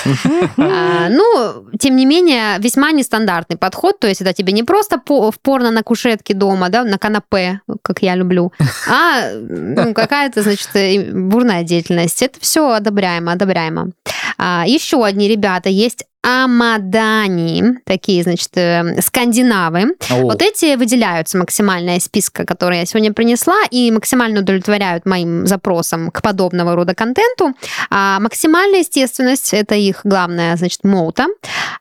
А, 0.57 1.09
ну, 1.09 1.65
тем 1.79 1.95
не 1.95 2.05
менее, 2.05 2.57
весьма 2.59 2.91
нестандартный 2.91 3.57
подход. 3.57 3.99
То 3.99 4.07
есть 4.07 4.21
это 4.21 4.33
тебе 4.33 4.53
не 4.53 4.63
просто 4.63 4.97
по- 4.97 5.31
в 5.31 5.39
порно 5.39 5.71
на 5.71 5.83
кушетке 5.83 6.33
дома, 6.33 6.69
да, 6.69 6.83
на 6.83 6.97
канапе, 6.97 7.59
как 7.81 8.01
я 8.01 8.15
люблю, 8.15 8.51
а 8.87 9.31
ну, 9.33 9.93
какая-то, 9.93 10.41
значит, 10.41 10.69
бурная 11.13 11.63
деятельность. 11.63 12.21
Это 12.21 12.39
все 12.39 12.71
одобряемо, 12.71 13.33
одобряемо. 13.33 13.89
А, 14.37 14.63
еще 14.67 15.03
одни 15.03 15.27
ребята 15.27 15.69
есть 15.69 16.05
Амадани, 16.25 17.79
такие, 17.85 18.23
значит, 18.23 18.49
э, 18.55 19.01
скандинавы. 19.01 19.95
О, 20.09 20.21
Вот 20.21 20.41
эти 20.41 20.75
выделяются 20.75 21.37
максимально 21.37 21.97
из 21.97 22.05
списка, 22.05 22.45
который 22.45 22.79
я 22.79 22.85
сегодня 22.85 23.11
принесла, 23.11 23.57
и 23.69 23.91
максимально 23.91 24.39
удовлетворяют 24.39 25.05
моим 25.05 25.45
запросам 25.45 26.11
к 26.11 26.21
подобного 26.21 26.75
рода 26.75 26.95
контенту. 26.95 27.53
А 27.89 28.21
максимальная 28.21 28.79
естественность— 28.79 29.49
это 29.53 29.75
их 29.75 30.01
главная, 30.05 30.55
значит, 30.55 30.85
моута, 30.85 31.27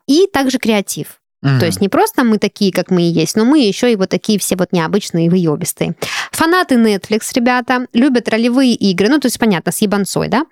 и 0.08 0.26
также 0.32 0.58
креатив. 0.58 1.20
мгм. 1.42 1.60
То 1.60 1.66
есть 1.66 1.80
не 1.80 1.88
просто 1.88 2.24
мы 2.24 2.38
такие, 2.38 2.72
как 2.72 2.90
мы 2.90 3.02
и 3.02 3.12
есть, 3.12 3.36
но 3.36 3.44
мы 3.44 3.60
еще 3.60 3.92
и 3.92 3.96
вот 3.96 4.10
такие 4.10 4.40
все 4.40 4.56
вот 4.56 4.72
необычные 4.72 5.26
и 5.26 5.28
выебистые. 5.28 5.94
Фанаты 6.32 6.76
Netflix, 6.76 7.30
ребята, 7.34 7.86
любят 7.92 8.28
ролевые 8.28 8.74
игры, 8.74 9.08
ну, 9.08 9.18
то 9.20 9.26
есть, 9.26 9.38
понятно, 9.38 9.70
с 9.70 9.80
ебанцой, 9.82 10.28
да? 10.28 10.44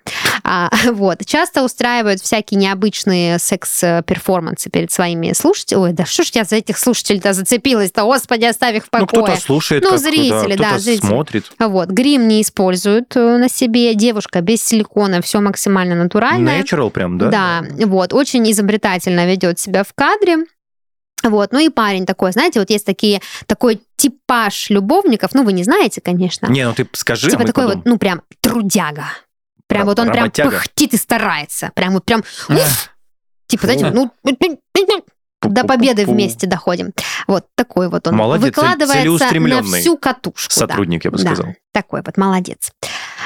А, 0.43 0.69
вот. 0.91 1.25
Часто 1.25 1.63
устраивают 1.63 2.21
всякие 2.21 2.59
необычные 2.59 3.39
секс-перформансы 3.39 4.69
перед 4.69 4.91
своими 4.91 5.33
слушателями. 5.33 5.83
Ой, 5.85 5.93
да 5.93 6.05
что 6.05 6.23
ж 6.23 6.29
я 6.33 6.43
за 6.43 6.57
этих 6.57 6.77
слушателей-то 6.77 7.33
зацепилась-то? 7.33 8.03
Господи, 8.03 8.45
оставь 8.45 8.75
их 8.77 8.83
в 8.85 8.89
Ну, 8.93 8.99
покое. 9.07 9.23
кто-то 9.23 9.41
слушает, 9.41 9.83
Ну, 9.83 9.97
зрители, 9.97 10.55
да, 10.55 10.65
кто-то 10.67 10.79
зрители. 10.79 11.07
смотрит. 11.07 11.51
Вот, 11.59 11.89
грим 11.89 12.27
не 12.27 12.41
используют 12.41 13.15
э, 13.15 13.37
на 13.37 13.49
себе, 13.49 13.93
девушка 13.95 14.41
без 14.41 14.63
силикона, 14.63 15.21
все 15.21 15.39
максимально 15.41 15.95
натуральное. 15.95 16.61
Natural 16.61 16.89
прям, 16.91 17.17
да? 17.17 17.29
Да, 17.29 17.85
вот, 17.85 18.13
очень 18.13 18.49
изобретательно 18.51 19.25
ведет 19.25 19.59
себя 19.59 19.83
в 19.83 19.93
кадре. 19.93 20.37
Вот, 21.23 21.51
ну 21.51 21.59
и 21.59 21.69
парень 21.69 22.07
такой, 22.07 22.31
знаете, 22.31 22.59
вот 22.59 22.71
есть 22.71 22.85
такие, 22.85 23.21
такой 23.45 23.79
типаж 24.01 24.69
любовников, 24.69 25.31
ну 25.33 25.43
вы 25.43 25.53
не 25.53 25.63
знаете, 25.63 26.01
конечно. 26.01 26.47
Не, 26.47 26.65
ну 26.67 26.73
ты 26.73 26.87
скажи, 26.93 27.27
а 27.27 27.29
типа 27.29 27.41
мы 27.43 27.47
такой 27.47 27.63
потом. 27.65 27.77
вот, 27.81 27.85
ну 27.85 27.97
прям 27.97 28.21
трудяга. 28.41 29.05
Прям 29.67 29.83
Ра- 29.83 29.85
вот 29.85 29.99
он 29.99 30.07
прям 30.07 30.25
работяга. 30.25 30.49
пыхтит 30.51 30.93
и 30.93 30.97
старается. 30.97 31.71
Прям 31.75 31.93
вот 31.93 32.03
прям, 32.03 32.23
типа, 33.47 33.63
знаете, 33.67 33.89
ну, 33.91 34.11
до 35.43 35.63
победы 35.63 36.05
вместе 36.05 36.45
доходим. 36.47 36.91
Вот 37.27 37.45
такой 37.55 37.89
вот 37.89 38.05
он. 38.07 38.15
Молодец, 38.15 38.47
Выкладывается 38.47 39.33
на 39.39 39.63
всю 39.63 39.97
катушку. 39.97 40.49
да. 40.59 40.67
Сотрудник, 40.67 41.05
я 41.05 41.11
бы 41.11 41.17
Да. 41.17 41.33
сказал. 41.35 41.53
Такой 41.71 42.01
вот, 42.05 42.17
молодец. 42.17 42.71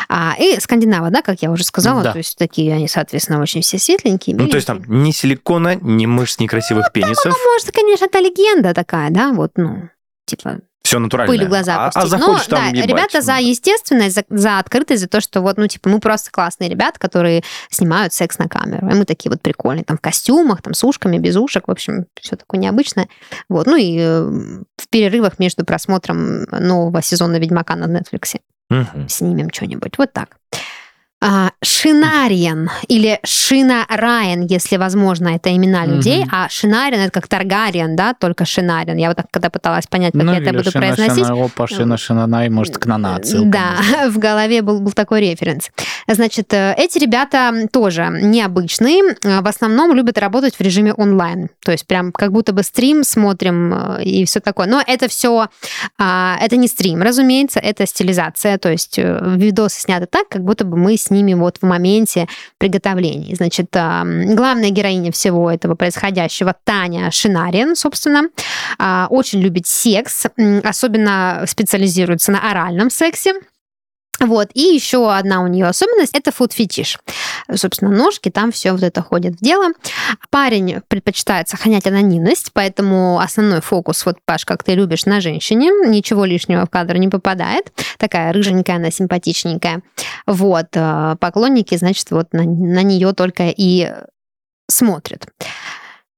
А, 0.08 0.36
и 0.40 0.60
скандинавы, 0.60 1.10
да, 1.10 1.22
как 1.24 1.42
я 1.42 1.50
уже 1.50 1.64
сказала, 1.64 2.04
Да. 2.04 2.12
то 2.12 2.20
есть 2.20 2.38
такие 2.38 2.74
они, 2.76 2.88
соответственно, 2.88 3.42
очень 3.42 3.62
все 3.62 3.80
светленькие, 3.80 4.36
Ну, 4.36 4.48
то 4.48 4.56
есть 4.58 4.68
там 4.68 4.84
ни 4.88 5.10
силикона, 5.12 5.76
ни 5.82 6.06
мышц, 6.06 6.38
ни 6.40 6.46
красивых 6.46 6.92
пенисов. 6.94 7.26
Ну, 7.36 7.52
может, 7.54 7.72
конечно, 7.72 8.06
это 8.06 8.20
легенда 8.20 8.74
такая, 8.76 9.10
да, 9.10 9.32
вот, 9.34 9.54
ну, 9.56 9.90
типа, 10.26 10.60
Все 10.84 11.00
натурально. 11.00 11.32
пыль 11.34 11.46
в 11.46 11.50
глаза 11.50 11.88
а, 11.88 11.92
а 11.94 12.06
заходишь 12.08 12.48
Но, 12.48 12.58
там 12.58 12.72
да, 12.72 12.78
ебать. 12.78 12.90
ребята 12.90 13.22
за 13.22 13.38
естественность, 13.38 14.16
за, 14.16 14.24
за 14.30 14.60
открытость, 14.60 15.02
за 15.02 15.08
то, 15.08 15.22
что 15.22 15.42
вот, 15.42 15.58
ну, 15.58 15.68
типа, 15.68 15.90
мы 15.90 16.00
просто 16.00 16.32
классные 16.32 16.70
ребята, 16.70 17.00
которые 17.00 17.44
снимают 17.70 18.14
секс 18.14 18.38
на 18.38 18.48
камеру. 18.48 18.90
И 18.90 18.94
мы 18.94 19.06
такие 19.06 19.32
вот 19.32 19.42
прикольные, 19.42 19.84
там, 19.84 19.98
в 19.98 20.02
костюмах, 20.02 20.62
там, 20.62 20.74
с 20.74 20.84
ушками, 20.84 21.18
без 21.18 21.36
ушек, 21.36 21.68
в 21.68 21.72
общем, 21.72 22.06
все 22.20 22.36
такое 22.36 22.60
необычное. 22.60 23.08
Вот, 23.50 23.68
ну, 23.68 23.76
и 23.76 23.98
э, 24.00 24.22
в 24.78 24.90
перерывах 24.90 25.40
между 25.40 25.66
просмотром 25.66 26.44
нового 26.52 27.02
сезона 27.02 27.38
«Ведьмака» 27.38 27.76
на 27.76 27.86
Netflix 27.86 28.40
Мгм. 28.70 29.08
снимем 29.08 29.50
что-нибудь. 29.52 29.98
Вот 29.98 30.12
так. 30.12 30.38
А, 31.22 31.52
Шинариен 31.64 32.70
или 32.88 33.20
Шина 33.24 33.86
Райан, 33.90 34.46
если 34.46 34.78
возможно, 34.78 35.30
это 35.30 35.56
имена 35.56 35.86
людей, 35.86 36.26
а 36.32 36.50
Шинариен 36.50 37.00
это 37.02 37.12
как 37.12 37.28
Таргариен, 37.28 37.96
да, 37.96 38.14
только 38.14 38.46
Шинариен. 38.46 38.98
Я 38.98 39.08
вот 39.08 39.18
так 39.18 39.28
когда 39.32 39.50
пыталась 39.50 39.88
понять, 39.88 40.14
как 40.14 40.24
ну, 40.24 40.34
я 40.34 40.40
это 40.40 40.52
буду 40.52 40.70
шина, 40.70 40.86
произносить. 40.86 41.26
шина, 41.26 41.46
опа, 41.46 41.68
шина, 41.68 41.98
шинанай, 41.98 42.50
может, 42.50 42.78
к 42.78 42.86
нана 42.86 43.20
Да, 43.46 43.78
в 44.10 44.20
голове 44.20 44.62
был, 44.62 44.82
был 44.82 44.92
такой 44.92 45.22
референс. 45.22 45.72
Значит, 46.08 46.54
э, 46.54 46.76
эти 46.78 47.00
ребята 47.00 47.68
тоже 47.72 48.10
необычные. 48.22 49.16
Э, 49.24 49.42
В 49.42 49.48
основном 49.48 49.94
любят 49.96 50.18
работать 50.18 50.56
в 50.56 50.62
режиме 50.62 50.94
онлайн. 50.94 51.50
То 51.64 51.72
есть 51.72 51.88
прям 51.88 52.12
как 52.12 52.34
будто 52.34 52.52
бы 52.52 52.62
стрим 52.62 53.04
смотрим 53.04 53.74
э, 53.74 54.04
и 54.04 54.26
все 54.26 54.42
такое. 54.42 54.68
Но 54.68 54.84
это 54.86 55.08
все, 55.08 55.48
это 55.98 56.58
не 56.58 56.68
стрим, 56.68 57.02
разумеется, 57.02 57.60
это 57.60 57.86
стилизация. 57.88 58.58
То 58.58 58.70
есть 58.70 59.00
э, 59.00 59.20
видосы 59.38 59.82
сняты 59.82 60.08
так, 60.08 60.28
как 60.30 60.44
будто 60.44 60.66
бы 60.66 60.78
мы 60.78 60.98
с 61.06 61.10
ними 61.10 61.34
вот 61.34 61.58
в 61.62 61.64
моменте 61.64 62.28
приготовления. 62.58 63.36
Значит, 63.36 63.68
главная 63.72 64.70
героиня 64.70 65.12
всего 65.12 65.52
этого 65.52 65.76
происходящего 65.76 66.56
Таня 66.64 67.12
Шинариен, 67.12 67.76
собственно, 67.76 68.30
а, 68.78 69.08
очень 69.10 69.40
любит 69.40 69.68
секс, 69.68 70.26
особенно 70.64 71.44
специализируется 71.48 72.32
на 72.32 72.50
оральном 72.50 72.90
сексе. 72.90 73.34
Вот. 74.20 74.50
И 74.54 74.62
еще 74.62 75.12
одна 75.14 75.42
у 75.42 75.48
нее 75.48 75.66
особенность– 75.66 76.14
это 76.16 76.32
фуд-фетиш. 76.32 76.98
Собственно, 77.54 77.92
ножки, 77.92 78.30
там 78.30 78.52
все 78.52 78.72
вот 78.72 78.84
это 78.84 79.02
ходит 79.02 79.36
в 79.36 79.44
дело. 79.44 79.70
Парень 80.30 80.82
предпочитает 80.88 81.50
сохранять 81.50 81.86
анонимность, 81.88 82.52
поэтому 82.54 83.20
основной 83.20 83.62
фокус, 83.62 84.06
вот, 84.06 84.18
Паш, 84.26 84.46
как 84.46 84.64
ты 84.64 84.74
любишь, 84.74 85.06
на 85.06 85.22
женщине. 85.22 85.72
Ничего 85.88 86.26
лишнего 86.26 86.66
в 86.66 86.70
кадр 86.70 86.98
не 86.98 87.08
попадает. 87.08 87.72
Такая 87.98 88.32
рыженькая, 88.34 88.78
она 88.78 88.92
симпатичненькая. 88.92 89.82
Вот. 90.26 90.68
э, 90.74 91.16
Поклонники, 91.20 91.76
значит, 91.76 92.12
вот 92.12 92.34
на, 92.34 92.44
на 92.44 92.84
нее 92.84 93.14
только 93.14 93.54
и 93.56 93.92
смотрят. 94.70 95.28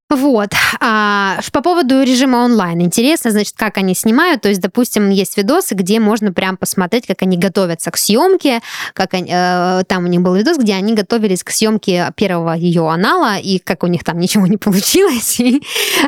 Вот. 0.10 0.50
А, 0.80 1.40
по 1.52 1.62
поводу 1.62 2.02
режима 2.02 2.38
онлайн. 2.38 2.82
Интересно, 2.82 3.32
значит, 3.32 3.56
как 3.58 3.78
они 3.78 3.94
снимают. 3.94 4.42
То 4.42 4.50
есть, 4.50 4.62
допустим, 4.62 5.10
есть 5.10 5.38
видосы, 5.38 5.76
где 5.76 6.00
можно 6.00 6.32
прям 6.32 6.56
посмотреть, 6.56 7.08
как 7.08 7.22
они 7.24 7.38
готовятся 7.38 7.92
к 7.92 7.98
съемке. 7.98 8.62
Как 8.94 9.14
они, 9.14 9.30
э, 9.30 9.84
там 9.88 10.06
у 10.06 10.08
них 10.08 10.22
был 10.22 10.36
видос, 10.36 10.58
где 10.58 10.76
они 10.76 10.94
готовились 10.94 11.44
к 11.44 11.50
съемке 11.50 12.12
первого 12.16 12.54
ее 12.54 12.90
анала, 12.90 13.38
и 13.38 13.60
как 13.60 13.84
у 13.84 13.88
них 13.88 14.04
там 14.06 14.20
ничего 14.20 14.48
не 14.48 14.58
получилось, 14.68 15.40
и 15.40 15.62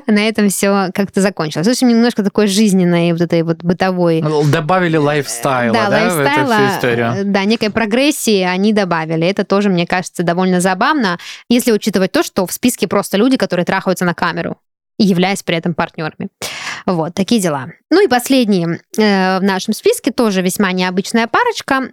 на 0.08 0.28
этом 0.28 0.50
все 0.50 0.92
как-то 0.94 1.22
закончилось. 1.22 1.68
В 1.68 1.72
общем, 1.72 1.90
немножко 1.90 2.24
такой 2.24 2.48
жизненной 2.48 3.12
вот 3.12 3.22
этой 3.22 3.44
вот 3.44 3.64
бытовой 3.64 4.22
Добавили 4.50 4.98
лайфстайла, 4.98 5.74
да, 5.74 5.90
да, 5.90 6.10
в 6.10 6.20
эту 6.20 6.32
всю 6.32 6.46
лайфстайла, 6.48 6.78
историю. 6.78 7.14
э, 7.18 7.24
да, 7.26 7.44
некой 7.44 7.70
прогрессии 7.70 8.42
они 8.44 8.72
добавили. 8.72 9.28
Это 9.28 9.44
тоже, 9.44 9.70
мне 9.70 9.86
кажется, 9.86 10.24
довольно 10.24 10.62
забавно, 10.62 11.18
если 11.50 11.72
учитывать 11.72 12.12
то, 12.12 12.24
что 12.24 12.46
в 12.46 12.54
списке 12.54 12.88
просто 12.88 13.18
люди, 13.18 13.36
которые 13.36 13.66
трахаются 13.90 14.06
на 14.06 14.14
камеру 14.14 14.58
являясь 15.02 15.44
при 15.44 15.56
этом 15.56 15.74
партнерами. 15.74 16.28
Вот, 16.86 17.14
такие 17.14 17.40
дела. 17.40 17.68
Ну 17.90 18.04
и 18.04 18.10
последние 18.10 18.82
э, 18.98 19.40
в 19.40 19.44
нашем 19.44 19.74
списке 19.74 20.12
тоже 20.12 20.42
весьма 20.42 20.74
необычная 20.74 21.28
парочка. 21.28 21.90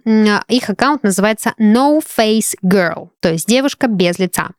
Их 0.49 0.69
аккаунт 0.69 1.03
называется 1.03 1.53
No 1.57 2.01
Face 2.01 2.55
Girl, 2.63 3.09
то 3.21 3.29
есть 3.29 3.47
девушка 3.47 3.87
без 3.87 4.19
лица. 4.19 4.49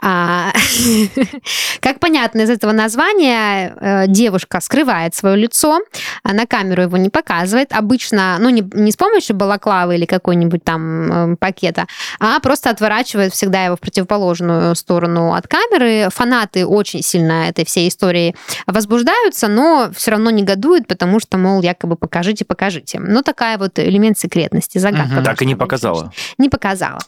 А, 0.00 0.52
Как 1.80 2.00
понятно 2.00 2.42
из 2.42 2.50
этого 2.50 2.72
названия, 2.72 3.74
э, 3.80 4.04
девушка 4.08 4.60
скрывает 4.60 5.14
свое 5.14 5.36
лицо, 5.36 5.80
а 6.22 6.32
на 6.32 6.46
камеру 6.46 6.82
его 6.82 6.96
не 6.96 7.10
показывает. 7.10 7.72
Обычно, 7.72 8.36
ну, 8.38 8.48
не, 8.48 8.64
не 8.72 8.90
с 8.90 8.96
помощью 8.96 9.36
балаклавы 9.36 9.96
или 9.96 10.04
какой-нибудь 10.04 10.64
там 10.64 11.32
э, 11.32 11.36
пакета, 11.36 11.86
а 12.18 12.38
просто 12.40 12.70
отворачивает 12.70 13.32
всегда 13.32 13.64
его 13.64 13.76
в 13.76 13.80
противоположную 13.80 14.74
сторону 14.74 15.34
от 15.34 15.46
камеры. 15.48 16.08
Фанаты 16.10 16.66
очень 16.66 17.02
сильно 17.02 17.48
этой 17.48 17.64
всей 17.64 17.88
истории 17.88 18.34
возбуждаются, 18.66 19.48
но 19.48 19.90
все 19.94 20.12
равно 20.12 20.30
негодуют, 20.30 20.88
потому 20.88 21.20
что, 21.20 21.38
мол, 21.38 21.62
якобы 21.62 21.96
покажите, 21.96 22.44
покажите. 22.44 22.98
Ну, 22.98 23.22
такая 23.22 23.58
вот 23.58 23.78
элемент 23.78 24.18
секретности, 24.18 24.78
загадка. 24.78 25.22
Так 25.22 25.42
и 25.42 25.46
не 25.46 25.54
показала. 25.54 26.12
Не 26.38 26.48
показала. 26.48 27.00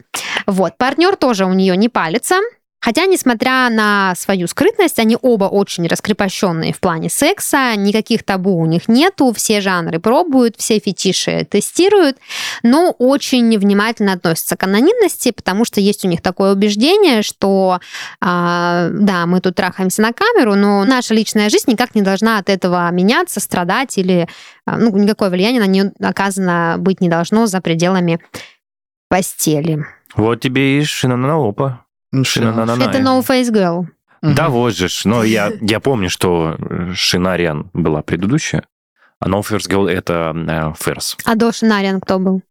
Вот. 0.46 0.76
Партнер 0.76 1.16
тоже 1.16 1.44
у 1.44 1.52
нее 1.52 1.76
не 1.76 1.88
палится. 1.88 2.36
Хотя, 2.80 3.06
несмотря 3.06 3.68
на 3.70 4.14
свою 4.14 4.46
скрытность, 4.46 5.00
они 5.00 5.16
оба 5.20 5.46
очень 5.46 5.86
раскрепощенные 5.88 6.72
в 6.72 6.78
плане 6.78 7.10
секса, 7.10 7.74
никаких 7.74 8.22
табу 8.22 8.56
у 8.56 8.66
них 8.66 8.86
нету, 8.86 9.32
все 9.34 9.60
жанры 9.60 9.98
пробуют, 9.98 10.56
все 10.58 10.78
фетиши 10.78 11.44
тестируют, 11.44 12.18
но 12.62 12.94
очень 12.98 13.58
внимательно 13.58 14.12
относятся 14.12 14.56
к 14.56 14.62
анонимности, 14.62 15.32
потому 15.32 15.64
что 15.64 15.80
есть 15.80 16.04
у 16.04 16.08
них 16.08 16.22
такое 16.22 16.52
убеждение, 16.52 17.22
что 17.22 17.80
а, 18.20 18.90
да, 18.92 19.26
мы 19.26 19.40
тут 19.40 19.56
трахаемся 19.56 20.00
на 20.00 20.12
камеру, 20.12 20.54
но 20.54 20.84
наша 20.84 21.14
личная 21.14 21.50
жизнь 21.50 21.72
никак 21.72 21.96
не 21.96 22.02
должна 22.02 22.38
от 22.38 22.48
этого 22.48 22.88
меняться, 22.92 23.40
страдать 23.40 23.98
или 23.98 24.28
а, 24.66 24.76
ну, 24.76 24.96
никакое 24.96 25.30
влияние 25.30 25.60
на 25.60 25.66
нее 25.66 25.92
оказано 26.00 26.76
быть 26.78 27.00
не 27.00 27.08
должно 27.08 27.46
за 27.46 27.60
пределами 27.60 28.20
постели. 29.08 29.84
Вот 30.14 30.40
тебе 30.40 30.78
и 30.78 30.84
шинанаопа. 30.84 31.84
Шинананана. 32.22 32.84
Это 32.84 32.98
No 32.98 33.20
Face 33.20 33.52
Girl. 33.52 33.86
Да, 34.22 34.48
вот 34.48 34.74
же 34.74 34.88
ж. 34.88 35.04
Но 35.04 35.22
я, 35.24 35.52
я 35.60 35.80
помню, 35.80 36.10
что 36.10 36.56
э, 36.58 36.92
Шинариан 36.94 37.70
была 37.72 38.02
предыдущая, 38.02 38.64
а 39.20 39.28
No 39.28 39.40
First 39.40 39.70
Girl 39.70 39.88
это 39.88 40.32
э, 40.34 40.72
Ферс. 40.82 41.16
А 41.24 41.34
до 41.34 41.52
Шинариан 41.52 42.00
кто 42.00 42.18
был? 42.18 42.42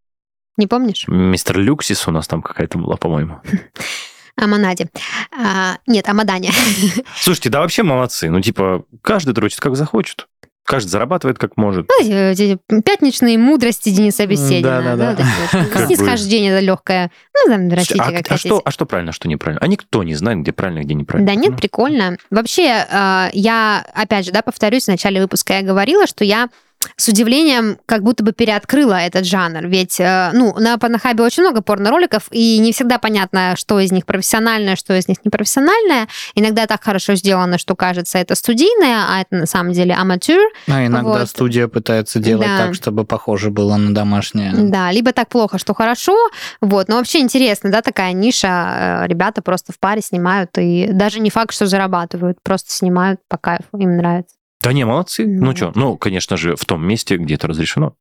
Не 0.56 0.66
помнишь? 0.66 1.04
Мистер 1.06 1.58
Люксис 1.58 2.08
у 2.08 2.10
нас 2.10 2.26
там 2.26 2.42
какая-то 2.42 2.78
была, 2.78 2.96
по-моему. 2.96 3.40
Аманаде. 4.36 4.88
А, 5.36 5.78
нет, 5.86 6.08
Амадане. 6.08 6.52
Слушайте, 7.16 7.50
да 7.50 7.60
вообще 7.60 7.82
молодцы. 7.82 8.30
Ну, 8.30 8.40
типа, 8.40 8.84
каждый 9.02 9.34
дрочит 9.34 9.60
как 9.60 9.76
захочет. 9.76 10.28
Каждый 10.68 10.90
зарабатывает 10.90 11.38
как 11.38 11.56
может. 11.56 11.88
Эти 11.98 12.58
Пятничные 12.84 13.38
мудрости 13.38 13.88
Дениса 13.88 14.26
Беседина. 14.26 14.82
Да-да-да. 14.82 15.10
вот 15.10 15.20
эти 15.20 15.56
вот. 15.56 15.68
Как 15.72 15.88
бы. 15.88 15.94
Снисхождение 15.94 16.60
легкое. 16.60 17.10
Ну, 17.34 17.50
там, 17.50 17.68
растите, 17.70 18.00
а, 18.02 18.12
как 18.12 18.26
а 18.26 18.34
хотите. 18.34 18.48
что, 18.48 18.62
а 18.62 18.70
что 18.70 18.84
правильно, 18.84 19.10
а 19.10 19.12
что 19.14 19.28
неправильно? 19.28 19.64
А 19.64 19.66
никто 19.66 20.02
не 20.02 20.14
знает, 20.14 20.40
где 20.40 20.52
правильно, 20.52 20.80
где 20.80 20.92
неправильно. 20.92 21.32
Да 21.32 21.40
нет, 21.40 21.52
Ну, 21.52 21.56
прикольно. 21.56 22.18
Вообще, 22.30 22.84
э, 22.86 23.28
я, 23.32 23.82
опять 23.94 24.26
же, 24.26 24.32
да, 24.32 24.42
повторюсь, 24.42 24.84
в 24.84 24.88
начале 24.88 25.22
выпуска 25.22 25.54
я 25.54 25.62
говорила, 25.62 26.06
что 26.06 26.22
я 26.24 26.50
с 26.96 27.08
удивлением 27.08 27.78
как 27.86 28.02
будто 28.02 28.22
бы 28.24 28.32
переоткрыла 28.32 28.94
этот 28.94 29.24
жанр. 29.24 29.66
Ведь, 29.66 29.98
э, 30.00 30.30
ну, 30.32 30.54
на 30.58 30.78
Порнохабе 30.78 31.24
очень 31.24 31.42
много 31.42 31.60
порно-роликов, 31.62 32.24
и 32.30 32.58
не 32.58 32.72
всегда 32.72 32.98
понятно, 32.98 33.54
что 33.56 33.80
из 33.80 33.90
них 33.92 34.06
профессиональное, 34.06 34.76
что 34.76 34.94
из 34.96 35.08
них 35.08 35.18
непрофессиональное. 35.24 36.08
Иногда 36.34 36.66
так 36.66 36.82
хорошо 36.82 37.14
сделано, 37.14 37.58
что 37.58 37.74
кажется, 37.74 38.18
это 38.18 38.34
студийное, 38.34 39.04
а 39.08 39.20
это 39.22 39.36
на 39.36 39.46
самом 39.46 39.72
деле 39.72 39.94
аматюр. 39.94 40.40
А 40.68 40.86
иногда 40.86 41.20
Вот. 41.20 41.28
студия 41.28 41.68
пытается 41.68 42.18
делать 42.20 42.46
Да. 42.46 42.58
так, 42.66 42.74
чтобы 42.74 43.04
похоже 43.04 43.50
было 43.50 43.76
на 43.76 43.94
домашнее. 43.94 44.52
Да, 44.54 44.90
либо 44.92 45.12
так 45.12 45.28
плохо, 45.28 45.58
что 45.58 45.74
хорошо. 45.74 46.16
Вот, 46.60 46.88
но 46.88 46.96
вообще 46.96 47.20
интересно, 47.20 47.70
да, 47.70 47.82
такая 47.82 48.12
ниша. 48.12 49.02
Э, 49.02 49.06
Ребята 49.08 49.42
просто 49.42 49.72
в 49.72 49.78
паре 49.78 50.00
снимают, 50.02 50.50
и 50.58 50.88
даже 50.92 51.20
не 51.20 51.30
факт, 51.30 51.52
что 51.54 51.66
зарабатывают, 51.66 52.38
просто 52.42 52.70
снимают 52.70 53.20
по 53.28 53.36
кайфу, 53.36 53.78
им 53.78 53.96
нравится. 53.96 54.34
Да 54.68 54.72
не, 54.74 54.84
молодцы. 54.84 55.26
Ну 55.26 55.46
Ну 55.46 55.56
что, 55.56 55.72
ну, 55.74 55.96
конечно 55.96 56.36
же, 56.36 56.54
в 56.54 56.64
том 56.66 56.86
месте, 56.86 57.16
где 57.16 57.36
это 57.36 57.46
разрешено. 57.46 57.94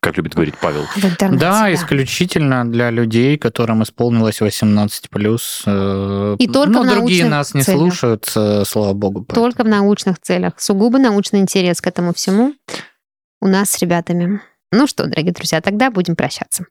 Как 0.00 0.16
любит 0.16 0.32
говорить 0.32 0.54
Павел. 0.58 0.84
В 0.96 1.04
интернете, 1.04 1.38
Да, 1.44 1.74
исключительно 1.74 2.64
для 2.64 2.88
людей, 2.88 3.36
которым 3.36 3.82
исполнилось 3.82 4.40
18 4.40 5.10
плюс. 5.10 5.60
И 5.66 6.48
только 6.48 6.70
но 6.72 6.82
в 6.84 6.88
другие 6.88 7.26
нас 7.26 7.52
не 7.52 7.60
целях. 7.60 7.78
слушают, 7.80 8.32
э, 8.34 8.64
слава 8.64 8.94
богу. 8.94 9.24
поэтому. 9.24 9.46
Только 9.46 9.64
в 9.64 9.68
научных 9.68 10.18
целях. 10.18 10.54
Сугубо 10.56 10.98
научный 10.98 11.40
интерес 11.40 11.82
к 11.82 11.86
этому 11.86 12.14
всему 12.14 12.54
у 13.42 13.46
нас 13.46 13.72
с 13.72 13.78
ребятами. 13.80 14.40
Ну 14.72 14.86
что, 14.86 15.04
дорогие 15.06 15.34
друзья, 15.34 15.60
тогда 15.60 15.90
будем 15.90 16.16
прощаться. 16.16 16.64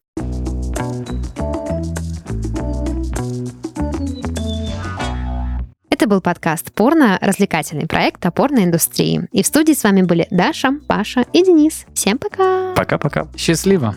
Это 6.08 6.16
был 6.16 6.22
подкаст 6.22 6.72
«Порно»– 6.72 7.20
развлекательный 7.22 7.86
проект 7.86 8.26
о 8.26 8.32
порноиндустрии. 8.32 9.28
И 9.34 9.44
в 9.44 9.46
студии 9.46 9.74
с 9.74 9.84
вами 9.84 10.04
были 10.04 10.26
Даша, 10.32 10.72
Паша 10.88 11.26
и 11.34 11.44
Денис. 11.44 11.86
Всем 11.94 12.18
пока! 12.18 12.74
Пока-пока. 12.78 13.28
Счастливо. 13.36 13.94